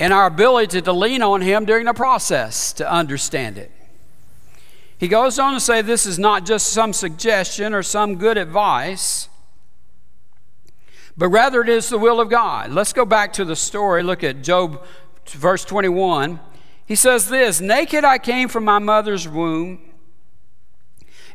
and 0.00 0.14
our 0.14 0.26
ability 0.26 0.80
to 0.80 0.92
lean 0.92 1.22
on 1.22 1.42
Him 1.42 1.66
during 1.66 1.84
the 1.84 1.92
process 1.92 2.72
to 2.72 2.90
understand 2.90 3.58
it. 3.58 3.70
He 4.96 5.08
goes 5.08 5.38
on 5.38 5.52
to 5.52 5.60
say 5.60 5.82
this 5.82 6.06
is 6.06 6.18
not 6.18 6.46
just 6.46 6.70
some 6.70 6.94
suggestion 6.94 7.74
or 7.74 7.82
some 7.82 8.16
good 8.16 8.38
advice, 8.38 9.28
but 11.18 11.28
rather 11.28 11.60
it 11.60 11.68
is 11.68 11.90
the 11.90 11.98
will 11.98 12.18
of 12.18 12.30
God. 12.30 12.72
Let's 12.72 12.94
go 12.94 13.04
back 13.04 13.34
to 13.34 13.44
the 13.44 13.54
story. 13.54 14.02
Look 14.02 14.24
at 14.24 14.42
Job, 14.42 14.82
verse 15.26 15.66
21. 15.66 16.40
He 16.86 16.94
says 16.94 17.28
this 17.28 17.60
Naked 17.60 18.02
I 18.02 18.16
came 18.16 18.48
from 18.48 18.64
my 18.64 18.78
mother's 18.78 19.28
womb, 19.28 19.80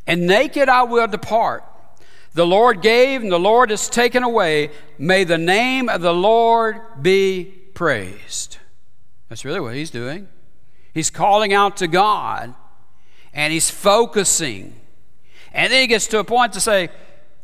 and 0.08 0.26
naked 0.26 0.68
I 0.68 0.82
will 0.82 1.06
depart. 1.06 1.62
The 2.34 2.46
Lord 2.46 2.82
gave, 2.82 3.22
and 3.22 3.30
the 3.30 3.38
Lord 3.38 3.70
has 3.70 3.88
taken 3.88 4.24
away. 4.24 4.70
May 4.98 5.22
the 5.22 5.38
name 5.38 5.88
of 5.88 6.02
the 6.02 6.12
Lord 6.12 6.80
be 7.00 7.55
praised. 7.76 8.56
That's 9.28 9.44
really 9.44 9.60
what 9.60 9.74
he's 9.74 9.90
doing. 9.90 10.26
He's 10.92 11.10
calling 11.10 11.52
out 11.52 11.76
to 11.76 11.86
God, 11.86 12.54
and 13.32 13.52
he's 13.52 13.70
focusing. 13.70 14.80
And 15.52 15.72
then 15.72 15.82
he 15.82 15.86
gets 15.86 16.06
to 16.08 16.18
a 16.18 16.24
point 16.24 16.54
to 16.54 16.60
say, 16.60 16.88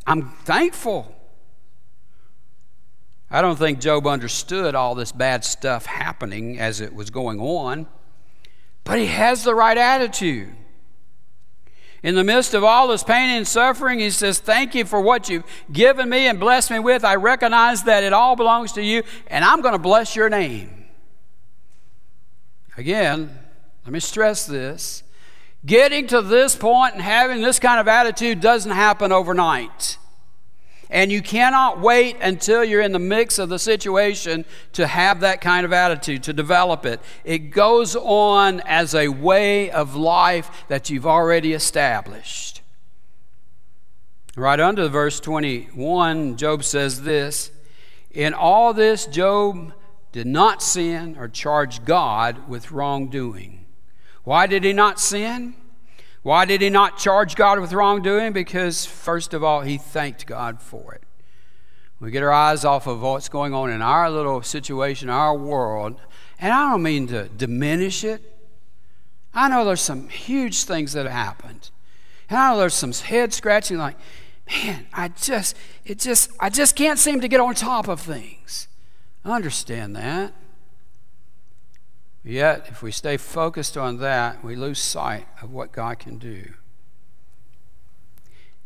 I'm 0.06 0.30
thankful. 0.44 1.14
I 3.30 3.42
don't 3.42 3.58
think 3.58 3.78
Job 3.78 4.06
understood 4.06 4.74
all 4.74 4.94
this 4.94 5.12
bad 5.12 5.44
stuff 5.44 5.86
happening 5.86 6.58
as 6.58 6.80
it 6.80 6.94
was 6.94 7.10
going 7.10 7.38
on. 7.38 7.86
But 8.84 8.98
he 8.98 9.06
has 9.06 9.44
the 9.44 9.54
right 9.54 9.78
attitude. 9.78 10.54
In 12.02 12.16
the 12.16 12.24
midst 12.24 12.52
of 12.52 12.64
all 12.64 12.88
this 12.88 13.04
pain 13.04 13.30
and 13.30 13.46
suffering, 13.46 14.00
he 14.00 14.10
says, 14.10 14.40
Thank 14.40 14.74
you 14.74 14.84
for 14.84 15.00
what 15.00 15.28
you've 15.28 15.44
given 15.70 16.08
me 16.08 16.26
and 16.26 16.40
blessed 16.40 16.70
me 16.70 16.80
with. 16.80 17.04
I 17.04 17.14
recognize 17.14 17.84
that 17.84 18.02
it 18.02 18.12
all 18.12 18.34
belongs 18.34 18.72
to 18.72 18.82
you, 18.82 19.04
and 19.28 19.44
I'm 19.44 19.60
going 19.60 19.74
to 19.74 19.78
bless 19.78 20.16
your 20.16 20.28
name. 20.28 20.86
Again, 22.76 23.38
let 23.84 23.92
me 23.92 24.00
stress 24.00 24.46
this. 24.46 25.04
Getting 25.64 26.08
to 26.08 26.22
this 26.22 26.56
point 26.56 26.94
and 26.94 27.02
having 27.02 27.40
this 27.40 27.60
kind 27.60 27.78
of 27.78 27.86
attitude 27.86 28.40
doesn't 28.40 28.72
happen 28.72 29.12
overnight. 29.12 29.96
And 30.92 31.10
you 31.10 31.22
cannot 31.22 31.80
wait 31.80 32.18
until 32.20 32.62
you're 32.62 32.82
in 32.82 32.92
the 32.92 32.98
mix 32.98 33.38
of 33.38 33.48
the 33.48 33.58
situation 33.58 34.44
to 34.74 34.86
have 34.86 35.20
that 35.20 35.40
kind 35.40 35.64
of 35.64 35.72
attitude, 35.72 36.22
to 36.24 36.34
develop 36.34 36.84
it. 36.84 37.00
It 37.24 37.50
goes 37.50 37.96
on 37.96 38.60
as 38.66 38.94
a 38.94 39.08
way 39.08 39.70
of 39.70 39.96
life 39.96 40.66
that 40.68 40.90
you've 40.90 41.06
already 41.06 41.54
established. 41.54 42.60
Right 44.36 44.60
under 44.60 44.86
verse 44.88 45.18
21, 45.18 46.36
Job 46.36 46.62
says 46.62 47.02
this 47.02 47.50
In 48.10 48.34
all 48.34 48.74
this, 48.74 49.06
Job 49.06 49.72
did 50.12 50.26
not 50.26 50.62
sin 50.62 51.16
or 51.18 51.26
charge 51.26 51.86
God 51.86 52.46
with 52.48 52.70
wrongdoing. 52.70 53.64
Why 54.24 54.46
did 54.46 54.62
he 54.62 54.74
not 54.74 55.00
sin? 55.00 55.54
Why 56.22 56.44
did 56.44 56.60
he 56.60 56.70
not 56.70 56.98
charge 56.98 57.34
God 57.34 57.58
with 57.58 57.72
wrongdoing? 57.72 58.32
Because, 58.32 58.86
first 58.86 59.34
of 59.34 59.42
all, 59.42 59.62
he 59.62 59.76
thanked 59.76 60.26
God 60.26 60.62
for 60.62 60.94
it. 60.94 61.02
We 62.00 62.10
get 62.10 62.22
our 62.22 62.32
eyes 62.32 62.64
off 62.64 62.86
of 62.86 63.00
what's 63.00 63.28
going 63.28 63.54
on 63.54 63.70
in 63.70 63.80
our 63.80 64.10
little 64.10 64.42
situation, 64.42 65.08
our 65.08 65.36
world, 65.36 66.00
and 66.40 66.52
I 66.52 66.70
don't 66.70 66.82
mean 66.82 67.06
to 67.08 67.28
diminish 67.28 68.02
it. 68.02 68.20
I 69.32 69.48
know 69.48 69.64
there's 69.64 69.80
some 69.80 70.08
huge 70.08 70.64
things 70.64 70.92
that 70.92 71.04
have 71.06 71.12
happened. 71.12 71.70
And 72.28 72.38
I 72.38 72.50
know 72.50 72.58
there's 72.58 72.74
some 72.74 72.92
head 72.92 73.32
scratching 73.32 73.78
like, 73.78 73.96
man, 74.50 74.86
I 74.92 75.08
just, 75.08 75.56
it 75.84 76.00
just, 76.00 76.30
I 76.40 76.50
just 76.50 76.74
can't 76.74 76.98
seem 76.98 77.20
to 77.20 77.28
get 77.28 77.40
on 77.40 77.54
top 77.54 77.86
of 77.88 78.00
things. 78.00 78.68
I 79.24 79.36
understand 79.36 79.94
that. 79.96 80.32
Yet, 82.24 82.66
if 82.68 82.82
we 82.82 82.92
stay 82.92 83.16
focused 83.16 83.76
on 83.76 83.98
that, 83.98 84.44
we 84.44 84.54
lose 84.54 84.78
sight 84.78 85.26
of 85.40 85.52
what 85.52 85.72
God 85.72 85.98
can 85.98 86.18
do. 86.18 86.54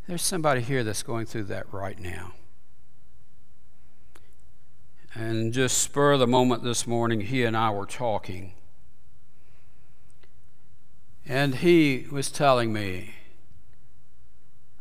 There's 0.07 0.23
somebody 0.23 0.61
here 0.61 0.85
that's 0.85 1.03
going 1.03 1.27
through 1.27 1.45
that 1.45 1.73
right 1.73 1.99
now. 1.99 2.33
And 5.15 5.53
just 5.53 5.79
spur 5.79 6.13
of 6.13 6.21
the 6.21 6.27
moment 6.27 6.63
this 6.63 6.87
morning, 6.87 7.23
he 7.23 7.45
and 7.45 7.57
I 7.57 7.71
were 7.71 7.87
talking. 7.87 8.53
And 11.25 11.57
he 11.57 12.07
was 12.11 12.31
telling 12.31 12.73
me, 12.73 13.15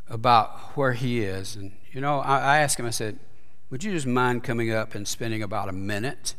about 0.07 0.75
where 0.75 0.93
he 0.93 1.21
is. 1.21 1.55
And, 1.55 1.71
you 1.91 2.01
know, 2.01 2.19
I, 2.19 2.39
I 2.39 2.57
asked 2.59 2.79
him, 2.79 2.85
I 2.85 2.91
said, 2.91 3.19
Would 3.69 3.83
you 3.83 3.91
just 3.91 4.07
mind 4.07 4.43
coming 4.43 4.71
up 4.71 4.95
and 4.95 5.07
spending 5.07 5.41
about 5.41 5.69
a 5.69 5.73
minute 5.73 6.35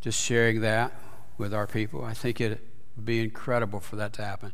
just 0.00 0.20
sharing 0.20 0.60
that 0.60 0.92
with 1.36 1.52
our 1.52 1.66
people? 1.66 2.04
I 2.04 2.14
think 2.14 2.40
it 2.40 2.60
would 2.96 3.04
be 3.04 3.20
incredible 3.20 3.80
for 3.80 3.96
that 3.96 4.12
to 4.14 4.24
happen. 4.24 4.52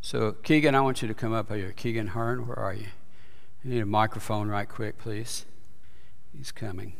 So, 0.00 0.32
Keegan, 0.32 0.74
I 0.74 0.80
want 0.80 1.02
you 1.02 1.08
to 1.08 1.14
come 1.14 1.32
up 1.32 1.50
here. 1.50 1.72
Keegan 1.72 2.08
Hearn, 2.08 2.46
where 2.46 2.58
are 2.58 2.74
you? 2.74 2.86
You 3.62 3.70
need 3.70 3.80
a 3.80 3.86
microphone 3.86 4.48
right 4.48 4.68
quick, 4.68 4.98
please. 4.98 5.44
He's 6.36 6.52
coming. 6.52 6.94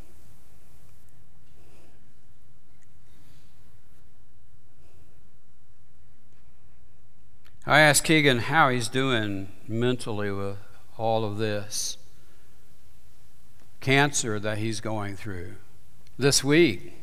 I 7.66 7.80
asked 7.80 8.04
Keegan 8.04 8.38
how 8.38 8.68
he's 8.68 8.88
doing 8.88 9.52
mentally 9.68 10.30
with 10.30 10.56
all 10.98 11.24
of 11.24 11.38
this 11.38 11.98
cancer 13.80 14.38
that 14.40 14.58
he's 14.58 14.80
going 14.80 15.16
through 15.16 15.54
this 16.18 16.42
week. 16.42 16.99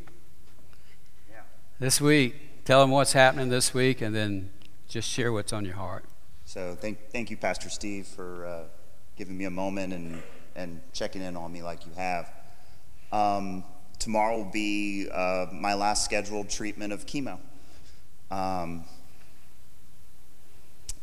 This 1.80 2.02
week. 2.02 2.66
Tell 2.66 2.82
them 2.82 2.90
what's 2.90 3.14
happening 3.14 3.50
this 3.50 3.72
week 3.72 4.02
and 4.02 4.16
then 4.16 4.50
just 4.88 5.08
share 5.08 5.32
what's 5.32 5.54
on 5.54 5.64
your 5.64 5.76
heart. 5.76 6.06
So, 6.44 6.76
thank, 6.76 7.12
thank 7.12 7.30
you, 7.30 7.38
Pastor 7.38 7.70
Steve, 7.70 8.08
for 8.08 8.48
uh, 8.48 8.64
giving 9.16 9.38
me 9.38 9.46
a 9.46 9.52
moment 9.52 9.94
and, 9.94 10.24
and 10.56 10.82
checking 10.92 11.22
in 11.22 11.38
on 11.38 11.54
me 11.54 11.62
like 11.62 11.86
you 11.86 11.92
have. 11.96 12.32
Um, 13.12 13.64
tomorrow 14.00 14.38
will 14.38 14.52
be 14.52 15.08
uh, 15.14 15.46
my 15.54 15.76
last 15.76 16.04
scheduled 16.04 16.50
treatment 16.50 16.94
of 16.94 17.06
chemo. 17.06 17.38
Um, 18.32 18.84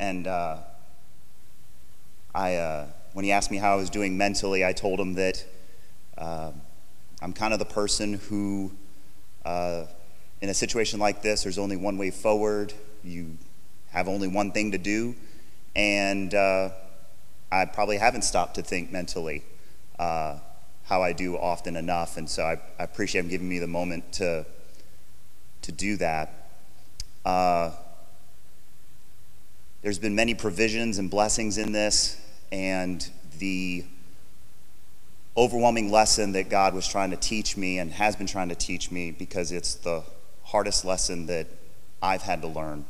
and 0.01 0.27
uh, 0.27 0.57
I, 2.35 2.57
uh, 2.57 2.87
when 3.13 3.25
he 3.25 3.31
asked 3.31 3.53
me 3.53 3.59
how 3.59 3.75
I 3.75 3.77
was 3.77 3.91
doing 3.91 4.19
mentally, 4.19 4.65
I 4.65 4.73
told 4.73 4.99
him 4.99 5.15
that 5.15 5.47
uh, 6.19 6.51
I'm 7.23 7.33
kind 7.33 7.53
of 7.53 7.61
the 7.61 7.65
person 7.65 8.15
who, 8.15 8.73
uh, 9.45 9.85
in 10.41 10.49
a 10.49 10.55
situation 10.55 11.01
like 11.01 11.23
this, 11.23 11.43
there's 11.43 11.59
only 11.59 11.77
one 11.77 11.99
way 11.99 12.11
forward. 12.11 12.73
You 13.03 13.37
have 13.91 14.09
only 14.09 14.29
one 14.29 14.53
thing 14.53 14.73
to 14.73 14.79
do. 14.79 15.15
And 15.77 16.35
uh, 16.35 16.71
I 17.51 17.65
probably 17.67 17.97
haven't 17.97 18.23
stopped 18.23 18.57
to 18.57 18.63
think 18.63 18.93
mentally 18.93 19.43
uh, 19.99 20.39
how 20.85 21.03
I 21.03 21.13
do 21.13 21.37
often 21.37 21.77
enough. 21.77 22.17
And 22.17 22.29
so 22.29 22.45
I, 22.45 22.61
I, 22.79 22.85
appreciate 22.85 23.23
him 23.23 23.29
giving 23.29 23.49
me 23.49 23.59
the 23.59 23.67
moment 23.67 24.13
to, 24.15 24.45
to 25.63 25.73
do 25.73 25.97
that. 25.97 26.45
There's 29.85 29.99
been 29.99 30.15
many 30.15 30.33
provisions 30.33 30.97
and 30.97 31.11
blessings 31.11 31.59
in 31.59 31.73
this, 31.73 32.19
and 32.51 33.07
the 33.39 33.85
overwhelming 35.37 35.93
lesson 35.93 36.33
that 36.33 36.49
God 36.49 36.73
was 36.73 36.89
trying 36.89 37.11
to 37.11 37.19
teach 37.19 37.59
me 37.59 37.79
and 37.79 37.93
has 37.93 38.17
been 38.17 38.27
trying 38.27 38.49
to 38.49 38.55
teach 38.55 38.91
me 38.91 39.11
because 39.11 39.53
it's 39.53 39.75
the 39.75 40.03
hardest 40.55 40.85
lesson 40.85 41.27
that 41.27 41.49
I've 42.01 42.23
had 42.23 42.41
to 42.43 42.49
learn 42.49 42.85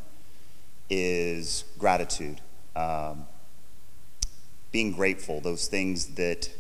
is 0.91 1.65
gratitude. 1.79 2.43
Um, 2.77 3.27
being 4.71 4.93
grateful, 4.93 5.41
those 5.41 5.67
things 5.67 6.15
that 6.17 6.51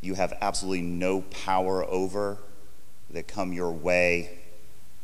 you 0.00 0.14
have 0.14 0.32
absolutely 0.40 0.80
no 0.80 1.20
power 1.20 1.84
over 1.84 2.38
that 3.10 3.28
come 3.28 3.52
your 3.52 3.70
way 3.70 4.38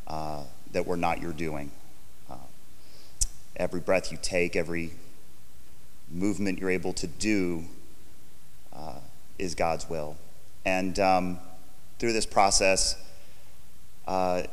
uh, 0.07 0.45
that 0.73 0.87
were 0.87 0.97
not 0.97 1.21
your 1.21 1.33
doing 1.33 1.71
every 3.61 3.81
breath 3.81 4.11
you 4.11 4.19
take, 4.21 4.57
every 4.57 4.91
movement 6.11 6.59
you're 6.59 6.71
able 6.71 6.95
to 6.95 7.07
do 7.07 7.65
uh, 8.73 8.99
is 9.39 9.55
God's 9.55 9.89
will. 9.89 10.17
And 10.65 10.99
um, 10.99 11.39
through 11.99 12.15
this 12.15 12.25
process, 12.25 12.97
uh, 14.09 14.45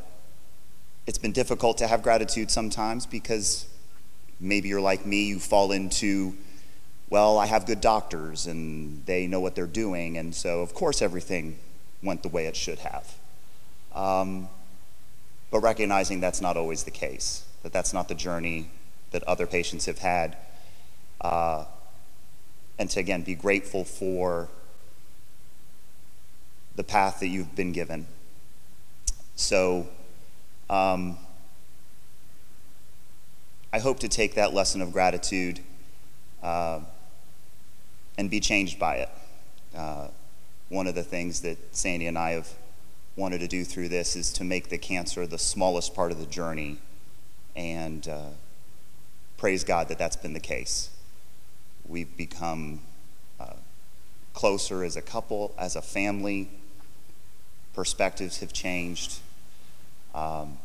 it's 1.07 1.17
been 1.17 1.31
difficult 1.31 1.77
to 1.77 1.87
have 1.87 2.03
gratitude 2.03 2.51
sometimes 2.51 3.05
because 3.05 3.65
maybe 4.39 4.67
you're 4.67 4.81
like 4.81 5.05
me, 5.05 5.29
you 5.29 5.39
fall 5.39 5.71
into, 5.71 6.35
well, 7.09 7.39
I 7.39 7.45
have 7.45 7.65
good 7.65 7.81
doctors 7.81 8.45
and 8.45 9.05
they 9.05 9.25
know 9.25 9.39
what 9.39 9.55
they're 9.55 9.65
doing, 9.65 10.17
and 10.17 10.35
so 10.35 10.61
of 10.61 10.73
course 10.73 11.01
everything 11.01 11.57
went 12.03 12.23
the 12.23 12.29
way 12.29 12.45
it 12.45 12.55
should 12.55 12.79
have. 12.79 13.15
Um, 13.95 14.49
but 15.49 15.61
recognizing 15.61 16.19
that's 16.19 16.41
not 16.41 16.57
always 16.57 16.83
the 16.83 16.91
case, 16.91 17.45
that 17.63 17.71
that's 17.71 17.93
not 17.93 18.09
the 18.09 18.15
journey 18.15 18.69
that 19.11 19.23
other 19.23 19.47
patients 19.47 19.85
have 19.85 19.99
had. 19.99 20.37
Uh, 21.21 21.63
and 22.77 22.89
to 22.91 22.99
again 22.99 23.23
be 23.23 23.33
grateful 23.33 23.83
for 23.83 24.49
the 26.75 26.83
path 26.83 27.21
that 27.21 27.27
you've 27.27 27.55
been 27.55 27.71
given. 27.71 28.05
So, 29.35 29.87
um, 30.69 31.17
I 33.71 33.79
hope 33.79 33.99
to 33.99 34.07
take 34.07 34.35
that 34.35 34.53
lesson 34.53 34.81
of 34.81 34.91
gratitude 34.91 35.59
uh, 36.41 36.79
and 38.17 38.29
be 38.29 38.39
changed 38.39 38.79
by 38.79 38.95
it. 38.95 39.09
Uh, 39.75 40.07
one 40.69 40.87
of 40.87 40.95
the 40.95 41.03
things 41.03 41.41
that 41.41 41.57
Sandy 41.75 42.07
and 42.07 42.17
I 42.17 42.31
have 42.31 42.49
wanted 43.15 43.39
to 43.39 43.47
do 43.47 43.63
through 43.63 43.89
this 43.89 44.15
is 44.15 44.31
to 44.33 44.43
make 44.43 44.69
the 44.69 44.77
cancer 44.77 45.25
the 45.25 45.37
smallest 45.37 45.93
part 45.95 46.11
of 46.11 46.19
the 46.19 46.25
journey 46.25 46.77
and 47.55 48.07
uh, 48.07 48.29
praise 49.37 49.63
God 49.63 49.87
that 49.89 49.97
that's 49.97 50.15
been 50.15 50.33
the 50.33 50.39
case. 50.39 50.89
We've 51.87 52.15
become 52.15 52.81
uh, 53.39 53.53
closer 54.33 54.83
as 54.83 54.95
a 54.95 55.01
couple, 55.01 55.53
as 55.57 55.75
a 55.75 55.81
family. 55.81 56.49
Perspectives 57.73 58.39
have 58.39 58.53
changed. 58.53 59.19
Um, 60.17 60.57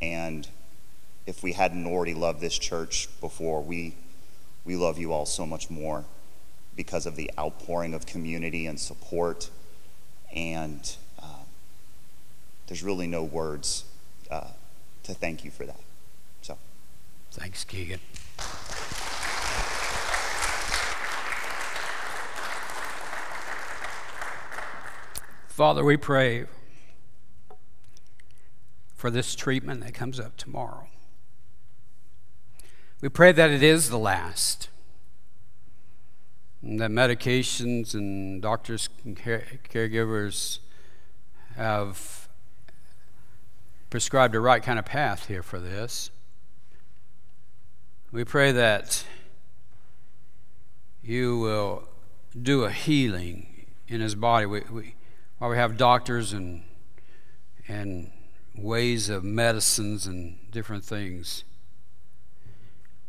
and 0.00 0.46
if 1.26 1.42
we 1.42 1.52
hadn't 1.52 1.86
already 1.86 2.14
loved 2.14 2.40
this 2.40 2.56
church 2.56 3.08
before, 3.20 3.60
we, 3.62 3.96
we 4.64 4.76
love 4.76 4.96
you 4.96 5.12
all 5.12 5.26
so 5.26 5.44
much 5.44 5.68
more 5.68 6.04
because 6.76 7.04
of 7.04 7.16
the 7.16 7.32
outpouring 7.36 7.94
of 7.94 8.06
community 8.06 8.66
and 8.66 8.78
support. 8.78 9.50
And 10.32 10.96
uh, 11.20 11.42
there's 12.68 12.84
really 12.84 13.08
no 13.08 13.24
words 13.24 13.84
uh, 14.30 14.50
to 15.02 15.14
thank 15.14 15.44
you 15.44 15.50
for 15.50 15.66
that. 15.66 15.80
So 16.42 16.56
thanks, 17.32 17.64
Keegan. 17.64 17.98
Father, 25.48 25.84
we 25.84 25.96
pray 25.96 26.46
for 29.00 29.10
this 29.10 29.34
treatment 29.34 29.82
that 29.82 29.94
comes 29.94 30.20
up 30.20 30.36
tomorrow. 30.36 30.86
We 33.00 33.08
pray 33.08 33.32
that 33.32 33.50
it 33.50 33.62
is 33.62 33.88
the 33.88 33.98
last, 33.98 34.68
and 36.60 36.78
that 36.80 36.90
medications 36.90 37.94
and 37.94 38.42
doctors 38.42 38.90
and 39.06 39.16
care- 39.16 39.58
caregivers 39.72 40.58
have 41.56 42.28
prescribed 43.88 44.34
the 44.34 44.40
right 44.40 44.62
kind 44.62 44.78
of 44.78 44.84
path 44.84 45.28
here 45.28 45.42
for 45.42 45.58
this. 45.58 46.10
We 48.12 48.24
pray 48.24 48.52
that 48.52 49.02
you 51.02 51.38
will 51.38 51.84
do 52.38 52.64
a 52.64 52.70
healing 52.70 53.64
in 53.88 54.02
his 54.02 54.14
body. 54.14 54.44
We, 54.44 54.60
we, 54.70 54.94
while 55.38 55.48
we 55.48 55.56
have 55.56 55.78
doctors 55.78 56.34
and, 56.34 56.64
and 57.66 58.10
ways 58.56 59.08
of 59.08 59.24
medicines 59.24 60.06
and 60.06 60.50
different 60.50 60.84
things, 60.84 61.44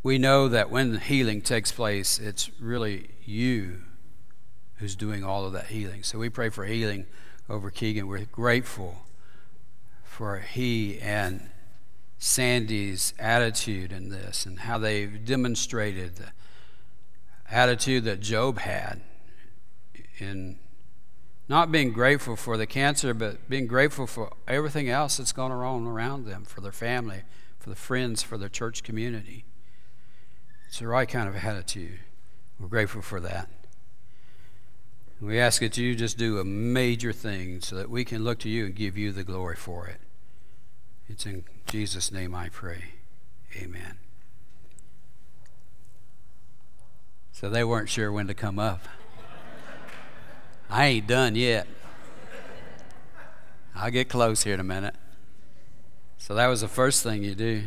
we 0.03 0.17
know 0.17 0.47
that 0.47 0.69
when 0.69 0.97
healing 0.97 1.41
takes 1.41 1.71
place, 1.71 2.19
it's 2.19 2.49
really 2.59 3.09
you 3.23 3.81
who's 4.75 4.95
doing 4.95 5.23
all 5.23 5.45
of 5.45 5.53
that 5.53 5.67
healing. 5.67 6.01
So 6.01 6.17
we 6.17 6.29
pray 6.29 6.49
for 6.49 6.65
healing 6.65 7.05
over 7.47 7.69
Keegan. 7.69 8.07
We're 8.07 8.25
grateful 8.25 9.05
for 10.03 10.39
he 10.39 10.99
and 10.99 11.49
Sandy's 12.17 13.13
attitude 13.19 13.91
in 13.91 14.09
this 14.09 14.45
and 14.45 14.59
how 14.59 14.77
they've 14.77 15.23
demonstrated 15.23 16.15
the 16.17 16.31
attitude 17.49 18.03
that 18.05 18.19
Job 18.19 18.59
had 18.59 19.01
in 20.17 20.57
not 21.51 21.69
being 21.69 21.91
grateful 21.91 22.37
for 22.37 22.55
the 22.55 22.65
cancer, 22.65 23.13
but 23.13 23.49
being 23.49 23.67
grateful 23.67 24.07
for 24.07 24.31
everything 24.47 24.87
else 24.89 25.17
that's 25.17 25.33
gone 25.33 25.51
on 25.51 25.85
around 25.85 26.23
them, 26.23 26.45
for 26.45 26.61
their 26.61 26.71
family, 26.71 27.23
for 27.59 27.69
the 27.69 27.75
friends, 27.75 28.23
for 28.23 28.37
their 28.37 28.47
church 28.47 28.83
community. 28.83 29.43
It's 30.69 30.79
the 30.79 30.87
right 30.87 31.09
kind 31.09 31.27
of 31.27 31.35
attitude. 31.35 31.99
We're 32.57 32.69
grateful 32.69 33.01
for 33.01 33.19
that. 33.19 33.49
We 35.19 35.41
ask 35.41 35.59
that 35.59 35.75
you 35.75 35.93
just 35.93 36.17
do 36.17 36.39
a 36.39 36.45
major 36.45 37.11
thing 37.11 37.59
so 37.59 37.75
that 37.75 37.89
we 37.89 38.05
can 38.05 38.23
look 38.23 38.39
to 38.39 38.49
you 38.49 38.67
and 38.67 38.73
give 38.73 38.97
you 38.97 39.11
the 39.11 39.25
glory 39.25 39.57
for 39.57 39.87
it. 39.87 39.99
It's 41.09 41.25
in 41.25 41.43
Jesus' 41.67 42.13
name 42.13 42.33
I 42.33 42.47
pray. 42.47 42.93
Amen. 43.57 43.97
So 47.33 47.49
they 47.49 47.65
weren't 47.65 47.89
sure 47.89 48.09
when 48.09 48.27
to 48.27 48.33
come 48.33 48.57
up. 48.57 48.87
I 50.72 50.86
ain't 50.86 51.07
done 51.07 51.36
yet. 51.36 51.67
I'll 53.76 53.91
get 53.91 54.07
close 54.07 54.43
here 54.43 54.53
in 54.53 54.61
a 54.61 54.63
minute. 54.63 54.95
So 56.17 56.34
that 56.34 56.47
was 56.47 56.61
the 56.61 56.69
first 56.69 57.03
thing 57.03 57.24
you 57.24 57.36
do. 57.36 57.63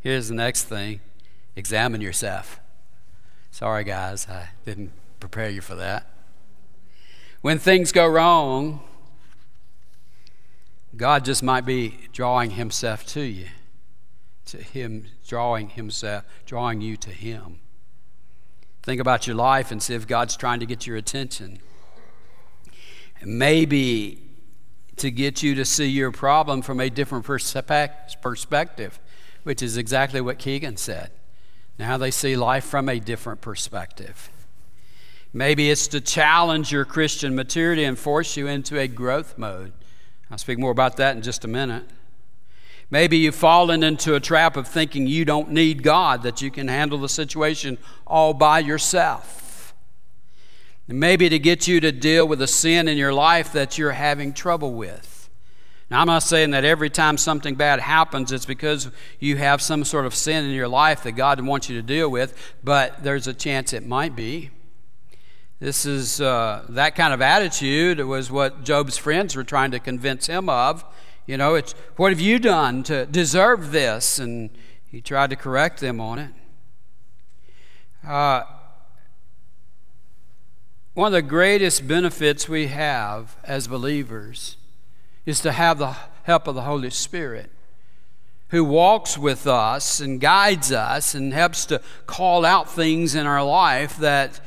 Here's 0.00 0.28
the 0.28 0.34
next 0.34 0.64
thing 0.64 1.00
examine 1.54 2.00
yourself. 2.00 2.58
Sorry, 3.52 3.84
guys, 3.84 4.26
I 4.28 4.48
didn't 4.64 4.90
prepare 5.20 5.48
you 5.48 5.60
for 5.60 5.76
that. 5.76 6.10
When 7.40 7.60
things 7.60 7.92
go 7.92 8.04
wrong, 8.08 8.82
God 10.96 11.24
just 11.24 11.42
might 11.42 11.64
be 11.64 11.98
drawing 12.12 12.50
Himself 12.50 13.06
to 13.08 13.20
you, 13.20 13.46
to 14.46 14.56
Him, 14.56 15.06
drawing 15.28 15.68
Himself, 15.68 16.24
drawing 16.46 16.80
you 16.80 16.96
to 16.96 17.10
Him. 17.10 17.60
Think 18.82 19.00
about 19.00 19.28
your 19.28 19.36
life 19.36 19.70
and 19.70 19.80
see 19.80 19.94
if 19.94 20.08
God's 20.08 20.36
trying 20.36 20.58
to 20.58 20.66
get 20.66 20.84
your 20.84 20.96
attention. 20.96 21.60
Maybe 23.24 24.20
to 24.96 25.10
get 25.10 25.42
you 25.42 25.54
to 25.56 25.64
see 25.64 25.86
your 25.86 26.12
problem 26.12 26.62
from 26.62 26.80
a 26.80 26.88
different 26.88 27.24
perspective, 27.24 29.00
which 29.42 29.62
is 29.62 29.76
exactly 29.76 30.20
what 30.20 30.38
Keegan 30.38 30.76
said. 30.76 31.10
Now 31.78 31.96
they 31.96 32.10
see 32.10 32.36
life 32.36 32.64
from 32.64 32.88
a 32.88 33.00
different 33.00 33.40
perspective. 33.40 34.30
Maybe 35.32 35.70
it's 35.70 35.88
to 35.88 36.00
challenge 36.00 36.70
your 36.70 36.84
Christian 36.84 37.34
maturity 37.34 37.82
and 37.82 37.98
force 37.98 38.36
you 38.36 38.46
into 38.46 38.78
a 38.78 38.86
growth 38.86 39.36
mode. 39.36 39.72
I'll 40.30 40.38
speak 40.38 40.60
more 40.60 40.70
about 40.70 40.96
that 40.98 41.16
in 41.16 41.22
just 41.22 41.44
a 41.44 41.48
minute. 41.48 41.84
Maybe 42.90 43.16
you've 43.16 43.34
fallen 43.34 43.82
into 43.82 44.14
a 44.14 44.20
trap 44.20 44.56
of 44.56 44.68
thinking 44.68 45.08
you 45.08 45.24
don't 45.24 45.50
need 45.50 45.82
God, 45.82 46.22
that 46.22 46.40
you 46.40 46.52
can 46.52 46.68
handle 46.68 46.98
the 46.98 47.08
situation 47.08 47.78
all 48.06 48.32
by 48.32 48.60
yourself. 48.60 49.40
Maybe 50.86 51.28
to 51.30 51.38
get 51.38 51.66
you 51.66 51.80
to 51.80 51.92
deal 51.92 52.28
with 52.28 52.42
a 52.42 52.46
sin 52.46 52.88
in 52.88 52.98
your 52.98 53.14
life 53.14 53.52
that 53.52 53.78
you're 53.78 53.92
having 53.92 54.34
trouble 54.34 54.74
with. 54.74 55.30
Now, 55.90 56.00
I'm 56.00 56.06
not 56.06 56.22
saying 56.22 56.50
that 56.50 56.64
every 56.64 56.90
time 56.90 57.16
something 57.16 57.54
bad 57.54 57.80
happens, 57.80 58.32
it's 58.32 58.46
because 58.46 58.90
you 59.20 59.36
have 59.36 59.62
some 59.62 59.84
sort 59.84 60.06
of 60.06 60.14
sin 60.14 60.44
in 60.44 60.50
your 60.50 60.68
life 60.68 61.02
that 61.04 61.12
God 61.12 61.40
wants 61.40 61.68
you 61.68 61.76
to 61.76 61.86
deal 61.86 62.10
with, 62.10 62.54
but 62.62 63.02
there's 63.02 63.26
a 63.26 63.34
chance 63.34 63.72
it 63.72 63.86
might 63.86 64.16
be. 64.16 64.50
This 65.60 65.86
is 65.86 66.20
uh, 66.20 66.64
that 66.70 66.96
kind 66.96 67.14
of 67.14 67.22
attitude 67.22 68.00
was 68.00 68.30
what 68.30 68.64
Job's 68.64 68.98
friends 68.98 69.36
were 69.36 69.44
trying 69.44 69.70
to 69.70 69.78
convince 69.78 70.26
him 70.26 70.48
of. 70.48 70.84
You 71.26 71.36
know, 71.36 71.54
it's 71.54 71.72
what 71.96 72.12
have 72.12 72.20
you 72.20 72.38
done 72.38 72.82
to 72.84 73.06
deserve 73.06 73.72
this? 73.72 74.18
And 74.18 74.50
he 74.90 75.00
tried 75.00 75.30
to 75.30 75.36
correct 75.36 75.80
them 75.80 76.00
on 76.00 76.18
it. 76.18 76.30
Uh, 78.06 78.42
one 80.94 81.08
of 81.08 81.12
the 81.12 81.22
greatest 81.22 81.88
benefits 81.88 82.48
we 82.48 82.68
have 82.68 83.36
as 83.42 83.66
believers 83.66 84.56
is 85.26 85.40
to 85.40 85.50
have 85.50 85.78
the 85.78 85.96
help 86.22 86.46
of 86.46 86.54
the 86.54 86.62
Holy 86.62 86.90
Spirit 86.90 87.50
who 88.48 88.64
walks 88.64 89.18
with 89.18 89.48
us 89.48 89.98
and 89.98 90.20
guides 90.20 90.70
us 90.70 91.14
and 91.14 91.32
helps 91.32 91.66
to 91.66 91.80
call 92.06 92.44
out 92.44 92.70
things 92.70 93.16
in 93.16 93.26
our 93.26 93.42
life 93.42 93.96
that 93.96 94.40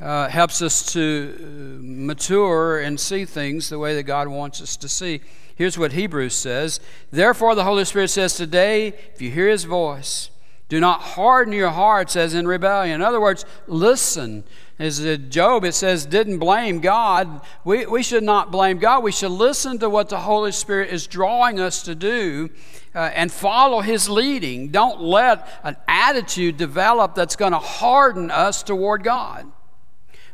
uh, 0.00 0.28
helps 0.28 0.62
us 0.62 0.90
to 0.94 1.36
uh, 1.38 1.44
mature 1.82 2.80
and 2.80 2.98
see 2.98 3.26
things 3.26 3.68
the 3.68 3.78
way 3.78 3.94
that 3.94 4.04
God 4.04 4.28
wants 4.28 4.62
us 4.62 4.78
to 4.78 4.88
see. 4.88 5.20
Here's 5.54 5.76
what 5.76 5.92
Hebrews 5.92 6.34
says 6.34 6.80
Therefore, 7.10 7.54
the 7.54 7.64
Holy 7.64 7.84
Spirit 7.84 8.08
says 8.08 8.34
today, 8.34 8.94
if 9.12 9.20
you 9.20 9.30
hear 9.30 9.50
his 9.50 9.64
voice, 9.64 10.30
do 10.70 10.80
not 10.80 11.02
harden 11.02 11.52
your 11.52 11.68
hearts 11.68 12.16
as 12.16 12.32
in 12.32 12.48
rebellion. 12.48 12.94
In 12.94 13.02
other 13.02 13.20
words, 13.20 13.44
listen. 13.66 14.44
As 14.80 14.98
Job, 15.28 15.64
it 15.64 15.74
says, 15.74 16.06
didn't 16.06 16.38
blame 16.38 16.80
God. 16.80 17.42
We, 17.64 17.84
we 17.84 18.02
should 18.02 18.22
not 18.22 18.50
blame 18.50 18.78
God. 18.78 19.02
We 19.02 19.12
should 19.12 19.30
listen 19.30 19.78
to 19.80 19.90
what 19.90 20.08
the 20.08 20.20
Holy 20.20 20.52
Spirit 20.52 20.88
is 20.88 21.06
drawing 21.06 21.60
us 21.60 21.82
to 21.82 21.94
do 21.94 22.48
uh, 22.94 23.10
and 23.14 23.30
follow 23.30 23.82
His 23.82 24.08
leading. 24.08 24.70
Don't 24.70 25.02
let 25.02 25.46
an 25.64 25.76
attitude 25.86 26.56
develop 26.56 27.14
that's 27.14 27.36
going 27.36 27.52
to 27.52 27.58
harden 27.58 28.30
us 28.30 28.62
toward 28.62 29.04
God. 29.04 29.52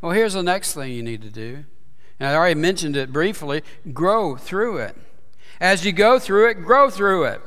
Well, 0.01 0.13
here's 0.13 0.35
the 0.35 0.45
next 0.45 0.75
thing 0.75 0.93
you 0.93 1.03
need 1.03 1.23
to 1.23 1.31
do. 1.31 1.65
And 2.21 2.29
I 2.29 2.37
already 2.37 2.55
mentioned 2.55 2.97
it 2.97 3.13
briefly 3.13 3.65
grow 3.93 4.37
through 4.37 4.79
it. 4.79 4.97
As 5.61 5.85
you 5.85 5.91
go 5.91 6.21
through 6.21 6.51
it, 6.51 6.63
grow 6.63 6.89
through 6.89 7.25
it. 7.25 7.41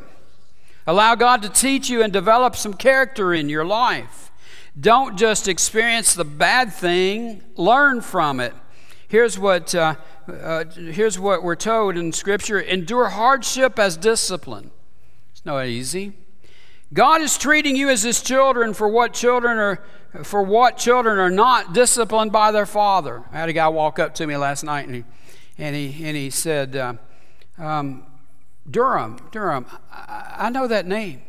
Allow 0.85 1.15
God 1.15 1.43
to 1.43 1.49
teach 1.49 1.89
you 1.89 2.03
and 2.03 2.11
develop 2.11 2.57
some 2.57 2.73
character 2.73 3.33
in 3.33 3.47
your 3.47 3.63
life. 3.63 4.28
Don't 4.79 5.17
just 5.17 5.47
experience 5.47 6.13
the 6.13 6.25
bad 6.25 6.71
thing, 6.71 7.43
learn 7.55 8.01
from 8.01 8.39
it. 8.39 8.53
Here's 9.07 9.37
what, 9.39 9.73
uh, 9.73 9.95
uh, 10.27 10.65
here's 10.65 11.17
what 11.17 11.43
we're 11.43 11.55
told 11.55 11.97
in 11.97 12.13
Scripture 12.13 12.59
endure 12.59 13.09
hardship 13.09 13.79
as 13.79 13.97
discipline. 13.97 14.71
It's 15.31 15.43
not 15.43 15.65
easy. 15.65 16.13
God 16.93 17.21
is 17.21 17.37
treating 17.37 17.75
you 17.75 17.89
as 17.89 18.03
his 18.03 18.21
children 18.21 18.73
for 18.73 18.87
what 18.87 19.13
children 19.13 19.57
are 19.57 19.83
for 20.23 20.41
what 20.41 20.75
children 20.75 21.19
are 21.19 21.29
not 21.29 21.73
disciplined 21.73 22.31
by 22.31 22.51
their 22.51 22.65
father. 22.65 23.23
I 23.31 23.37
had 23.37 23.49
a 23.49 23.53
guy 23.53 23.67
walk 23.67 23.99
up 23.99 24.15
to 24.15 24.25
me 24.25 24.37
last 24.37 24.63
night 24.63 24.87
and 24.87 24.95
he 24.95 25.03
and 25.57 25.75
he 25.75 26.03
and 26.03 26.17
he 26.17 26.29
said, 26.29 26.75
uh, 26.75 26.93
um, 27.59 28.05
Durham, 28.69 29.19
Durham, 29.31 29.65
I, 29.91 30.35
I, 30.37 30.49
know 30.49 30.67
that 30.67 30.87
name. 30.87 31.21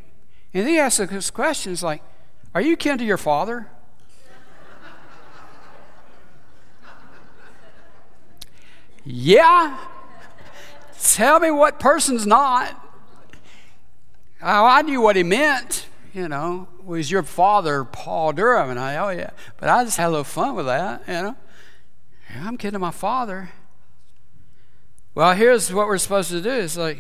And 0.54 0.68
he 0.68 0.78
asked 0.78 1.00
us 1.00 1.30
questions 1.30 1.82
like, 1.82 2.02
Are 2.54 2.60
you 2.60 2.76
kin 2.76 2.98
to 2.98 3.04
your 3.04 3.16
father? 3.16 3.68
yeah. 9.04 9.78
Tell 11.00 11.40
me 11.40 11.50
what 11.50 11.80
person's 11.80 12.26
not. 12.26 12.76
Oh, 14.42 14.64
I 14.66 14.82
knew 14.82 15.00
what 15.00 15.16
he 15.16 15.22
meant, 15.22 15.86
you 16.12 16.28
know. 16.28 16.68
Was 16.82 17.10
your 17.10 17.22
father 17.22 17.84
Paul 17.84 18.32
Durham? 18.32 18.70
And 18.70 18.80
I, 18.80 18.96
oh 18.96 19.10
yeah. 19.10 19.30
But 19.58 19.68
I 19.68 19.84
just 19.84 19.96
had 19.96 20.06
a 20.06 20.10
little 20.10 20.24
fun 20.24 20.54
with 20.56 20.66
that, 20.66 21.02
you 21.06 21.14
know. 21.14 21.36
I'm 22.42 22.56
kidding 22.56 22.80
my 22.80 22.90
father. 22.90 23.50
Well, 25.14 25.34
here's 25.34 25.72
what 25.72 25.86
we're 25.86 25.98
supposed 25.98 26.30
to 26.30 26.40
do. 26.40 26.50
It's 26.50 26.76
like, 26.76 26.98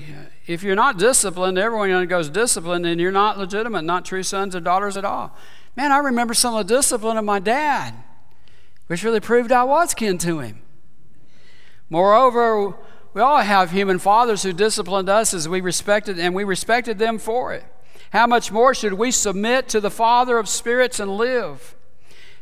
if 0.50 0.64
you're 0.64 0.74
not 0.74 0.98
disciplined, 0.98 1.58
everyone 1.58 2.06
goes 2.08 2.28
disciplined, 2.28 2.84
and 2.84 3.00
you're 3.00 3.12
not 3.12 3.38
legitimate, 3.38 3.82
not 3.82 4.04
true 4.04 4.24
sons 4.24 4.56
or 4.56 4.60
daughters 4.60 4.96
at 4.96 5.04
all. 5.04 5.32
Man, 5.76 5.92
I 5.92 5.98
remember 5.98 6.34
some 6.34 6.56
of 6.56 6.66
the 6.66 6.74
discipline 6.74 7.16
of 7.16 7.24
my 7.24 7.38
dad, 7.38 7.94
which 8.88 9.04
really 9.04 9.20
proved 9.20 9.52
I 9.52 9.62
was 9.62 9.94
kin 9.94 10.18
to 10.18 10.40
him. 10.40 10.62
Moreover, 11.88 12.74
we 13.14 13.20
all 13.20 13.38
have 13.38 13.70
human 13.70 14.00
fathers 14.00 14.42
who 14.42 14.52
disciplined 14.52 15.08
us 15.08 15.32
as 15.32 15.48
we 15.48 15.60
respected, 15.60 16.18
and 16.18 16.34
we 16.34 16.42
respected 16.42 16.98
them 16.98 17.20
for 17.20 17.54
it. 17.54 17.64
How 18.12 18.26
much 18.26 18.50
more 18.50 18.74
should 18.74 18.94
we 18.94 19.12
submit 19.12 19.68
to 19.68 19.78
the 19.80 19.88
Father 19.88 20.36
of 20.36 20.48
spirits 20.48 20.98
and 20.98 21.16
live? 21.16 21.76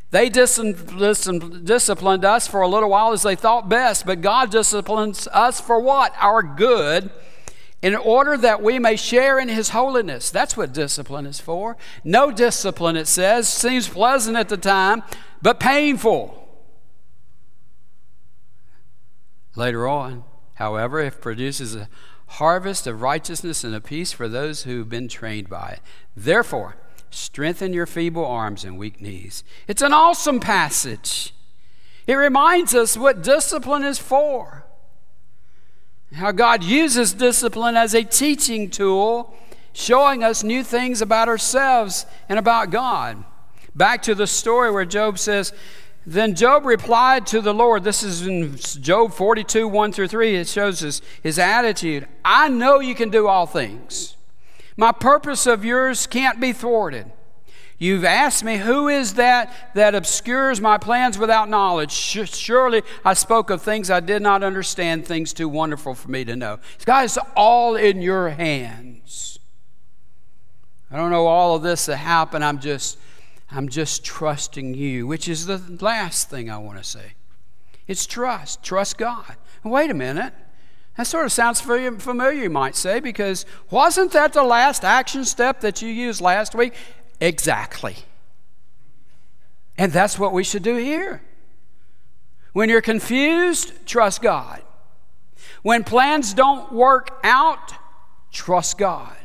They 0.09 0.29
disciplined 0.29 2.25
us 2.25 2.47
for 2.47 2.61
a 2.61 2.67
little 2.67 2.89
while 2.89 3.11
as 3.11 3.21
they 3.21 3.35
thought 3.35 3.69
best, 3.69 4.07
but 4.07 4.21
God 4.21 4.49
disciplines 4.49 5.27
us 5.31 5.61
for 5.61 5.79
what? 5.79 6.11
Our 6.17 6.41
good, 6.41 7.11
in 7.81 7.95
order 7.95 8.35
that 8.37 8.61
we 8.61 8.79
may 8.79 8.95
share 8.95 9.39
in 9.39 9.49
His 9.49 9.69
holiness. 9.69 10.29
That's 10.29 10.57
what 10.57 10.73
discipline 10.73 11.25
is 11.25 11.39
for. 11.39 11.77
No 12.03 12.31
discipline, 12.31 12.95
it 12.95 13.07
says, 13.07 13.47
seems 13.47 13.87
pleasant 13.87 14.37
at 14.37 14.49
the 14.49 14.57
time, 14.57 15.03
but 15.41 15.59
painful. 15.59 16.35
Later 19.55 19.87
on, 19.87 20.23
However, 20.59 20.99
it 20.99 21.21
produces 21.21 21.73
a 21.73 21.87
harvest 22.33 22.85
of 22.85 23.01
righteousness 23.01 23.63
and 23.63 23.73
a 23.73 23.79
peace 23.79 24.11
for 24.11 24.27
those 24.27 24.63
who've 24.63 24.89
been 24.89 25.07
trained 25.07 25.49
by 25.49 25.69
it. 25.69 25.79
Therefore, 26.17 26.75
strengthen 27.09 27.71
your 27.71 27.85
feeble 27.85 28.25
arms 28.25 28.65
and 28.65 28.77
weak 28.77 28.99
knees. 28.99 29.45
It's 29.69 29.81
an 29.81 29.93
awesome 29.93 30.41
passage. 30.41 31.33
It 32.07 32.15
reminds 32.15 32.75
us 32.75 32.97
what 32.97 33.23
discipline 33.23 33.85
is 33.85 33.99
for. 33.99 34.65
How 36.13 36.31
God 36.31 36.63
uses 36.63 37.13
discipline 37.13 37.77
as 37.77 37.93
a 37.93 38.03
teaching 38.03 38.69
tool, 38.69 39.35
showing 39.73 40.23
us 40.23 40.43
new 40.43 40.63
things 40.63 41.01
about 41.01 41.27
ourselves 41.27 42.05
and 42.27 42.39
about 42.39 42.71
God. 42.71 43.23
Back 43.75 44.01
to 44.03 44.15
the 44.15 44.27
story 44.27 44.71
where 44.71 44.85
Job 44.85 45.19
says, 45.19 45.53
then 46.05 46.33
Job 46.33 46.65
replied 46.65 47.27
to 47.27 47.41
the 47.41 47.53
Lord. 47.53 47.83
This 47.83 48.01
is 48.01 48.25
in 48.25 48.57
Job 48.57 49.13
42, 49.13 49.67
1 49.67 49.91
through 49.91 50.07
3. 50.07 50.35
It 50.37 50.47
shows 50.47 50.83
us 50.83 51.01
his 51.21 51.37
attitude. 51.37 52.07
I 52.25 52.49
know 52.49 52.79
you 52.79 52.95
can 52.95 53.09
do 53.09 53.27
all 53.27 53.45
things. 53.45 54.17
My 54.75 54.91
purpose 54.91 55.45
of 55.45 55.63
yours 55.63 56.07
can't 56.07 56.39
be 56.39 56.51
thwarted. 56.51 57.11
You've 57.81 58.03
asked 58.03 58.43
me, 58.43 58.57
who 58.57 58.89
is 58.89 59.13
that 59.13 59.73
that 59.73 59.95
obscures 59.95 60.59
my 60.59 60.77
plans 60.77 61.17
without 61.17 61.47
knowledge? 61.47 61.91
Surely 61.91 62.83
I 63.05 63.13
spoke 63.13 63.49
of 63.49 63.61
things 63.61 63.89
I 63.89 64.01
did 64.01 64.21
not 64.21 64.43
understand, 64.43 65.05
things 65.05 65.31
too 65.31 65.47
wonderful 65.47 65.95
for 65.95 66.11
me 66.11 66.25
to 66.25 66.35
know. 66.35 66.59
God, 66.83 67.05
it's 67.05 67.17
all 67.37 67.77
in 67.77 68.01
your 68.01 68.29
hands. 68.29 69.39
I 70.91 70.97
don't 70.97 71.09
know 71.09 71.27
all 71.27 71.55
of 71.55 71.61
this 71.61 71.85
that 71.85 71.97
happened. 71.97 72.43
I'm 72.43 72.59
just 72.59 72.97
I'm 73.51 73.69
just 73.69 74.03
trusting 74.03 74.75
you, 74.75 75.07
which 75.07 75.27
is 75.27 75.45
the 75.45 75.61
last 75.79 76.29
thing 76.29 76.51
I 76.51 76.57
want 76.57 76.77
to 76.77 76.83
say. 76.83 77.13
It's 77.87 78.05
trust. 78.05 78.61
Trust 78.61 78.97
God. 78.97 79.37
Wait 79.63 79.89
a 79.89 79.95
minute. 79.95 80.33
That 80.97 81.07
sort 81.07 81.25
of 81.25 81.31
sounds 81.31 81.61
familiar, 81.61 82.31
you 82.31 82.49
might 82.49 82.75
say, 82.75 82.99
because 82.99 83.45
wasn't 83.71 84.11
that 84.11 84.33
the 84.33 84.43
last 84.43 84.83
action 84.83 85.23
step 85.23 85.61
that 85.61 85.81
you 85.81 85.87
used 85.87 86.19
last 86.19 86.53
week? 86.53 86.73
Exactly. 87.21 87.97
And 89.77 89.91
that's 89.91 90.19
what 90.19 90.33
we 90.33 90.43
should 90.43 90.63
do 90.63 90.75
here. 90.75 91.21
When 92.53 92.69
you're 92.69 92.81
confused, 92.81 93.73
trust 93.85 94.21
God. 94.21 94.61
When 95.61 95.83
plans 95.83 96.33
don't 96.33 96.71
work 96.71 97.19
out, 97.23 97.73
trust 98.31 98.77
God. 98.77 99.15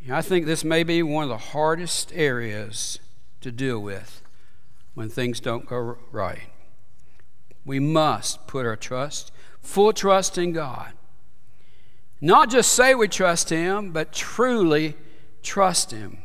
You 0.00 0.08
know, 0.08 0.16
I 0.16 0.22
think 0.22 0.46
this 0.46 0.64
may 0.64 0.84
be 0.84 1.02
one 1.02 1.24
of 1.24 1.28
the 1.28 1.36
hardest 1.36 2.12
areas 2.14 2.98
to 3.40 3.52
deal 3.52 3.78
with 3.78 4.22
when 4.94 5.08
things 5.08 5.40
don't 5.40 5.66
go 5.66 5.98
right. 6.10 6.50
We 7.64 7.78
must 7.78 8.46
put 8.46 8.64
our 8.64 8.76
trust, 8.76 9.32
full 9.60 9.92
trust 9.92 10.38
in 10.38 10.52
God. 10.52 10.92
Not 12.20 12.50
just 12.50 12.72
say 12.72 12.94
we 12.94 13.08
trust 13.08 13.50
Him, 13.50 13.92
but 13.92 14.12
truly 14.12 14.96
trust 15.42 15.92
Him. 15.92 16.18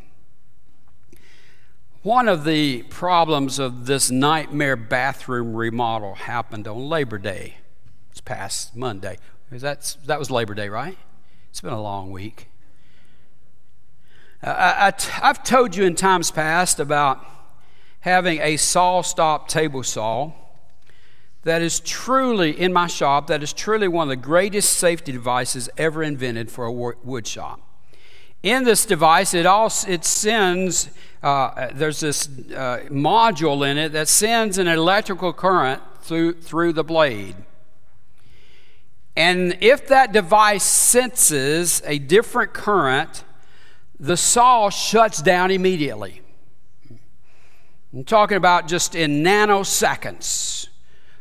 One 2.01 2.27
of 2.27 2.43
the 2.43 2.83
problems 2.83 3.59
of 3.59 3.85
this 3.85 4.11
nightmare 4.11 4.75
bathroom 4.75 5.55
remodel 5.55 6.15
happened 6.15 6.67
on 6.67 6.89
Labor 6.89 7.17
Day. 7.17 7.57
It's 8.11 8.19
past 8.19 8.75
Monday. 8.75 9.17
That, 9.49 9.95
that 10.05 10.19
was 10.19 10.29
Labor 10.29 10.53
Day, 10.53 10.67
right? 10.67 10.97
It's 11.49 11.61
been 11.61 11.73
a 11.73 11.81
long 11.81 12.11
week. 12.11 12.49
Uh, 14.43 14.91
I, 14.91 15.01
have 15.21 15.43
told 15.43 15.75
you 15.75 15.85
in 15.85 15.95
times 15.95 16.29
past 16.29 16.79
about 16.79 17.25
having 18.01 18.39
a 18.39 18.55
SawStop 18.55 19.47
table 19.47 19.83
saw 19.83 20.33
that 21.43 21.61
is 21.61 21.79
truly, 21.79 22.51
in 22.51 22.71
my 22.71 22.87
shop, 22.87 23.27
that 23.27 23.43
is 23.43 23.53
truly 23.53 23.87
one 23.87 24.05
of 24.05 24.09
the 24.09 24.15
greatest 24.15 24.73
safety 24.73 25.11
devices 25.11 25.69
ever 25.77 26.01
invented 26.01 26.49
for 26.49 26.65
a 26.65 26.71
wood 26.71 27.27
shop. 27.27 27.59
In 28.41 28.63
this 28.63 28.85
device, 28.85 29.33
it 29.33 29.45
it 29.87 30.05
sends 30.05 30.89
uh, 31.21 31.69
there's 31.73 32.01
this 32.01 32.27
uh, 32.27 32.81
module 32.89 33.69
in 33.69 33.77
it 33.77 33.93
that 33.93 34.09
sends 34.09 34.57
an 34.57 34.67
electrical 34.67 35.31
current 35.31 35.81
through 36.01 36.33
through 36.41 36.73
the 36.73 36.83
blade. 36.83 37.35
And 39.15 39.57
if 39.61 39.87
that 39.87 40.11
device 40.11 40.63
senses 40.63 41.81
a 41.85 41.99
different 41.99 42.51
current, 42.53 43.23
the 43.99 44.17
saw 44.17 44.69
shuts 44.69 45.21
down 45.21 45.51
immediately. 45.51 46.21
I'm 47.93 48.03
talking 48.03 48.37
about 48.37 48.67
just 48.67 48.95
in 48.95 49.23
nanoseconds. 49.23 50.67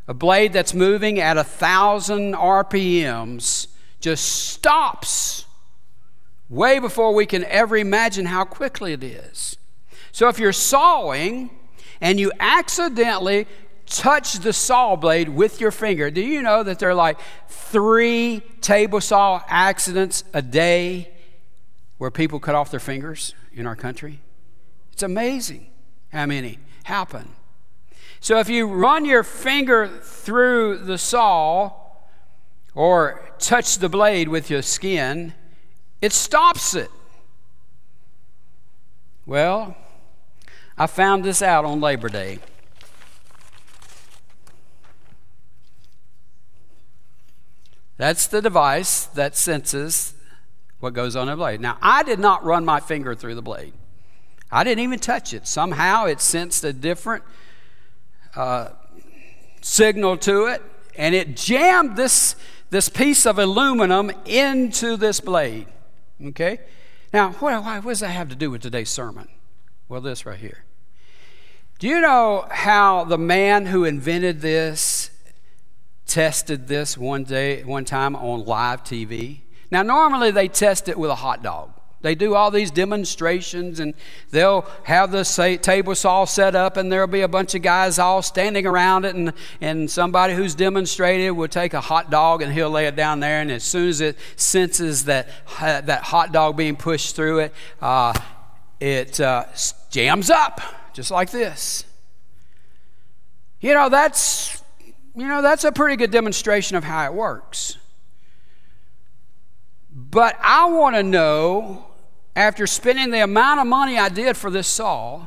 A 0.09 0.14
blade 0.14 0.53
that's 0.53 0.74
moving 0.74 1.20
at 1.20 1.36
a 1.36 1.44
thousand 1.44 2.34
RPMs 2.34 3.68
just 4.00 4.24
stops 4.24 5.46
way 6.48 6.78
before 6.78 7.14
we 7.14 7.24
can 7.24 7.44
ever 7.44 7.76
imagine 7.76 8.26
how 8.26 8.44
quickly 8.44 8.92
it 8.92 9.03
is. 9.03 9.57
So 10.11 10.28
if 10.28 10.38
you're 10.38 10.53
sawing 10.53 11.50
and 12.00 12.18
you 12.18 12.32
accidentally 12.40 13.46
touch 13.86 14.34
the 14.34 14.53
saw 14.53 14.96
blade 14.96 15.28
with 15.28 15.61
your 15.61 15.70
finger, 15.70 16.11
do 16.11 16.20
you 16.20 16.42
know 16.42 16.62
that 16.62 16.78
there 16.78 16.90
are 16.90 16.94
like 16.94 17.18
three 17.48 18.42
table 18.61 19.00
saw 19.00 19.42
accidents 19.48 20.24
a 20.34 20.42
day 20.42 21.11
where 21.98 22.11
people 22.11 22.40
cut 22.40 22.55
off 22.55 22.70
their 22.70 22.80
fingers 22.80 23.34
in 23.55 23.66
our 23.66 23.76
country? 23.76 24.20
It's 24.92 25.03
amazing 25.03 25.68
how 26.11 26.26
many 26.26 26.59
happen. 26.84 27.30
So 28.22 28.38
if 28.38 28.48
you 28.48 28.68
run 28.68 29.04
your 29.04 29.24
finger 29.24 29.88
through 29.88 30.78
the 30.78 30.96
saw 30.96 31.72
or 32.72 33.20
touch 33.40 33.78
the 33.78 33.88
blade 33.88 34.28
with 34.28 34.48
your 34.48 34.62
skin, 34.62 35.34
it 36.00 36.12
stops 36.12 36.72
it. 36.76 36.88
Well, 39.26 39.76
I 40.78 40.86
found 40.86 41.24
this 41.24 41.42
out 41.42 41.64
on 41.64 41.80
Labor 41.80 42.08
Day. 42.08 42.38
That's 47.96 48.28
the 48.28 48.40
device 48.40 49.07
that 49.07 49.34
senses 49.34 50.14
what 50.78 50.94
goes 50.94 51.16
on 51.16 51.26
the 51.26 51.34
blade. 51.34 51.61
Now, 51.61 51.76
I 51.82 52.04
did 52.04 52.20
not 52.20 52.44
run 52.44 52.64
my 52.64 52.78
finger 52.78 53.16
through 53.16 53.34
the 53.34 53.42
blade. 53.42 53.72
I 54.49 54.62
didn't 54.62 54.84
even 54.84 55.00
touch 55.00 55.34
it. 55.34 55.49
Somehow 55.49 56.04
it 56.04 56.20
sensed 56.20 56.62
a 56.62 56.72
different 56.72 57.24
uh, 58.37 58.71
signal 59.61 60.17
to 60.18 60.46
it, 60.46 60.63
and 60.96 61.14
it 61.14 61.37
jammed 61.37 61.96
this, 61.96 62.37
this 62.71 62.88
piece 62.88 63.26
of 63.26 63.38
aluminum 63.38 64.11
into 64.26 64.96
this 64.96 65.21
blade. 65.21 65.67
Okay? 66.25 66.61
Now, 67.13 67.33
what, 67.33 67.63
what 67.64 67.84
does 67.84 68.00
that 68.00 68.09
have 68.09 68.29
to 68.30 68.34
do 68.34 68.50
with 68.50 68.63
today's 68.63 68.91
sermon? 68.91 69.29
Well, 69.88 70.00
this 70.00 70.25
right 70.25 70.38
here. 70.38 70.64
Do 71.79 71.88
you 71.88 72.00
know 72.00 72.46
how 72.50 73.04
the 73.04 73.18
man 73.18 73.67
who 73.67 73.84
invented 73.84 74.41
this 74.41 75.11
tested 76.07 76.68
this 76.68 76.96
one 76.96 77.25
day, 77.25 77.64
one 77.64 77.84
time 77.84 78.14
on 78.14 78.45
live 78.45 78.84
TV? 78.84 79.41
Now, 79.71 79.83
normally 79.83 80.30
they 80.30 80.49
test 80.49 80.88
it 80.88 80.99
with 80.99 81.11
a 81.11 81.17
hot 81.17 81.42
dog. 81.42 81.72
They 82.03 82.16
do 82.16 82.34
all 82.34 82.50
these 82.50 82.70
demonstrations 82.70 83.80
and 83.80 83.95
they'll 84.30 84.66
have 84.83 85.12
the 85.12 85.24
say, 85.24 85.57
table 85.57 85.95
saw 85.95 86.24
set 86.24 86.54
up 86.54 86.76
and 86.76 86.91
there'll 86.91 87.07
be 87.07 87.22
a 87.22 87.29
bunch 87.29 87.54
of 87.54 87.62
guys 87.62 87.99
all 87.99 88.22
standing 88.22 88.66
around 88.66 89.04
it 89.04 89.14
and, 89.14 89.33
and 89.61 89.91
somebody 89.91 90.34
who's 90.34 90.54
demonstrated 90.54 91.33
will 91.33 91.49
take 91.49 91.74
a 91.74 91.80
hot 91.80 92.11
dog 92.11 92.42
and 92.42 92.53
he'll 92.53 92.70
lay 92.70 92.87
it 92.87 92.96
down 92.96 93.20
there 93.20 93.41
and 93.41 93.50
as 93.50 93.62
soon 93.62 93.88
as 93.88 94.00
it 94.00 94.18
senses 94.34 95.04
that, 95.04 95.29
uh, 95.61 95.80
that 95.83 96.03
hot 96.03 96.33
dog 96.33 96.57
being 96.57 96.76
pushed 96.76 97.14
through 97.14 97.38
it, 97.38 97.54
uh, 97.80 98.12
it 98.80 99.20
uh, 99.20 99.45
jams 99.91 100.29
up 100.29 100.61
just 100.92 101.11
like 101.11 101.30
this. 101.30 101.84
You 103.61 103.74
know, 103.74 103.88
that's, 103.88 104.61
you 105.14 105.29
know, 105.29 105.41
that's 105.41 105.62
a 105.62 105.70
pretty 105.70 105.95
good 105.95 106.11
demonstration 106.11 106.76
of 106.76 106.83
how 106.83 107.04
it 107.04 107.14
works. 107.14 107.79
But 109.95 110.37
I 110.41 110.66
want 110.66 110.96
to 110.96 111.03
know 111.03 111.87
after 112.34 112.67
spending 112.67 113.11
the 113.11 113.22
amount 113.22 113.61
of 113.61 113.67
money 113.67 113.99
I 113.99 114.09
did 114.09 114.37
for 114.37 114.50
this 114.50 114.67
saw, 114.67 115.26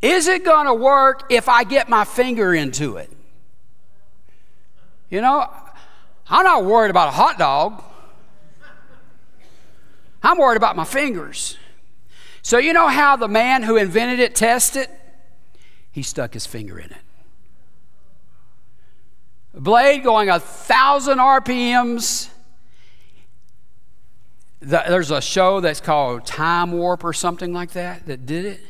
is 0.00 0.26
it 0.26 0.44
going 0.44 0.66
to 0.66 0.74
work 0.74 1.30
if 1.30 1.48
I 1.48 1.64
get 1.64 1.88
my 1.88 2.04
finger 2.04 2.54
into 2.54 2.96
it? 2.96 3.10
You 5.10 5.20
know, 5.20 5.46
I'm 6.28 6.44
not 6.44 6.64
worried 6.64 6.90
about 6.90 7.08
a 7.08 7.12
hot 7.12 7.38
dog. 7.38 7.82
I'm 10.22 10.38
worried 10.38 10.56
about 10.56 10.76
my 10.76 10.84
fingers. 10.84 11.56
So, 12.42 12.58
you 12.58 12.72
know 12.72 12.88
how 12.88 13.16
the 13.16 13.28
man 13.28 13.62
who 13.62 13.76
invented 13.76 14.20
it 14.20 14.34
tested? 14.34 14.88
He 15.90 16.02
stuck 16.02 16.32
his 16.34 16.46
finger 16.46 16.78
in 16.78 16.90
it. 16.90 17.02
A 19.54 19.60
blade 19.60 20.04
going 20.04 20.30
a 20.30 20.38
thousand 20.38 21.18
RPMs 21.18 22.30
there's 24.60 25.10
a 25.10 25.22
show 25.22 25.60
that's 25.60 25.80
called 25.80 26.26
Time 26.26 26.72
Warp 26.72 27.02
or 27.02 27.12
something 27.12 27.52
like 27.52 27.72
that 27.72 28.06
that 28.06 28.26
did 28.26 28.44
it. 28.44 28.60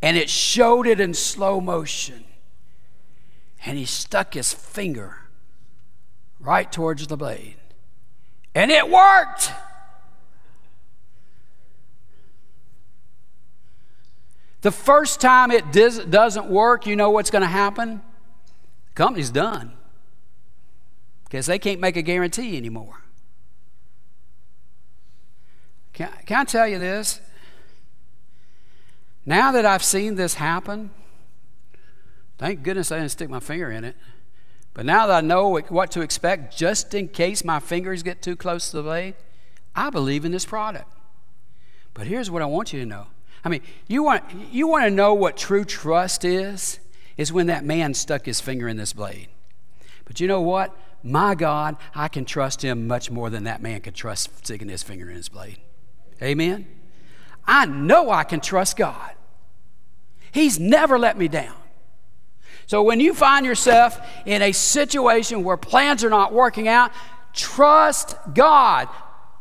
And 0.00 0.16
it 0.16 0.30
showed 0.30 0.86
it 0.86 1.00
in 1.00 1.12
slow 1.12 1.60
motion. 1.60 2.24
And 3.66 3.76
he 3.76 3.84
stuck 3.84 4.34
his 4.34 4.52
finger 4.52 5.16
right 6.38 6.70
towards 6.70 7.06
the 7.06 7.16
blade. 7.16 7.56
And 8.54 8.70
it 8.70 8.88
worked. 8.88 9.52
The 14.62 14.70
first 14.70 15.20
time 15.20 15.50
it 15.50 15.72
doesn't 15.72 16.46
work, 16.46 16.86
you 16.86 16.94
know 16.96 17.10
what's 17.10 17.30
going 17.30 17.42
to 17.42 17.48
happen? 17.48 18.02
The 18.88 18.94
company's 18.94 19.30
done 19.30 19.72
because 21.24 21.46
they 21.46 21.58
can't 21.58 21.80
make 21.80 21.96
a 21.96 22.02
guarantee 22.02 22.56
anymore. 22.56 23.02
Can, 25.92 26.08
can 26.26 26.38
I 26.38 26.44
tell 26.44 26.68
you 26.68 26.78
this? 26.78 27.20
Now 29.26 29.52
that 29.52 29.66
I've 29.66 29.84
seen 29.84 30.14
this 30.14 30.34
happen, 30.34 30.90
thank 32.38 32.62
goodness 32.62 32.90
I 32.90 32.98
didn't 32.98 33.10
stick 33.10 33.28
my 33.28 33.40
finger 33.40 33.70
in 33.70 33.84
it. 33.84 33.96
But 34.72 34.86
now 34.86 35.06
that 35.06 35.24
I 35.24 35.26
know 35.26 35.58
what 35.68 35.90
to 35.92 36.00
expect, 36.00 36.56
just 36.56 36.94
in 36.94 37.08
case 37.08 37.44
my 37.44 37.60
fingers 37.60 38.02
get 38.02 38.22
too 38.22 38.36
close 38.36 38.70
to 38.70 38.78
the 38.78 38.82
blade, 38.82 39.14
I 39.74 39.90
believe 39.90 40.24
in 40.24 40.32
this 40.32 40.44
product. 40.46 40.90
But 41.92 42.06
here's 42.06 42.30
what 42.30 42.42
I 42.42 42.46
want 42.46 42.72
you 42.72 42.80
to 42.80 42.86
know. 42.86 43.08
I 43.44 43.48
mean, 43.48 43.62
you 43.88 44.02
want, 44.02 44.24
you 44.52 44.68
want 44.68 44.84
to 44.84 44.90
know 44.90 45.14
what 45.14 45.36
true 45.36 45.64
trust 45.64 46.24
is? 46.24 46.78
Is 47.16 47.32
when 47.32 47.48
that 47.48 47.64
man 47.64 47.92
stuck 47.94 48.24
his 48.24 48.40
finger 48.40 48.68
in 48.68 48.76
this 48.76 48.92
blade. 48.92 49.28
But 50.04 50.20
you 50.20 50.28
know 50.28 50.40
what? 50.40 50.74
My 51.02 51.34
God, 51.34 51.76
I 51.94 52.08
can 52.08 52.24
trust 52.24 52.62
him 52.62 52.86
much 52.86 53.10
more 53.10 53.28
than 53.28 53.44
that 53.44 53.60
man 53.60 53.80
could 53.80 53.94
trust 53.94 54.38
sticking 54.38 54.68
his 54.68 54.82
finger 54.82 55.10
in 55.10 55.16
his 55.16 55.28
blade. 55.28 55.58
Amen? 56.22 56.66
I 57.46 57.66
know 57.66 58.10
I 58.10 58.24
can 58.24 58.40
trust 58.40 58.76
God. 58.76 59.12
He's 60.32 60.60
never 60.60 60.98
let 60.98 61.18
me 61.18 61.28
down. 61.28 61.54
So 62.66 62.82
when 62.82 63.00
you 63.00 63.14
find 63.14 63.44
yourself 63.44 64.00
in 64.26 64.42
a 64.42 64.52
situation 64.52 65.42
where 65.42 65.56
plans 65.56 66.04
are 66.04 66.10
not 66.10 66.32
working 66.32 66.68
out, 66.68 66.92
trust 67.32 68.14
God. 68.32 68.88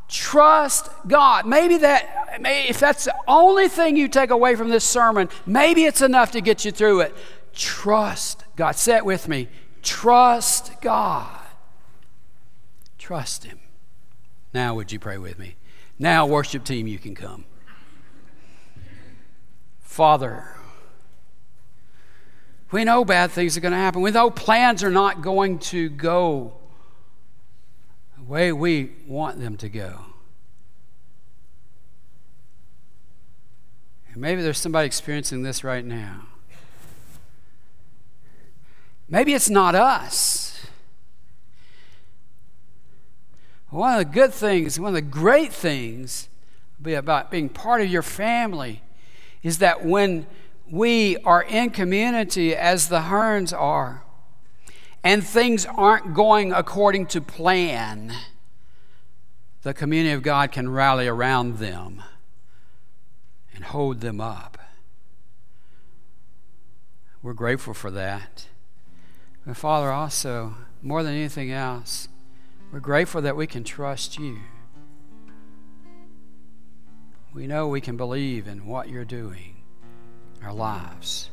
Trust 0.08 0.90
God. 1.08 1.46
Maybe 1.46 1.78
that, 1.78 2.40
if 2.44 2.80
that's 2.80 3.06
the 3.06 3.14
only 3.28 3.68
thing 3.68 3.96
you 3.96 4.08
take 4.08 4.32
away 4.32 4.56
from 4.56 4.70
this 4.70 4.84
sermon, 4.84 5.30
maybe 5.46 5.86
it's 5.86 6.02
enough 6.02 6.32
to 6.32 6.42
get 6.42 6.66
you 6.66 6.72
through 6.72 7.02
it. 7.02 7.16
Trust 7.54 8.44
God. 8.56 8.76
Say 8.76 8.98
it 8.98 9.06
with 9.06 9.28
me. 9.28 9.48
Trust 9.84 10.82
God. 10.82 11.40
Trust 12.98 13.44
Him. 13.44 13.60
Now, 14.52 14.74
would 14.74 14.92
you 14.92 14.98
pray 14.98 15.20
with 15.20 15.38
me? 15.38 15.56
Now, 16.00 16.26
worship 16.26 16.64
team, 16.64 16.88
you 16.88 16.98
can 16.98 17.14
come. 17.14 17.44
Father, 19.82 20.56
we 22.72 22.86
know 22.86 23.04
bad 23.04 23.32
things 23.32 23.58
are 23.58 23.60
going 23.60 23.74
to 23.74 23.78
happen. 23.78 24.02
We 24.02 24.12
know 24.12 24.30
plans 24.30 24.82
are 24.82 24.92
not 24.92 25.22
going 25.22 25.60
to 25.60 25.90
go 25.90 26.54
the 28.18 28.24
way 28.24 28.54
we 28.54 28.92
want 29.06 29.40
them 29.40 29.58
to 29.58 29.68
go. 29.68 30.06
And 34.14 34.22
maybe 34.22 34.42
there's 34.42 34.58
somebody 34.58 34.86
experiencing 34.86 35.44
this 35.44 35.66
right 35.66 35.84
now. 35.84 36.28
Maybe 39.10 39.34
it's 39.34 39.50
not 39.50 39.76
us. 39.76 40.49
One 43.70 43.94
of 43.94 44.00
the 44.00 44.14
good 44.14 44.34
things, 44.34 44.80
one 44.80 44.90
of 44.90 44.96
the 44.96 45.02
great 45.02 45.54
things 45.54 46.28
about 46.84 47.30
being 47.30 47.50
part 47.50 47.82
of 47.82 47.88
your 47.88 48.02
family 48.02 48.82
is 49.44 49.60
that 49.60 49.86
when 49.86 50.26
we 50.70 51.18
are 51.18 51.44
in 51.44 51.70
community 51.70 52.56
as 52.56 52.90
the 52.90 53.02
Hearns 53.02 53.58
are, 53.58 54.04
and 55.04 55.24
things 55.24 55.66
aren't 55.66 56.14
going 56.14 56.52
according 56.52 57.06
to 57.08 57.22
plan, 57.22 58.14
the 59.62 59.74
community 59.74 60.14
of 60.14 60.24
God 60.24 60.52
can 60.52 60.70
rally 60.70 61.08
around 61.08 61.58
them 61.58 62.02
and 63.54 63.64
hold 63.64 64.02
them 64.02 64.20
up. 64.20 64.58
We're 67.22 67.34
grateful 67.34 67.74
for 67.74 67.92
that. 67.92 68.48
But 69.46 69.58
Father, 69.58 69.92
also, 69.92 70.56
more 70.82 71.04
than 71.04 71.14
anything 71.14 71.52
else, 71.52 72.08
we're 72.72 72.80
grateful 72.80 73.22
that 73.22 73.36
we 73.36 73.48
can 73.48 73.64
trust 73.64 74.20
you. 74.20 74.40
We 77.34 77.48
know 77.48 77.68
we 77.68 77.82
can 77.82 77.98
believe 77.98 78.48
in 78.48 78.66
what 78.66 78.90
you're 78.90 79.06
doing 79.06 79.58
our 80.44 80.54
lives. 80.54 81.30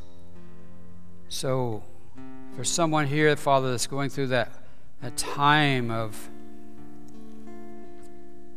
So, 1.29 1.83
for 2.55 2.63
someone 2.63 3.07
here, 3.07 3.35
Father, 3.35 3.71
that's 3.71 3.87
going 3.87 4.09
through 4.09 4.27
that, 4.27 4.51
that 5.01 5.17
time 5.17 5.91
of 5.91 6.29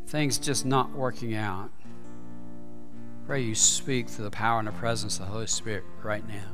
things 0.06 0.38
just 0.38 0.66
not 0.66 0.90
working 0.90 1.34
out, 1.34 1.70
pray 3.26 3.42
you 3.42 3.54
speak 3.54 4.08
through 4.08 4.24
the 4.24 4.30
power 4.30 4.58
and 4.58 4.68
the 4.68 4.72
presence 4.72 5.18
of 5.18 5.26
the 5.26 5.32
Holy 5.32 5.46
Spirit 5.46 5.84
right 6.02 6.26
now. 6.26 6.48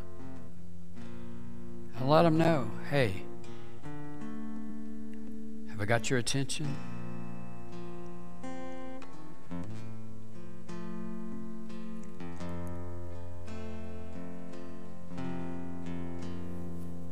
And 1.98 2.08
let 2.08 2.22
them 2.22 2.36
know 2.36 2.70
hey, 2.90 3.25
have 5.76 5.82
I 5.82 5.84
got 5.84 6.08
your 6.08 6.18
attention? 6.18 6.74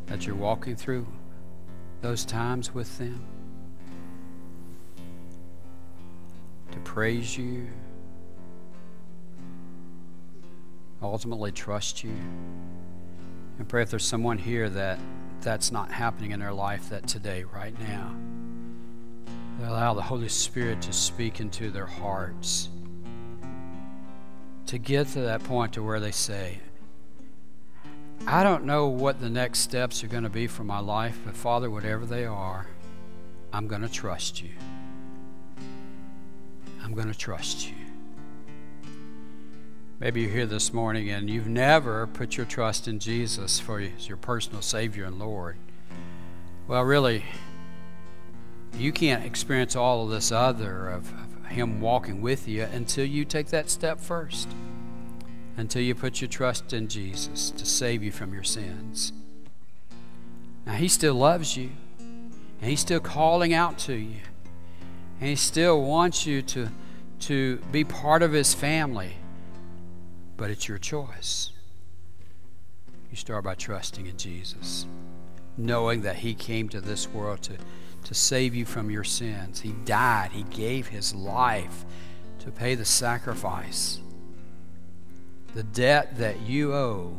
that 0.07 0.27
you're 0.27 0.37
walking 0.37 0.77
through 0.77 1.05
those 2.01 2.25
times 2.25 2.73
with 2.73 2.99
them 2.99 3.27
to 6.71 6.79
praise 6.81 7.37
you, 7.37 7.67
ultimately 11.03 11.51
trust 11.51 12.05
you. 12.05 12.15
And 13.59 13.69
pray 13.69 13.83
if 13.83 13.91
there's 13.91 14.07
someone 14.07 14.39
here 14.39 14.71
that 14.71 15.01
that's 15.41 15.71
not 15.71 15.91
happening 15.91 16.31
in 16.31 16.39
their 16.41 16.53
life, 16.53 16.89
that 16.91 17.07
today, 17.07 17.43
right 17.43 17.79
now, 17.81 18.15
allow 19.65 19.95
the 19.95 20.03
Holy 20.03 20.29
Spirit 20.29 20.81
to 20.83 20.93
speak 20.93 21.41
into 21.41 21.71
their 21.71 21.87
hearts 21.87 22.69
to 24.67 24.79
get 24.79 25.09
to 25.09 25.21
that 25.21 25.45
point 25.45 25.75
to 25.75 25.83
where 25.83 26.01
they 26.01 26.11
say, 26.11 26.59
I 28.27 28.43
don't 28.43 28.65
know 28.65 28.89
what 28.89 29.21
the 29.21 29.29
next 29.29 29.61
steps 29.61 30.03
are 30.03 30.09
going 30.09 30.23
to 30.23 30.31
be 30.31 30.47
for 30.47 30.65
my 30.65 30.79
life, 30.79 31.19
but 31.25 31.37
Father, 31.37 31.71
whatever 31.71 32.07
they 32.07 32.25
are, 32.25 32.67
I'm 33.53 33.69
going 33.69 33.83
to 33.83 33.89
trust 33.89 34.43
you. 34.43 34.51
I'm 36.83 36.95
going 36.95 37.13
to 37.13 37.19
trust 37.19 37.69
you. 37.69 37.75
Maybe 40.01 40.23
you're 40.23 40.31
here 40.31 40.47
this 40.47 40.73
morning 40.73 41.11
and 41.11 41.31
you've 41.31 41.47
never 41.47 42.07
put 42.07 42.37
your 42.37 42.47
trust 42.47 42.89
in 42.89 42.99
Jesus 42.99 43.61
for 43.61 43.81
your 43.81 44.17
personal 44.17 44.61
Savior 44.61 45.05
and 45.05 45.19
Lord. 45.19 45.57
Well, 46.67 46.83
really, 46.83 47.25
you 48.77 48.93
can't 48.93 49.25
experience 49.25 49.77
all 49.77 50.05
of 50.05 50.11
this 50.11 50.33
other 50.33 50.89
of, 50.89 51.13
Him 51.49 51.81
walking 51.81 52.21
with 52.21 52.49
you 52.49 52.65
until 52.65 53.05
you 53.05 53.25
take 53.25 53.49
that 53.49 53.71
step 53.71 54.01
first 54.01 54.49
until 55.57 55.83
you 55.83 55.95
put 55.95 56.21
your 56.21 56.29
trust 56.29 56.73
in 56.73 56.89
Jesus 56.89 57.51
to 57.53 57.65
save 57.65 58.03
you 58.03 58.11
from 58.11 58.35
your 58.35 58.43
sins. 58.43 59.13
Now, 60.67 60.75
He 60.75 60.89
still 60.89 61.15
loves 61.15 61.57
you, 61.57 61.71
and 61.99 62.71
He's 62.71 62.81
still 62.81 63.01
calling 63.01 63.55
out 63.55 63.79
to 63.81 63.95
you, 63.95 64.21
and 65.21 65.29
He 65.29 65.37
still 65.37 65.83
wants 65.83 66.27
you 66.27 66.43
to, 66.43 66.69
to 67.21 67.57
be 67.71 67.85
part 67.85 68.23
of 68.23 68.33
His 68.33 68.55
family, 68.55 69.15
but 70.37 70.51
it's 70.51 70.69
your 70.69 70.79
choice. 70.79 71.51
You 73.11 73.17
start 73.17 73.45
by 73.45 73.55
trusting 73.55 74.07
in 74.07 74.17
Jesus, 74.17 74.87
knowing 75.57 76.03
that 76.03 76.17
He 76.17 76.35
came 76.35 76.69
to 76.71 76.81
this 76.81 77.09
world 77.09 77.43
to, 77.43 77.55
to 78.05 78.15
save 78.15 78.55
you 78.55 78.65
from 78.65 78.91
your 78.91 79.05
sins. 79.05 79.61
He 79.61 79.73
died, 79.85 80.33
He 80.33 80.45
gave 80.45 80.89
His 80.89 81.15
life 81.15 81.85
to 82.41 82.51
pay 82.51 82.75
the 82.75 82.85
sacrifice 82.85 84.01
the 85.55 85.63
debt 85.63 86.19
that 86.19 86.41
you 86.41 86.75
owe 86.75 87.17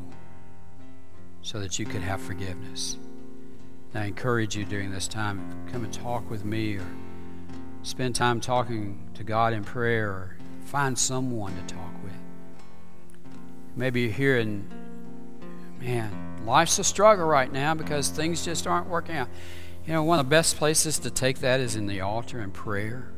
so 1.42 1.60
that 1.60 1.80
you 1.80 1.86
could 1.86 2.02
have 2.02 2.22
forgiveness. 2.22 2.98
And 3.94 4.04
I 4.04 4.08
encourage 4.08 4.58
you 4.58 4.66
during 4.66 4.92
this 4.92 5.08
time, 5.08 5.68
come 5.72 5.86
and 5.86 5.94
talk 5.94 6.30
with 6.30 6.44
me 6.44 6.76
or 6.76 6.86
spend 7.84 8.14
time 8.14 8.42
talking 8.42 9.08
to 9.14 9.24
God 9.24 9.54
in 9.54 9.64
prayer 9.64 10.10
or 10.10 10.38
find 10.66 10.98
someone 10.98 11.56
to 11.56 11.76
talk 11.76 11.94
with. 12.04 12.14
Maybe 13.78 14.02
you're 14.02 14.12
here 14.12 14.40
and, 14.40 14.70
man, 15.80 16.12
life's 16.46 16.78
a 16.78 16.84
struggle 16.84 17.26
right 17.26 17.52
now 17.52 17.74
because 17.74 18.10
things 18.10 18.44
just 18.44 18.68
aren't 18.68 18.88
working 18.88 19.16
out. 19.16 19.30
You 19.86 19.94
know, 19.94 20.04
one 20.04 20.18
of 20.18 20.26
the 20.26 20.30
best 20.30 20.58
places 20.58 20.98
to 21.00 21.12
take 21.12 21.40
that 21.40 21.60
is 21.60 21.76
in 21.76 21.86
the 21.86 22.02
altar 22.02 22.42
in 22.42 22.50
prayer. 22.50 23.12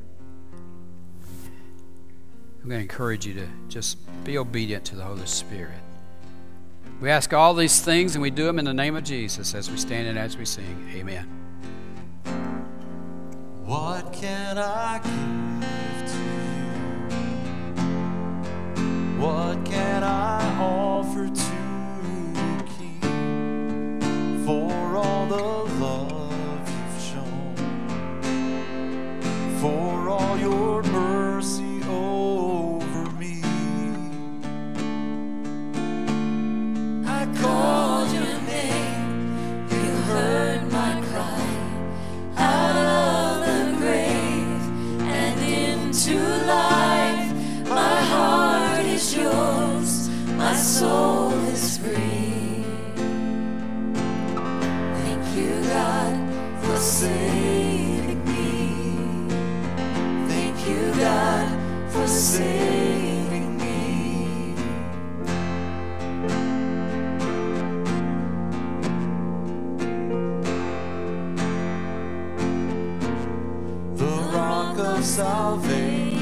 I'm 2.61 2.67
going 2.67 2.79
to 2.79 2.81
encourage 2.81 3.25
you 3.25 3.33
to 3.35 3.47
just 3.69 3.97
be 4.25 4.37
obedient 4.37 4.83
to 4.85 4.97
the 4.97 5.03
Holy 5.03 5.25
Spirit. 5.25 5.79
We 6.99 7.09
ask 7.09 7.33
all 7.33 7.53
these 7.53 7.79
things 7.79 8.15
and 8.15 8.21
we 8.21 8.31
do 8.31 8.43
them 8.43 8.59
in 8.59 8.65
the 8.65 8.73
name 8.73 8.97
of 8.97 9.05
Jesus 9.05 9.55
as 9.55 9.71
we 9.71 9.77
stand 9.77 10.09
and 10.09 10.19
as 10.19 10.35
we 10.35 10.43
sing. 10.43 10.91
Amen. 10.93 11.25
What 13.63 14.11
can 14.11 14.57
I 14.57 14.99
give 15.03 15.13
to 16.11 16.17
you? 19.13 19.21
What 19.21 19.63
can 19.65 20.03
I 20.03 20.41
offer 20.59 21.27
to 21.27 21.53
you, 22.03 22.59
King 22.77 24.43
for 24.45 24.97
all 24.97 25.27
the 25.27 25.35
love 25.35 26.16
for 29.61 30.09
all 30.09 30.37
your 30.37 30.83
mercy 30.83 31.81
over 31.89 33.09
me? 33.11 33.41
I 37.05 37.25
called 37.41 38.11
your 38.11 38.37
name, 38.55 39.67
you 39.71 39.91
heard 40.11 40.71
my 40.71 41.01
cry 41.09 41.49
out 42.37 42.75
of 42.75 43.47
the 43.47 43.77
grave 43.79 44.61
and 45.19 45.39
into 45.39 46.19
life. 46.45 47.67
My 47.67 48.01
heart 48.13 48.85
is 48.85 49.15
yours, 49.15 50.09
my 50.35 50.55
soul 50.55 51.31
is 51.47 51.77
free. 51.79 52.63
Thank 55.01 55.23
you, 55.35 55.51
God, 55.67 56.63
for 56.63 56.77
saving 56.77 57.46
God 61.07 61.47
for 61.89 62.07
saving 62.07 63.57
me. 63.57 64.53
The 73.95 74.15
rock 74.35 74.77
of 74.79 75.05
salvation, 75.05 76.17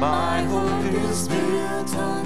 my 0.00 0.42
hope 0.52 0.94
is 1.10 1.28
built 1.28 1.94
on. 1.96 2.21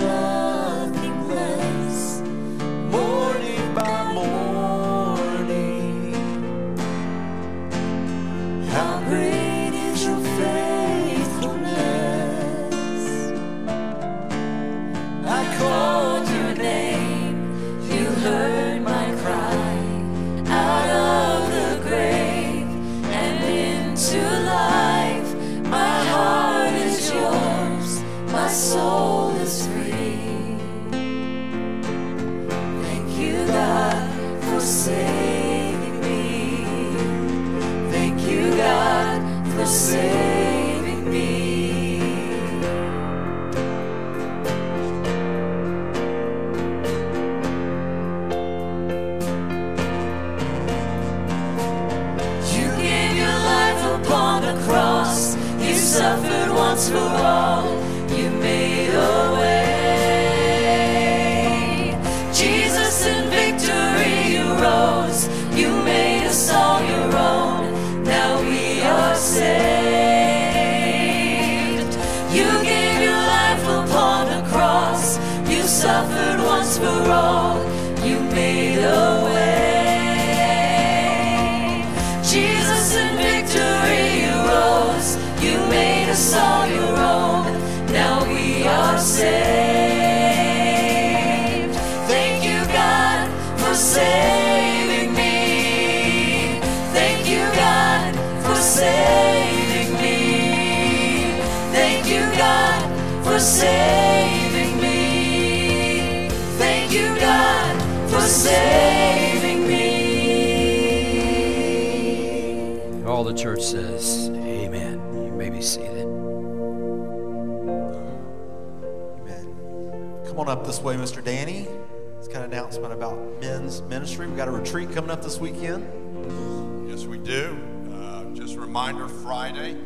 Coming 125.07 125.19
up 125.19 125.25
this 125.25 125.39
weekend. 125.39 126.91
Yes, 126.91 127.05
we 127.05 127.17
do. 127.17 127.57
Uh, 127.95 128.25
just 128.35 128.57
a 128.57 128.61
reminder 128.61 129.07
Friday, 129.07 129.77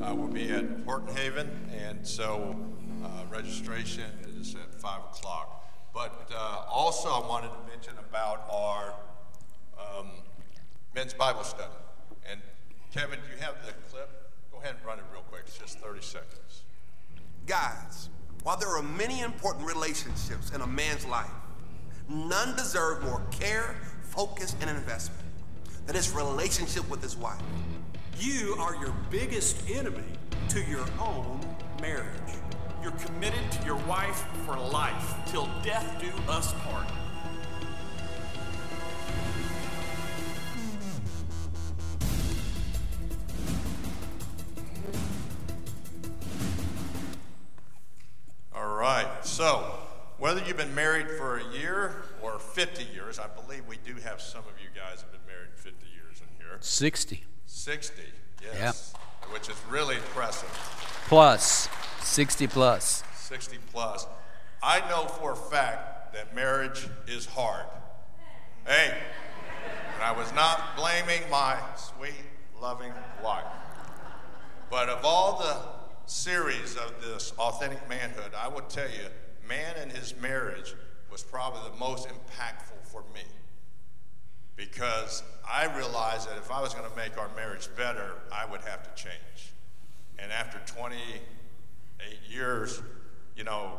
uh, 0.00 0.14
we'll 0.14 0.26
be 0.26 0.50
at 0.52 0.64
Horton 0.86 1.14
Haven, 1.14 1.68
and 1.70 2.06
so 2.06 2.56
uh, 3.04 3.08
registration 3.30 4.10
is 4.40 4.54
at 4.54 4.74
5 4.80 5.00
o'clock. 5.00 5.70
But 5.92 6.30
uh, 6.34 6.64
also, 6.66 7.10
I 7.10 7.28
wanted 7.28 7.48
to 7.48 7.70
mention 7.70 7.92
about 7.98 8.46
our 8.50 8.94
um, 9.78 10.06
men's 10.94 11.12
Bible 11.12 11.44
study. 11.44 11.74
And 12.30 12.40
Kevin, 12.90 13.18
do 13.20 13.36
you 13.36 13.42
have 13.42 13.56
the 13.66 13.72
clip? 13.90 14.08
Go 14.50 14.60
ahead 14.60 14.76
and 14.78 14.86
run 14.86 14.98
it 14.98 15.04
real 15.12 15.24
quick. 15.24 15.42
It's 15.46 15.58
just 15.58 15.78
30 15.80 16.00
seconds. 16.00 16.62
Guys, 17.46 18.08
while 18.44 18.56
there 18.56 18.74
are 18.74 18.82
many 18.82 19.20
important 19.20 19.66
relationships 19.66 20.52
in 20.54 20.62
a 20.62 20.66
man's 20.66 21.04
life, 21.04 21.28
none 22.08 22.56
deserve 22.56 23.02
more 23.02 23.20
care, 23.30 23.76
focus, 24.10 24.54
and 24.60 24.68
investment 24.68 25.22
than 25.86 25.96
his 25.96 26.10
relationship 26.10 26.88
with 26.90 27.02
his 27.02 27.16
wife. 27.16 27.40
You 28.18 28.56
are 28.58 28.74
your 28.76 28.94
biggest 29.10 29.70
enemy 29.70 30.02
to 30.48 30.60
your 30.62 30.84
own 31.00 31.40
marriage. 31.80 32.06
You're 32.82 32.92
committed 32.92 33.52
to 33.52 33.64
your 33.64 33.76
wife 33.76 34.24
for 34.44 34.56
life, 34.56 35.14
till 35.26 35.48
death 35.62 36.00
do 36.00 36.08
us 36.30 36.52
part. 36.64 36.86
All 48.54 48.74
right. 48.74 49.06
So, 49.22 49.78
whether 50.18 50.42
you've 50.44 50.56
been 50.56 50.74
married 50.74 51.08
for 51.10 51.38
a 51.38 51.44
year 51.56 52.02
or 52.20 52.39
50 52.52 52.84
years, 52.92 53.18
I 53.18 53.28
believe 53.28 53.66
we 53.66 53.78
do 53.84 53.94
have 54.02 54.20
some 54.20 54.40
of 54.40 54.54
you 54.62 54.68
guys 54.74 55.02
have 55.02 55.12
been 55.12 55.20
married 55.26 55.50
50 55.54 55.86
years 55.94 56.20
in 56.20 56.44
here. 56.44 56.56
60 56.60 57.24
60, 57.46 58.02
yes. 58.42 58.94
Which 59.32 59.48
is 59.48 59.56
really 59.68 59.96
impressive. 59.96 60.48
plus, 61.08 61.68
60 62.00 62.46
plus. 62.46 63.04
60 63.14 63.58
plus. 63.72 64.06
I 64.62 64.80
know 64.88 65.06
for 65.06 65.32
a 65.32 65.36
fact 65.36 66.14
that 66.14 66.34
marriage 66.34 66.88
is 67.06 67.26
hard. 67.26 67.66
Hey, 68.66 68.96
and 69.94 70.02
I 70.02 70.12
was 70.12 70.32
not 70.32 70.76
blaming 70.76 71.22
my 71.30 71.56
sweet, 71.76 72.14
loving 72.60 72.92
wife. 73.22 73.44
But 74.70 74.88
of 74.88 75.04
all 75.04 75.38
the 75.38 75.56
series 76.06 76.76
of 76.76 76.94
this 77.02 77.32
authentic 77.38 77.88
manhood, 77.88 78.32
I 78.36 78.48
will 78.48 78.62
tell 78.62 78.88
you, 78.88 79.06
man 79.48 79.74
and 79.76 79.92
his 79.92 80.14
marriage 80.16 80.74
was 81.10 81.22
probably 81.22 81.60
the 81.70 81.76
most 81.76 82.08
impactful 82.08 82.84
for 82.84 83.02
me. 83.14 83.22
Because 84.56 85.22
I 85.48 85.74
realized 85.76 86.28
that 86.28 86.36
if 86.36 86.50
I 86.50 86.60
was 86.60 86.74
going 86.74 86.88
to 86.88 86.96
make 86.96 87.18
our 87.18 87.30
marriage 87.34 87.68
better, 87.76 88.12
I 88.32 88.44
would 88.44 88.60
have 88.62 88.82
to 88.82 89.02
change. 89.02 89.52
And 90.18 90.30
after 90.30 90.60
28 90.66 90.98
years, 92.28 92.82
you 93.36 93.44
know, 93.44 93.72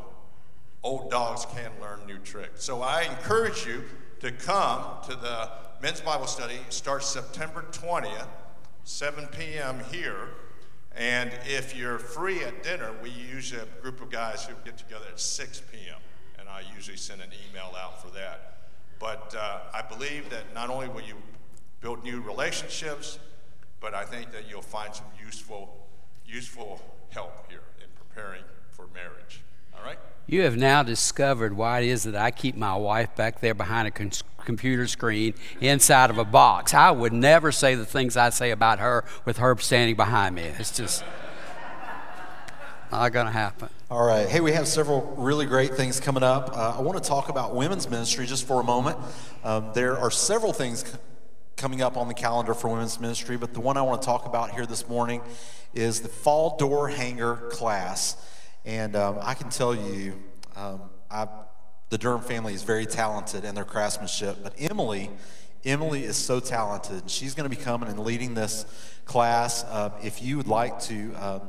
old 0.84 1.12
dogs 1.12 1.46
can 1.54 1.72
learn 1.80 2.00
new 2.08 2.18
tricks. 2.18 2.64
So 2.64 2.82
I 2.82 3.04
encourage 3.04 3.66
you 3.66 3.84
to 4.22 4.32
come 4.32 4.84
to 5.08 5.16
the 5.16 5.50
men's 5.82 6.02
Bible 6.02 6.28
study. 6.28 6.56
It 6.56 6.74
starts 6.74 7.08
September 7.08 7.66
20th, 7.72 8.28
7 8.84 9.28
p.m. 9.28 9.80
here. 9.92 10.30
And 10.96 11.32
if 11.46 11.76
you're 11.76 12.00
free 12.00 12.44
at 12.44 12.64
dinner, 12.64 12.92
we 13.02 13.10
usually 13.10 13.60
have 13.60 13.70
a 13.78 13.82
group 13.82 14.02
of 14.02 14.10
guys 14.10 14.46
who 14.46 14.54
get 14.66 14.78
together 14.78 15.06
at 15.10 15.20
6 15.20 15.62
p.m. 15.72 16.00
I 16.52 16.64
usually 16.76 16.98
send 16.98 17.22
an 17.22 17.30
email 17.50 17.74
out 17.82 18.02
for 18.02 18.10
that. 18.16 18.58
But 19.00 19.36
uh, 19.38 19.60
I 19.74 19.82
believe 19.82 20.30
that 20.30 20.54
not 20.54 20.70
only 20.70 20.88
will 20.88 21.02
you 21.02 21.16
build 21.80 22.04
new 22.04 22.22
relationships, 22.22 23.18
but 23.80 23.94
I 23.94 24.06
think 24.06 24.32
that 24.32 24.48
you'll 24.48 24.62
find 24.62 24.94
some 24.94 25.08
useful, 25.24 25.88
useful 26.26 26.82
help 27.10 27.50
here 27.50 27.64
in 27.82 27.88
preparing 27.96 28.44
for 28.70 28.86
marriage. 28.94 29.42
All 29.76 29.84
right? 29.84 29.98
You 30.28 30.44
have 30.44 30.56
now 30.56 30.84
discovered 30.84 31.58
why 31.58 31.80
it 31.80 31.88
is 31.88 32.04
that 32.04 32.16
I 32.16 32.32
keep 32.32 32.56
my 32.56 32.76
wife 32.76 33.16
back 33.16 33.42
there 33.42 33.56
behind 33.56 33.88
a 33.88 33.92
con- 33.92 34.12
computer 34.46 34.88
screen 34.88 35.34
inside 35.60 36.10
of 36.10 36.18
a 36.18 36.26
box. 36.26 36.74
I 36.74 36.92
would 36.92 37.14
never 37.14 37.52
say 37.52 37.76
the 37.76 37.86
things 37.86 38.16
I 38.16 38.30
say 38.30 38.52
about 38.52 38.80
her 38.80 39.04
with 39.26 39.38
her 39.38 39.58
standing 39.58 39.96
behind 39.96 40.36
me. 40.36 40.44
It's 40.44 40.76
just 40.78 41.04
not 42.92 43.14
going 43.14 43.26
to 43.26 43.32
happen. 43.32 43.70
All 43.90 44.06
right. 44.06 44.28
Hey, 44.28 44.42
we 44.42 44.52
have 44.52 44.68
several 44.68 45.02
really 45.18 45.46
great 45.46 45.76
things 45.76 46.00
coming 46.00 46.24
up. 46.24 46.56
Uh, 46.56 46.76
I 46.78 46.82
want 46.82 47.02
to 47.02 47.08
talk 47.08 47.30
about 47.30 47.56
women's 47.56 47.90
ministry 47.90 48.26
just 48.26 48.46
for 48.46 48.60
a 48.60 48.64
moment. 48.64 48.98
Um, 49.44 49.72
there 49.74 49.98
are 49.98 50.12
several 50.12 50.52
things 50.52 50.86
c- 50.86 50.98
coming 51.56 51.82
up 51.82 51.96
on 51.96 52.10
the 52.10 52.14
calendar 52.14 52.54
for 52.54 52.68
women's 52.68 53.00
ministry, 53.00 53.38
but 53.38 53.54
the 53.54 53.62
one 53.62 53.78
I 53.78 53.82
want 53.82 54.02
to 54.02 54.06
talk 54.06 54.26
about 54.26 54.52
here 54.52 54.66
this 54.66 54.90
morning 54.90 55.22
is 55.74 56.02
the 56.02 56.10
fall 56.10 56.58
door 56.58 56.90
hanger 56.90 57.38
class. 57.50 58.18
And 58.66 58.96
um, 58.98 59.20
I 59.22 59.36
can 59.36 59.50
tell 59.50 59.74
you, 59.74 60.22
um, 60.58 60.82
I, 61.10 61.28
the 61.90 61.98
Durham 61.98 62.22
family 62.22 62.54
is 62.54 62.64
very 62.64 62.86
talented 62.86 63.46
in 63.46 63.56
their 63.56 63.66
craftsmanship, 63.66 64.44
but 64.44 64.54
Emily 64.58 65.10
Emily 65.64 66.04
is 66.04 66.18
so 66.18 66.40
talented. 66.40 67.08
She's 67.08 67.36
going 67.36 67.48
to 67.48 67.56
be 67.56 67.62
coming 67.62 67.88
and 67.88 68.00
leading 68.00 68.34
this 68.34 68.66
class. 69.06 69.64
Uh, 69.64 69.92
if 70.02 70.22
you 70.22 70.38
would 70.38 70.48
like 70.48 70.80
to, 70.82 71.14
um, 71.14 71.42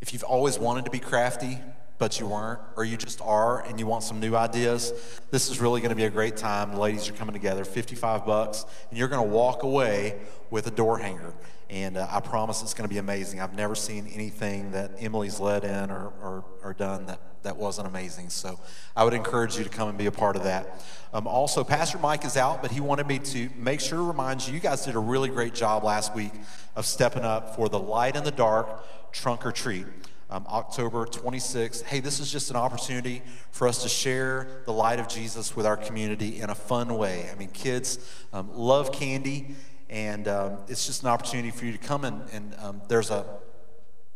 if 0.00 0.12
you've 0.12 0.24
always 0.24 0.58
wanted 0.58 0.84
to 0.84 0.90
be 0.90 0.98
crafty, 0.98 1.58
but 1.98 2.20
you 2.20 2.26
weren't, 2.26 2.60
or 2.76 2.84
you 2.84 2.96
just 2.96 3.20
are 3.22 3.64
and 3.64 3.78
you 3.80 3.86
want 3.86 4.02
some 4.02 4.20
new 4.20 4.36
ideas, 4.36 4.92
this 5.30 5.48
is 5.48 5.60
really 5.60 5.80
going 5.80 5.90
to 5.90 5.96
be 5.96 6.04
a 6.04 6.10
great 6.10 6.36
time. 6.36 6.72
The 6.72 6.80
ladies 6.80 7.08
are 7.08 7.14
coming 7.14 7.32
together, 7.32 7.64
55 7.64 8.26
bucks, 8.26 8.66
and 8.90 8.98
you're 8.98 9.08
going 9.08 9.26
to 9.26 9.34
walk 9.34 9.62
away 9.62 10.20
with 10.50 10.66
a 10.66 10.70
door 10.70 10.98
hanger. 10.98 11.32
And 11.68 11.96
uh, 11.96 12.06
I 12.08 12.20
promise 12.20 12.62
it's 12.62 12.74
going 12.74 12.88
to 12.88 12.92
be 12.92 12.98
amazing. 12.98 13.40
I've 13.40 13.56
never 13.56 13.74
seen 13.74 14.06
anything 14.08 14.70
that 14.72 14.92
Emily's 15.00 15.40
led 15.40 15.64
in 15.64 15.90
or, 15.90 16.12
or, 16.22 16.44
or, 16.62 16.74
done 16.74 17.06
that, 17.06 17.18
that 17.42 17.56
wasn't 17.56 17.88
amazing. 17.88 18.28
So 18.28 18.60
I 18.94 19.02
would 19.02 19.14
encourage 19.14 19.58
you 19.58 19.64
to 19.64 19.70
come 19.70 19.88
and 19.88 19.98
be 19.98 20.06
a 20.06 20.12
part 20.12 20.36
of 20.36 20.44
that. 20.44 20.84
Um, 21.12 21.26
also, 21.26 21.64
Pastor 21.64 21.98
Mike 21.98 22.24
is 22.24 22.36
out, 22.36 22.62
but 22.62 22.70
he 22.70 22.80
wanted 22.80 23.08
me 23.08 23.18
to 23.18 23.50
make 23.56 23.80
sure 23.80 23.98
to 23.98 24.04
remind 24.04 24.46
you, 24.46 24.54
you 24.54 24.60
guys 24.60 24.84
did 24.84 24.94
a 24.94 25.00
really 25.00 25.28
great 25.28 25.54
job 25.54 25.82
last 25.82 26.14
week 26.14 26.32
of 26.76 26.86
stepping 26.86 27.24
up 27.24 27.56
for 27.56 27.68
the 27.68 27.80
light 27.80 28.14
in 28.14 28.22
the 28.22 28.30
dark 28.30 28.84
trunk 29.12 29.46
or 29.46 29.52
treat 29.52 29.86
um, 30.30 30.44
October 30.48 31.06
26th. 31.06 31.82
Hey, 31.82 32.00
this 32.00 32.20
is 32.20 32.30
just 32.30 32.50
an 32.50 32.56
opportunity 32.56 33.22
for 33.52 33.68
us 33.68 33.82
to 33.82 33.88
share 33.88 34.48
the 34.64 34.72
light 34.72 34.98
of 34.98 35.08
Jesus 35.08 35.54
with 35.54 35.66
our 35.66 35.76
community 35.76 36.40
in 36.40 36.50
a 36.50 36.54
fun 36.54 36.96
way. 36.96 37.28
I 37.30 37.36
mean, 37.36 37.48
kids 37.48 37.98
um, 38.32 38.50
love 38.54 38.92
candy, 38.92 39.54
and 39.88 40.26
um, 40.26 40.58
it's 40.68 40.86
just 40.86 41.02
an 41.02 41.08
opportunity 41.08 41.50
for 41.50 41.64
you 41.64 41.72
to 41.72 41.78
come 41.78 42.04
and, 42.04 42.22
and 42.32 42.54
um, 42.58 42.82
there's 42.88 43.10
a, 43.10 43.24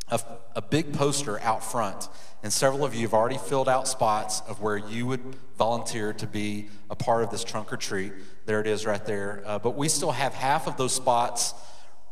a, 0.09 0.21
a 0.57 0.63
big 0.63 0.93
poster 0.93 1.41
out 1.41 1.63
front, 1.63 2.09
and 2.43 2.53
several 2.53 2.85
of 2.85 2.95
you 2.95 3.03
have 3.03 3.15
already 3.15 3.39
filled 3.39 3.69
out 3.69 3.87
spots 3.87 4.41
of 4.49 4.61
where 4.61 4.77
you 4.77 5.07
would 5.07 5.23
volunteer 5.57 6.13
to 6.15 6.27
be 6.27 6.69
a 6.89 6.97
part 6.97 7.23
of 7.23 7.31
this 7.31 7.45
trunk 7.45 7.73
or 7.73 7.77
treat. 7.77 8.13
There 8.47 8.61
it 8.61 8.67
is 8.67 8.85
right 8.85 9.05
there. 9.05 9.43
Uh, 9.47 9.59
but 9.61 9.77
we 9.77 9.89
still 9.89 10.11
have 10.11 10.35
half 10.35 10.67
of 10.67 10.77
those 10.77 10.93
spots 10.93 11.55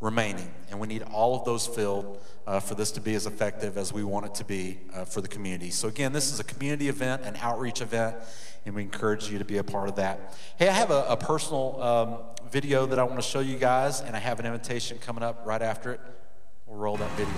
remaining, 0.01 0.51
and 0.71 0.79
we 0.79 0.87
need 0.87 1.03
all 1.03 1.35
of 1.35 1.45
those 1.45 1.67
filled 1.67 2.23
uh, 2.47 2.61
for 2.61 2.75
this 2.75 2.93
to 2.93 3.01
be 3.01 3.15
as 3.15 3.27
effective 3.27 3.77
as 3.77 3.93
we 3.93 4.05
want 4.05 4.27
it 4.27 4.35
to 4.37 4.45
be 4.45 4.79
uh, 4.95 5.05
for 5.05 5.21
the 5.21 5.29
community. 5.29 5.71
So, 5.71 5.89
again, 5.89 6.13
this 6.13 6.33
is 6.33 6.41
a 6.41 6.45
community 6.45 6.89
event, 6.89 7.23
an 7.23 7.37
outreach 7.41 7.81
event, 7.81 8.17
and 8.65 8.75
we 8.75 8.83
encourage 8.83 9.31
you 9.31 9.39
to 9.39 9.45
be 9.45 9.59
a 9.59 9.65
part 9.65 9.89
of 9.89 9.97
that. 9.97 10.37
Hey, 10.57 10.69
I 10.69 10.73
have 10.73 10.91
a, 10.91 11.05
a 11.09 11.17
personal 11.17 11.83
um, 11.83 12.19
video 12.51 12.87
that 12.87 12.99
I 12.99 13.05
want 13.05 13.17
to 13.17 13.27
show 13.27 13.41
you 13.41 13.57
guys, 13.57 14.01
and 14.01 14.15
I 14.15 14.19
have 14.21 14.39
an 14.41 14.47
invitation 14.47 14.99
coming 14.99 15.23
up 15.23 15.43
right 15.45 15.63
after 15.63 15.93
it. 15.93 16.01
We'll 16.67 16.79
roll 16.79 16.97
that 16.97 17.11
video. 17.13 17.35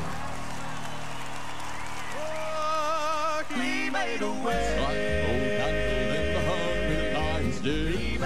He 7.62 8.16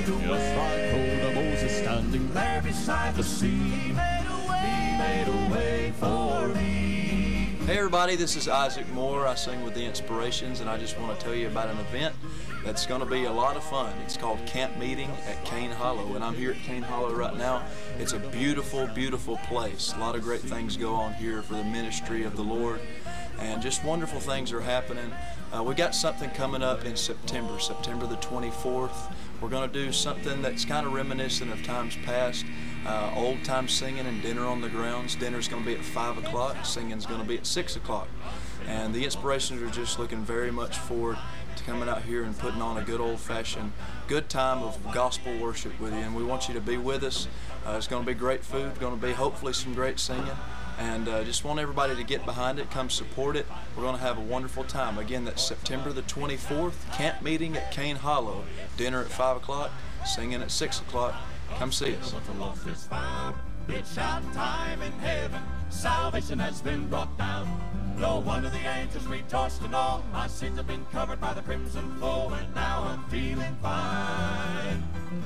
made 0.00 0.08
a 0.08 0.32
way. 0.32 0.40
beside 2.90 3.14
the 3.14 3.22
sea. 3.22 3.48
He 3.48 3.92
made 3.92 4.26
a 4.26 4.50
way, 4.50 4.68
he 4.70 4.98
made 4.98 5.28
a 5.28 5.52
way 5.52 5.92
for 5.98 6.48
me. 6.48 7.56
Hey 7.66 7.78
everybody, 7.78 8.16
this 8.16 8.36
is 8.36 8.48
Isaac 8.48 8.88
Moore. 8.90 9.26
I 9.26 9.34
sing 9.34 9.62
with 9.62 9.74
the 9.74 9.84
Inspirations, 9.84 10.60
and 10.60 10.70
I 10.70 10.78
just 10.78 10.98
want 10.98 11.18
to 11.18 11.24
tell 11.24 11.34
you 11.34 11.46
about 11.46 11.68
an 11.68 11.78
event 11.78 12.14
that's 12.64 12.86
going 12.86 13.00
to 13.00 13.06
be 13.06 13.24
a 13.24 13.32
lot 13.32 13.56
of 13.56 13.64
fun. 13.64 13.92
It's 14.04 14.16
called 14.16 14.44
Camp 14.46 14.76
Meeting 14.78 15.10
at 15.28 15.44
Cane 15.44 15.70
Hollow, 15.70 16.14
and 16.14 16.24
I'm 16.24 16.34
here 16.34 16.52
at 16.52 16.58
Cane 16.58 16.82
Hollow 16.82 17.14
right 17.14 17.36
now. 17.36 17.64
It's 17.98 18.12
a 18.12 18.18
beautiful, 18.18 18.86
beautiful 18.88 19.36
place. 19.48 19.92
A 19.96 20.00
lot 20.00 20.16
of 20.16 20.22
great 20.22 20.40
things 20.40 20.76
go 20.76 20.94
on 20.94 21.12
here 21.14 21.42
for 21.42 21.54
the 21.54 21.64
ministry 21.64 22.24
of 22.24 22.36
the 22.36 22.42
Lord, 22.42 22.80
and 23.38 23.60
just 23.60 23.84
wonderful 23.84 24.20
things 24.20 24.52
are 24.52 24.60
happening. 24.60 25.12
Uh, 25.52 25.62
we 25.62 25.74
got 25.74 25.94
something 25.94 26.30
coming 26.30 26.62
up 26.62 26.84
in 26.84 26.96
September, 26.96 27.58
September 27.58 28.06
the 28.06 28.16
24th. 28.16 29.12
We're 29.40 29.48
going 29.48 29.70
to 29.70 29.72
do 29.72 29.90
something 29.90 30.42
that's 30.42 30.66
kind 30.66 30.86
of 30.86 30.92
reminiscent 30.92 31.50
of 31.50 31.62
times 31.62 31.96
past. 32.04 32.44
Uh, 32.86 33.12
old 33.14 33.42
time 33.42 33.68
singing 33.68 34.06
and 34.06 34.20
dinner 34.22 34.44
on 34.44 34.60
the 34.60 34.68
grounds. 34.68 35.14
Dinner's 35.14 35.48
going 35.48 35.62
to 35.62 35.66
be 35.66 35.74
at 35.74 35.84
5 35.84 36.18
o'clock, 36.18 36.64
singing's 36.64 37.06
going 37.06 37.20
to 37.20 37.26
be 37.26 37.36
at 37.36 37.46
6 37.46 37.76
o'clock. 37.76 38.08
And 38.66 38.94
the 38.94 39.04
inspirations 39.04 39.62
are 39.62 39.70
just 39.70 39.98
looking 39.98 40.22
very 40.24 40.50
much 40.50 40.76
forward 40.76 41.16
to 41.56 41.64
coming 41.64 41.88
out 41.88 42.02
here 42.02 42.24
and 42.24 42.38
putting 42.38 42.60
on 42.60 42.76
a 42.76 42.82
good 42.82 43.00
old 43.00 43.18
fashioned 43.18 43.72
good 44.08 44.28
time 44.28 44.62
of 44.62 44.78
gospel 44.92 45.36
worship 45.38 45.78
with 45.80 45.92
you. 45.92 46.00
And 46.00 46.14
we 46.14 46.22
want 46.24 46.48
you 46.48 46.54
to 46.54 46.60
be 46.60 46.76
with 46.76 47.02
us. 47.02 47.26
Uh, 47.66 47.72
it's 47.72 47.86
going 47.86 48.02
to 48.02 48.06
be 48.06 48.14
great 48.14 48.44
food, 48.44 48.78
going 48.78 48.98
to 48.98 49.06
be 49.06 49.12
hopefully 49.12 49.52
some 49.52 49.72
great 49.72 49.98
singing 49.98 50.36
and 50.80 51.08
uh, 51.08 51.22
just 51.24 51.44
want 51.44 51.60
everybody 51.60 51.94
to 51.94 52.02
get 52.02 52.24
behind 52.24 52.58
it, 52.58 52.70
come 52.70 52.88
support 52.88 53.36
it. 53.36 53.46
We're 53.76 53.82
going 53.82 53.96
to 53.96 54.00
have 54.00 54.16
a 54.16 54.22
wonderful 54.22 54.64
time. 54.64 54.96
Again, 54.96 55.26
that's 55.26 55.46
September 55.46 55.92
the 55.92 56.02
24th, 56.02 56.90
camp 56.92 57.20
meeting 57.20 57.54
at 57.54 57.70
Cane 57.70 57.96
Hollow, 57.96 58.44
dinner 58.78 59.02
at 59.02 59.08
5 59.08 59.36
o'clock, 59.36 59.70
singing 60.06 60.40
at 60.40 60.50
6 60.50 60.80
o'clock. 60.80 61.14
Come 61.58 61.70
see 61.70 61.94
us. 61.96 62.14
It's 63.68 63.94
time 63.94 64.80
in 64.82 64.92
heaven, 64.92 65.42
salvation 65.68 66.38
has 66.38 66.62
been 66.62 66.88
brought 66.88 67.16
down. 67.18 67.69
No 67.98 68.18
wonder 68.20 68.48
the 68.48 68.58
angels 68.58 69.06
rejoiced 69.06 69.62
and 69.62 69.74
all. 69.74 70.02
My 70.12 70.26
sins 70.26 70.56
have 70.56 70.66
been 70.66 70.84
covered 70.86 71.20
by 71.20 71.34
the 71.34 71.42
crimson 71.42 71.96
flow, 71.98 72.30
and 72.30 72.54
now 72.54 72.84
I'm 72.84 73.04
feeling 73.10 73.56
fine. 73.62 74.82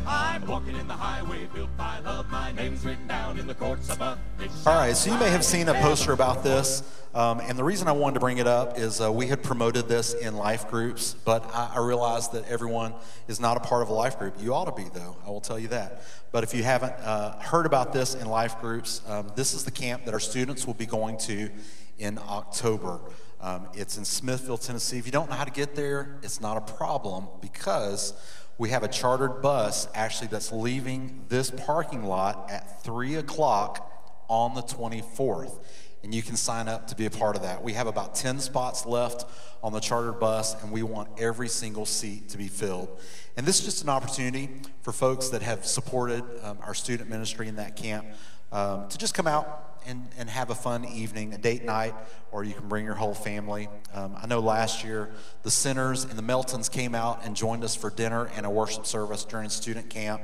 I'm 0.07 0.47
walking 0.47 0.77
in 0.77 0.89
the 0.89 0.95
highway 0.95 1.49
built 1.55 1.77
by 1.77 2.01
love. 2.01 2.29
My 2.31 2.53
name's 2.53 2.85
written 2.85 3.07
down 3.07 3.39
in 3.39 3.47
the 3.47 3.55
courts 3.55 3.93
above. 3.95 4.19
All 4.67 4.75
right, 4.75 4.97
so 4.97 5.13
you 5.13 5.19
may 5.19 5.31
have 5.31 5.45
seen 5.45 5.69
a 5.69 5.75
poster 5.75 6.13
about 6.13 6.43
this. 6.43 6.83
Um, 7.15 7.39
and 7.41 7.57
the 7.57 7.63
reason 7.63 7.87
I 7.87 7.93
wanted 7.93 8.15
to 8.15 8.21
bring 8.21 8.39
it 8.39 8.49
up 8.49 8.77
is 8.77 9.01
uh, 9.01 9.13
we 9.13 9.29
had 9.29 9.41
promoted 9.41 9.87
this 9.87 10.15
in 10.15 10.37
life 10.37 10.69
groups, 10.69 11.15
but 11.25 11.49
I, 11.55 11.75
I, 11.77 11.79
realized 11.79 12.33
that 12.33 12.45
everyone 12.49 12.93
is 13.29 13.39
not 13.39 13.57
a 13.57 13.61
part 13.61 13.83
of 13.83 13.89
a 13.89 13.93
life 13.93 14.19
group. 14.19 14.35
You 14.41 14.53
ought 14.53 14.65
to 14.65 14.73
be, 14.73 14.89
though, 14.93 15.17
I 15.25 15.31
will 15.31 15.41
tell 15.41 15.59
you 15.59 15.69
that. 15.69 16.03
But 16.33 16.43
if 16.43 16.53
you 16.53 16.65
haven't 16.65 16.95
uh, 16.95 17.39
heard 17.39 17.67
about 17.67 17.93
this 17.93 18.17
in 18.17 18.27
life 18.27 18.61
groups, 18.61 19.01
um, 19.07 19.31
this 19.37 19.55
is 19.55 19.65
the 19.65 19.71
camp 19.71 20.07
that 20.07 20.15
our 20.15 20.19
students 20.19 20.67
will 20.67 20.75
be 20.75 20.87
going 20.87 21.17
to 21.19 21.51
in 21.99 22.19
October. 22.19 23.01
Um, 23.41 23.69
it's 23.75 23.99
in 23.99 24.05
Smithville, 24.05 24.59
Tennessee. 24.59 24.99
If 24.99 25.07
you 25.07 25.13
don't 25.13 25.29
know 25.29 25.37
how 25.37 25.45
to 25.45 25.51
get 25.51 25.75
there, 25.75 26.19
it's 26.23 26.41
not 26.41 26.57
a 26.57 26.73
problem 26.73 27.27
because 27.41 28.15
we 28.57 28.71
have 28.71 28.83
a 28.83 28.89
chartered 28.89 29.43
bus 29.43 29.89
actually 29.95 30.29
that's 30.29 30.53
leaving 30.53 31.25
this 31.29 31.51
parking 31.51 32.05
lot 32.05 32.51
at 32.51 32.83
3 32.85 33.17
o'clock 33.17 33.91
on 34.29 34.55
the 34.55 34.63
24th. 34.63 35.63
And 36.03 36.15
you 36.15 36.23
can 36.23 36.37
sign 36.37 36.69
up 36.69 36.87
to 36.89 36.97
be 36.97 37.07
a 37.07 37.11
part 37.11 37.35
of 37.35 37.43
that. 37.43 37.63
We 37.63 37.73
have 37.73 37.87
about 37.87 38.15
10 38.15 38.39
spots 38.39 38.85
left 38.85 39.25
on 39.63 39.73
the 39.73 39.81
chartered 39.81 40.21
bus, 40.21 40.63
and 40.63 40.71
we 40.71 40.83
want 40.83 41.09
every 41.19 41.49
single 41.49 41.87
seat 41.87 42.29
to 42.29 42.39
be 42.39 42.49
filled. 42.49 43.01
And 43.37 43.47
this 43.47 43.59
is 43.59 43.65
just 43.65 43.83
an 43.83 43.89
opportunity 43.89 44.51
for 44.83 44.93
folks 44.93 45.31
that 45.31 45.41
have 45.41 45.65
supported 45.65 46.23
um, 46.43 46.59
our 46.61 46.75
student 46.75 47.09
ministry 47.09 47.49
in 47.49 47.57
that 47.57 47.75
camp 47.75 48.07
um, 48.53 48.87
to 48.89 48.99
just 48.99 49.15
come 49.15 49.27
out 49.27 49.74
and, 49.87 50.09
and 50.19 50.29
have 50.29 50.51
a 50.51 50.55
fun 50.55 50.85
evening, 50.85 51.35
a 51.35 51.39
date 51.39 51.65
night, 51.65 51.95
or 52.33 52.45
you 52.45 52.55
can 52.55 52.69
bring 52.69 52.85
your 52.85 52.95
whole 52.95 53.15
family. 53.15 53.69
Um, 53.93 54.17
I 54.21 54.27
know 54.27 54.41
last 54.41 54.85
year 54.85 55.11
the 55.43 55.51
Sinners 55.51 56.05
and 56.05 56.19
the 56.19 56.23
Meltons 56.23 56.71
came 56.71 56.95
out 56.95 57.21
and 57.25 57.37
joined 57.37 57.65
us 57.65 57.75
for 57.75 57.91
dinner 57.91 58.31
and 58.37 58.45
a 58.47 58.51
worship 58.51 58.87
service 58.87 59.25
during 59.25 59.49
student 59.49 59.91
camp. 59.91 60.23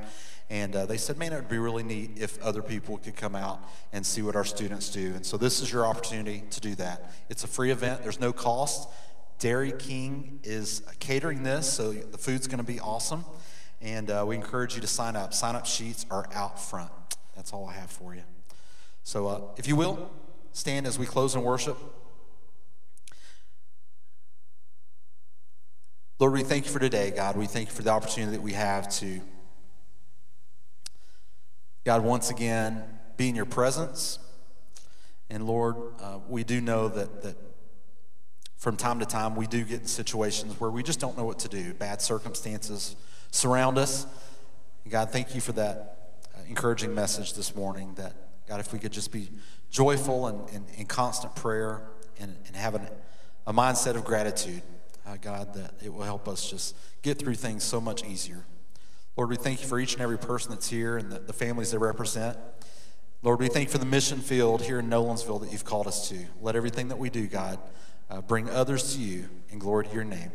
And 0.49 0.75
uh, 0.75 0.85
they 0.85 0.97
said, 0.97 1.17
man, 1.17 1.31
it 1.31 1.37
would 1.37 1.49
be 1.49 1.59
really 1.59 1.83
neat 1.83 2.17
if 2.17 2.41
other 2.41 2.61
people 2.61 2.97
could 2.97 3.15
come 3.15 3.35
out 3.35 3.61
and 3.93 4.05
see 4.05 4.21
what 4.21 4.35
our 4.35 4.43
students 4.43 4.89
do. 4.89 5.13
And 5.15 5.25
so 5.25 5.37
this 5.37 5.61
is 5.61 5.71
your 5.71 5.85
opportunity 5.85 6.43
to 6.49 6.59
do 6.59 6.75
that. 6.75 7.13
It's 7.29 7.45
a 7.45 7.47
free 7.47 7.71
event, 7.71 8.03
there's 8.03 8.19
no 8.19 8.33
cost. 8.33 8.89
Dairy 9.39 9.71
King 9.71 10.39
is 10.43 10.83
catering 10.99 11.43
this, 11.43 11.71
so 11.71 11.93
the 11.93 12.17
food's 12.17 12.47
going 12.47 12.59
to 12.59 12.63
be 12.63 12.79
awesome. 12.79 13.23
And 13.81 14.11
uh, 14.11 14.25
we 14.27 14.35
encourage 14.35 14.75
you 14.75 14.81
to 14.81 14.87
sign 14.87 15.15
up. 15.15 15.33
Sign 15.33 15.55
up 15.55 15.65
sheets 15.65 16.05
are 16.11 16.27
out 16.33 16.61
front. 16.61 16.91
That's 17.35 17.53
all 17.53 17.67
I 17.67 17.73
have 17.73 17.89
for 17.89 18.13
you. 18.13 18.21
So, 19.03 19.27
uh, 19.27 19.41
if 19.57 19.67
you 19.67 19.75
will, 19.75 20.11
stand 20.53 20.85
as 20.85 20.99
we 20.99 21.05
close 21.05 21.35
in 21.35 21.43
worship. 21.43 21.77
Lord, 26.19 26.33
we 26.33 26.43
thank 26.43 26.65
you 26.65 26.71
for 26.71 26.79
today, 26.79 27.11
God. 27.11 27.35
We 27.35 27.47
thank 27.47 27.69
you 27.69 27.73
for 27.73 27.81
the 27.81 27.89
opportunity 27.89 28.33
that 28.33 28.43
we 28.43 28.53
have 28.53 28.91
to, 28.99 29.21
God, 31.83 32.03
once 32.03 32.29
again, 32.29 32.83
be 33.17 33.27
in 33.27 33.35
your 33.35 33.45
presence. 33.45 34.19
And 35.31 35.47
Lord, 35.47 35.77
uh, 35.99 36.19
we 36.27 36.43
do 36.43 36.61
know 36.61 36.89
that, 36.89 37.23
that 37.23 37.35
from 38.57 38.77
time 38.77 38.99
to 38.99 39.05
time 39.07 39.35
we 39.35 39.47
do 39.47 39.63
get 39.63 39.81
in 39.81 39.87
situations 39.87 40.59
where 40.59 40.69
we 40.69 40.83
just 40.83 40.99
don't 40.99 41.17
know 41.17 41.25
what 41.25 41.39
to 41.39 41.47
do. 41.47 41.73
Bad 41.73 42.01
circumstances 42.03 42.95
surround 43.31 43.79
us. 43.79 44.05
And 44.83 44.91
God, 44.91 45.09
thank 45.09 45.33
you 45.33 45.41
for 45.41 45.53
that 45.53 46.19
uh, 46.35 46.41
encouraging 46.47 46.93
message 46.93 47.33
this 47.33 47.55
morning 47.55 47.95
that 47.95 48.13
God, 48.51 48.59
if 48.59 48.73
we 48.73 48.79
could 48.79 48.91
just 48.91 49.13
be 49.13 49.29
joyful 49.69 50.27
and 50.27 50.65
in 50.75 50.85
constant 50.85 51.33
prayer 51.37 51.83
and, 52.19 52.35
and 52.47 52.53
have 52.53 52.75
an, 52.75 52.85
a 53.47 53.53
mindset 53.53 53.95
of 53.95 54.03
gratitude, 54.03 54.61
uh, 55.07 55.15
God, 55.21 55.53
that 55.53 55.75
it 55.81 55.93
will 55.93 56.03
help 56.03 56.27
us 56.27 56.49
just 56.49 56.75
get 57.01 57.17
through 57.17 57.35
things 57.35 57.63
so 57.63 57.79
much 57.79 58.03
easier. 58.03 58.43
Lord, 59.15 59.29
we 59.29 59.37
thank 59.37 59.61
you 59.61 59.69
for 59.69 59.79
each 59.79 59.93
and 59.93 60.01
every 60.01 60.17
person 60.17 60.51
that's 60.51 60.67
here 60.67 60.97
and 60.97 61.09
the, 61.09 61.19
the 61.19 61.31
families 61.31 61.71
they 61.71 61.77
represent. 61.77 62.37
Lord, 63.21 63.39
we 63.39 63.47
thank 63.47 63.69
you 63.69 63.71
for 63.71 63.77
the 63.77 63.85
mission 63.85 64.19
field 64.19 64.63
here 64.63 64.79
in 64.79 64.89
Nolensville 64.89 65.39
that 65.39 65.53
you've 65.53 65.63
called 65.63 65.87
us 65.87 66.09
to. 66.09 66.17
Let 66.41 66.57
everything 66.57 66.89
that 66.89 66.97
we 66.97 67.09
do, 67.09 67.27
God, 67.27 67.57
uh, 68.09 68.19
bring 68.19 68.49
others 68.49 68.95
to 68.95 69.01
you 69.01 69.29
and 69.49 69.61
glory 69.61 69.85
to 69.85 69.95
your 69.95 70.03
name. 70.03 70.33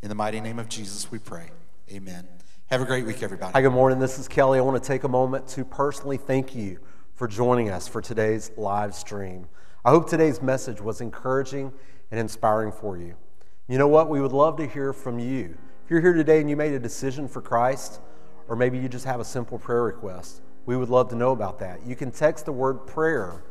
In 0.00 0.08
the 0.08 0.14
mighty 0.14 0.40
name 0.40 0.58
of 0.58 0.70
Jesus, 0.70 1.10
we 1.10 1.18
pray. 1.18 1.50
Amen. 1.92 2.26
Have 2.70 2.80
a 2.80 2.86
great 2.86 3.04
week, 3.04 3.22
everybody. 3.22 3.52
Hi, 3.52 3.60
good 3.60 3.72
morning. 3.72 3.98
This 3.98 4.18
is 4.18 4.26
Kelly. 4.26 4.58
I 4.58 4.62
want 4.62 4.82
to 4.82 4.88
take 4.88 5.04
a 5.04 5.08
moment 5.08 5.48
to 5.48 5.66
personally 5.66 6.16
thank 6.16 6.54
you 6.54 6.78
for 7.20 7.28
joining 7.28 7.68
us 7.68 7.86
for 7.86 8.00
today's 8.00 8.50
live 8.56 8.94
stream. 8.94 9.46
I 9.84 9.90
hope 9.90 10.08
today's 10.08 10.40
message 10.40 10.80
was 10.80 11.02
encouraging 11.02 11.70
and 12.10 12.18
inspiring 12.18 12.72
for 12.72 12.96
you. 12.96 13.14
You 13.68 13.76
know 13.76 13.88
what? 13.88 14.08
We 14.08 14.22
would 14.22 14.32
love 14.32 14.56
to 14.56 14.66
hear 14.66 14.94
from 14.94 15.18
you. 15.18 15.54
If 15.84 15.90
you're 15.90 16.00
here 16.00 16.14
today 16.14 16.40
and 16.40 16.48
you 16.48 16.56
made 16.56 16.72
a 16.72 16.78
decision 16.78 17.28
for 17.28 17.42
Christ, 17.42 18.00
or 18.48 18.56
maybe 18.56 18.78
you 18.78 18.88
just 18.88 19.04
have 19.04 19.20
a 19.20 19.24
simple 19.26 19.58
prayer 19.58 19.82
request, 19.82 20.40
we 20.64 20.78
would 20.78 20.88
love 20.88 21.10
to 21.10 21.14
know 21.14 21.32
about 21.32 21.58
that. 21.58 21.86
You 21.86 21.94
can 21.94 22.10
text 22.10 22.46
the 22.46 22.52
word 22.52 22.86
prayer 22.86 23.42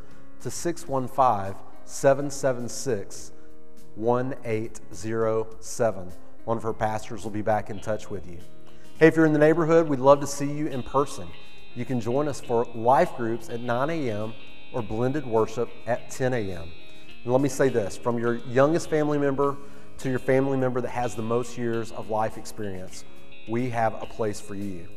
to 0.41 0.49
615 0.49 1.55
776 1.85 3.33
1807. 3.93 6.11
One 6.45 6.57
of 6.57 6.65
our 6.65 6.73
pastors 6.73 7.23
will 7.23 7.29
be 7.29 7.43
back 7.43 7.69
in 7.69 7.79
touch 7.79 8.09
with 8.09 8.25
you. 8.25 8.39
Hey, 8.97 9.05
if 9.05 9.15
you're 9.15 9.27
in 9.27 9.33
the 9.33 9.37
neighborhood, 9.37 9.87
we'd 9.87 9.99
love 9.99 10.21
to 10.21 10.27
see 10.27 10.51
you 10.51 10.65
in 10.65 10.81
person. 10.81 11.27
You 11.79 11.85
can 11.85 12.01
join 12.01 12.27
us 12.27 12.41
for 12.41 12.67
life 12.75 13.15
groups 13.15 13.47
at 13.47 13.61
9 13.61 13.89
a.m. 13.89 14.33
or 14.73 14.81
blended 14.81 15.25
worship 15.25 15.69
at 15.87 16.09
10 16.09 16.33
a.m. 16.33 16.69
And 17.23 17.31
let 17.31 17.39
me 17.39 17.47
say 17.47 17.69
this 17.69 17.95
from 17.95 18.19
your 18.19 18.35
youngest 18.49 18.89
family 18.89 19.17
member 19.17 19.55
to 19.99 20.09
your 20.09 20.19
family 20.19 20.57
member 20.57 20.81
that 20.81 20.89
has 20.89 21.15
the 21.15 21.21
most 21.21 21.57
years 21.57 21.93
of 21.93 22.09
life 22.09 22.37
experience, 22.37 23.05
we 23.47 23.69
have 23.69 23.93
a 24.03 24.05
place 24.05 24.41
for 24.41 24.55
you. 24.55 24.89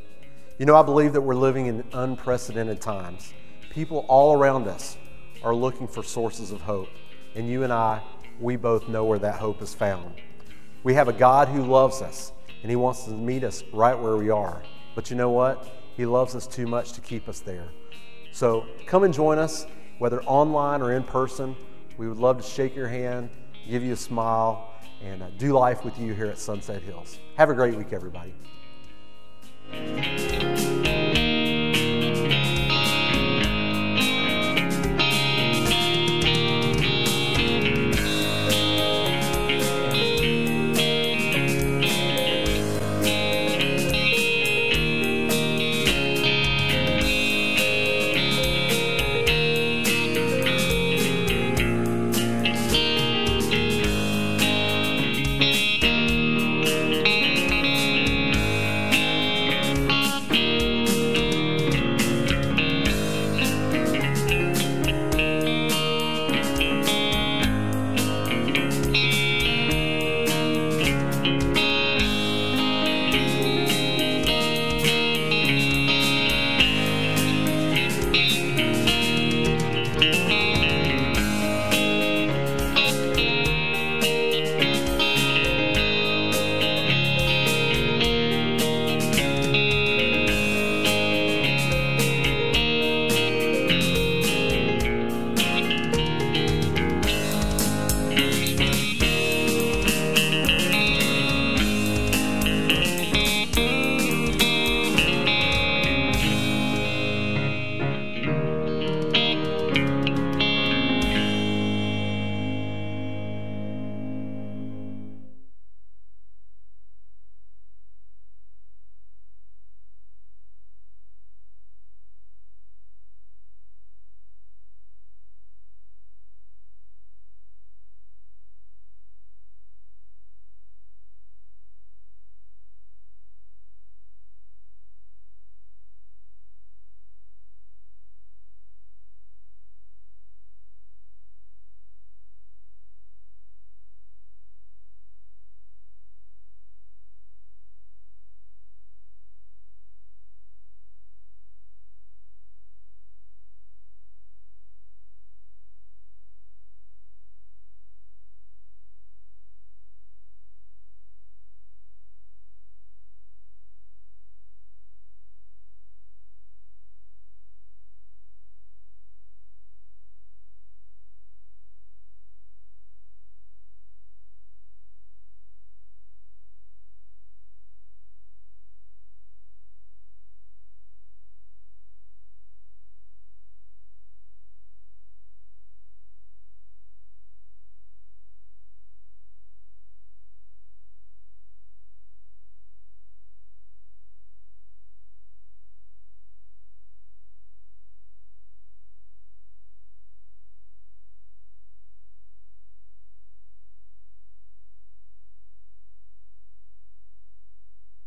You 0.58 0.66
know, 0.66 0.74
I 0.74 0.82
believe 0.82 1.12
that 1.12 1.20
we're 1.20 1.36
living 1.36 1.66
in 1.66 1.84
unprecedented 1.92 2.80
times. 2.80 3.32
People 3.70 4.04
all 4.08 4.36
around 4.36 4.66
us 4.66 4.96
are 5.44 5.54
looking 5.54 5.86
for 5.86 6.02
sources 6.02 6.50
of 6.50 6.62
hope. 6.62 6.88
And 7.36 7.48
you 7.48 7.62
and 7.62 7.72
I, 7.72 8.02
we 8.40 8.56
both 8.56 8.88
know 8.88 9.04
where 9.04 9.20
that 9.20 9.36
hope 9.36 9.62
is 9.62 9.72
found. 9.72 10.20
We 10.82 10.94
have 10.94 11.06
a 11.06 11.12
God 11.12 11.46
who 11.46 11.62
loves 11.62 12.02
us, 12.02 12.32
and 12.62 12.70
He 12.70 12.74
wants 12.74 13.04
to 13.04 13.12
meet 13.12 13.44
us 13.44 13.62
right 13.72 13.96
where 13.96 14.16
we 14.16 14.30
are. 14.30 14.64
But 14.96 15.10
you 15.10 15.16
know 15.16 15.30
what? 15.30 15.64
He 15.96 16.06
loves 16.06 16.34
us 16.34 16.46
too 16.46 16.66
much 16.66 16.92
to 16.92 17.00
keep 17.00 17.28
us 17.28 17.40
there. 17.40 17.68
So 18.32 18.66
come 18.86 19.04
and 19.04 19.12
join 19.12 19.38
us, 19.38 19.66
whether 19.98 20.22
online 20.24 20.80
or 20.82 20.92
in 20.92 21.02
person. 21.02 21.54
We 21.98 22.08
would 22.08 22.18
love 22.18 22.38
to 22.38 22.42
shake 22.42 22.74
your 22.74 22.88
hand, 22.88 23.30
give 23.68 23.82
you 23.82 23.92
a 23.92 23.96
smile, 23.96 24.72
and 25.02 25.22
uh, 25.22 25.30
do 25.38 25.52
life 25.52 25.84
with 25.84 25.98
you 25.98 26.14
here 26.14 26.26
at 26.26 26.38
Sunset 26.38 26.82
Hills. 26.82 27.18
Have 27.36 27.50
a 27.50 27.54
great 27.54 27.74
week, 27.74 27.92
everybody. 27.92 28.34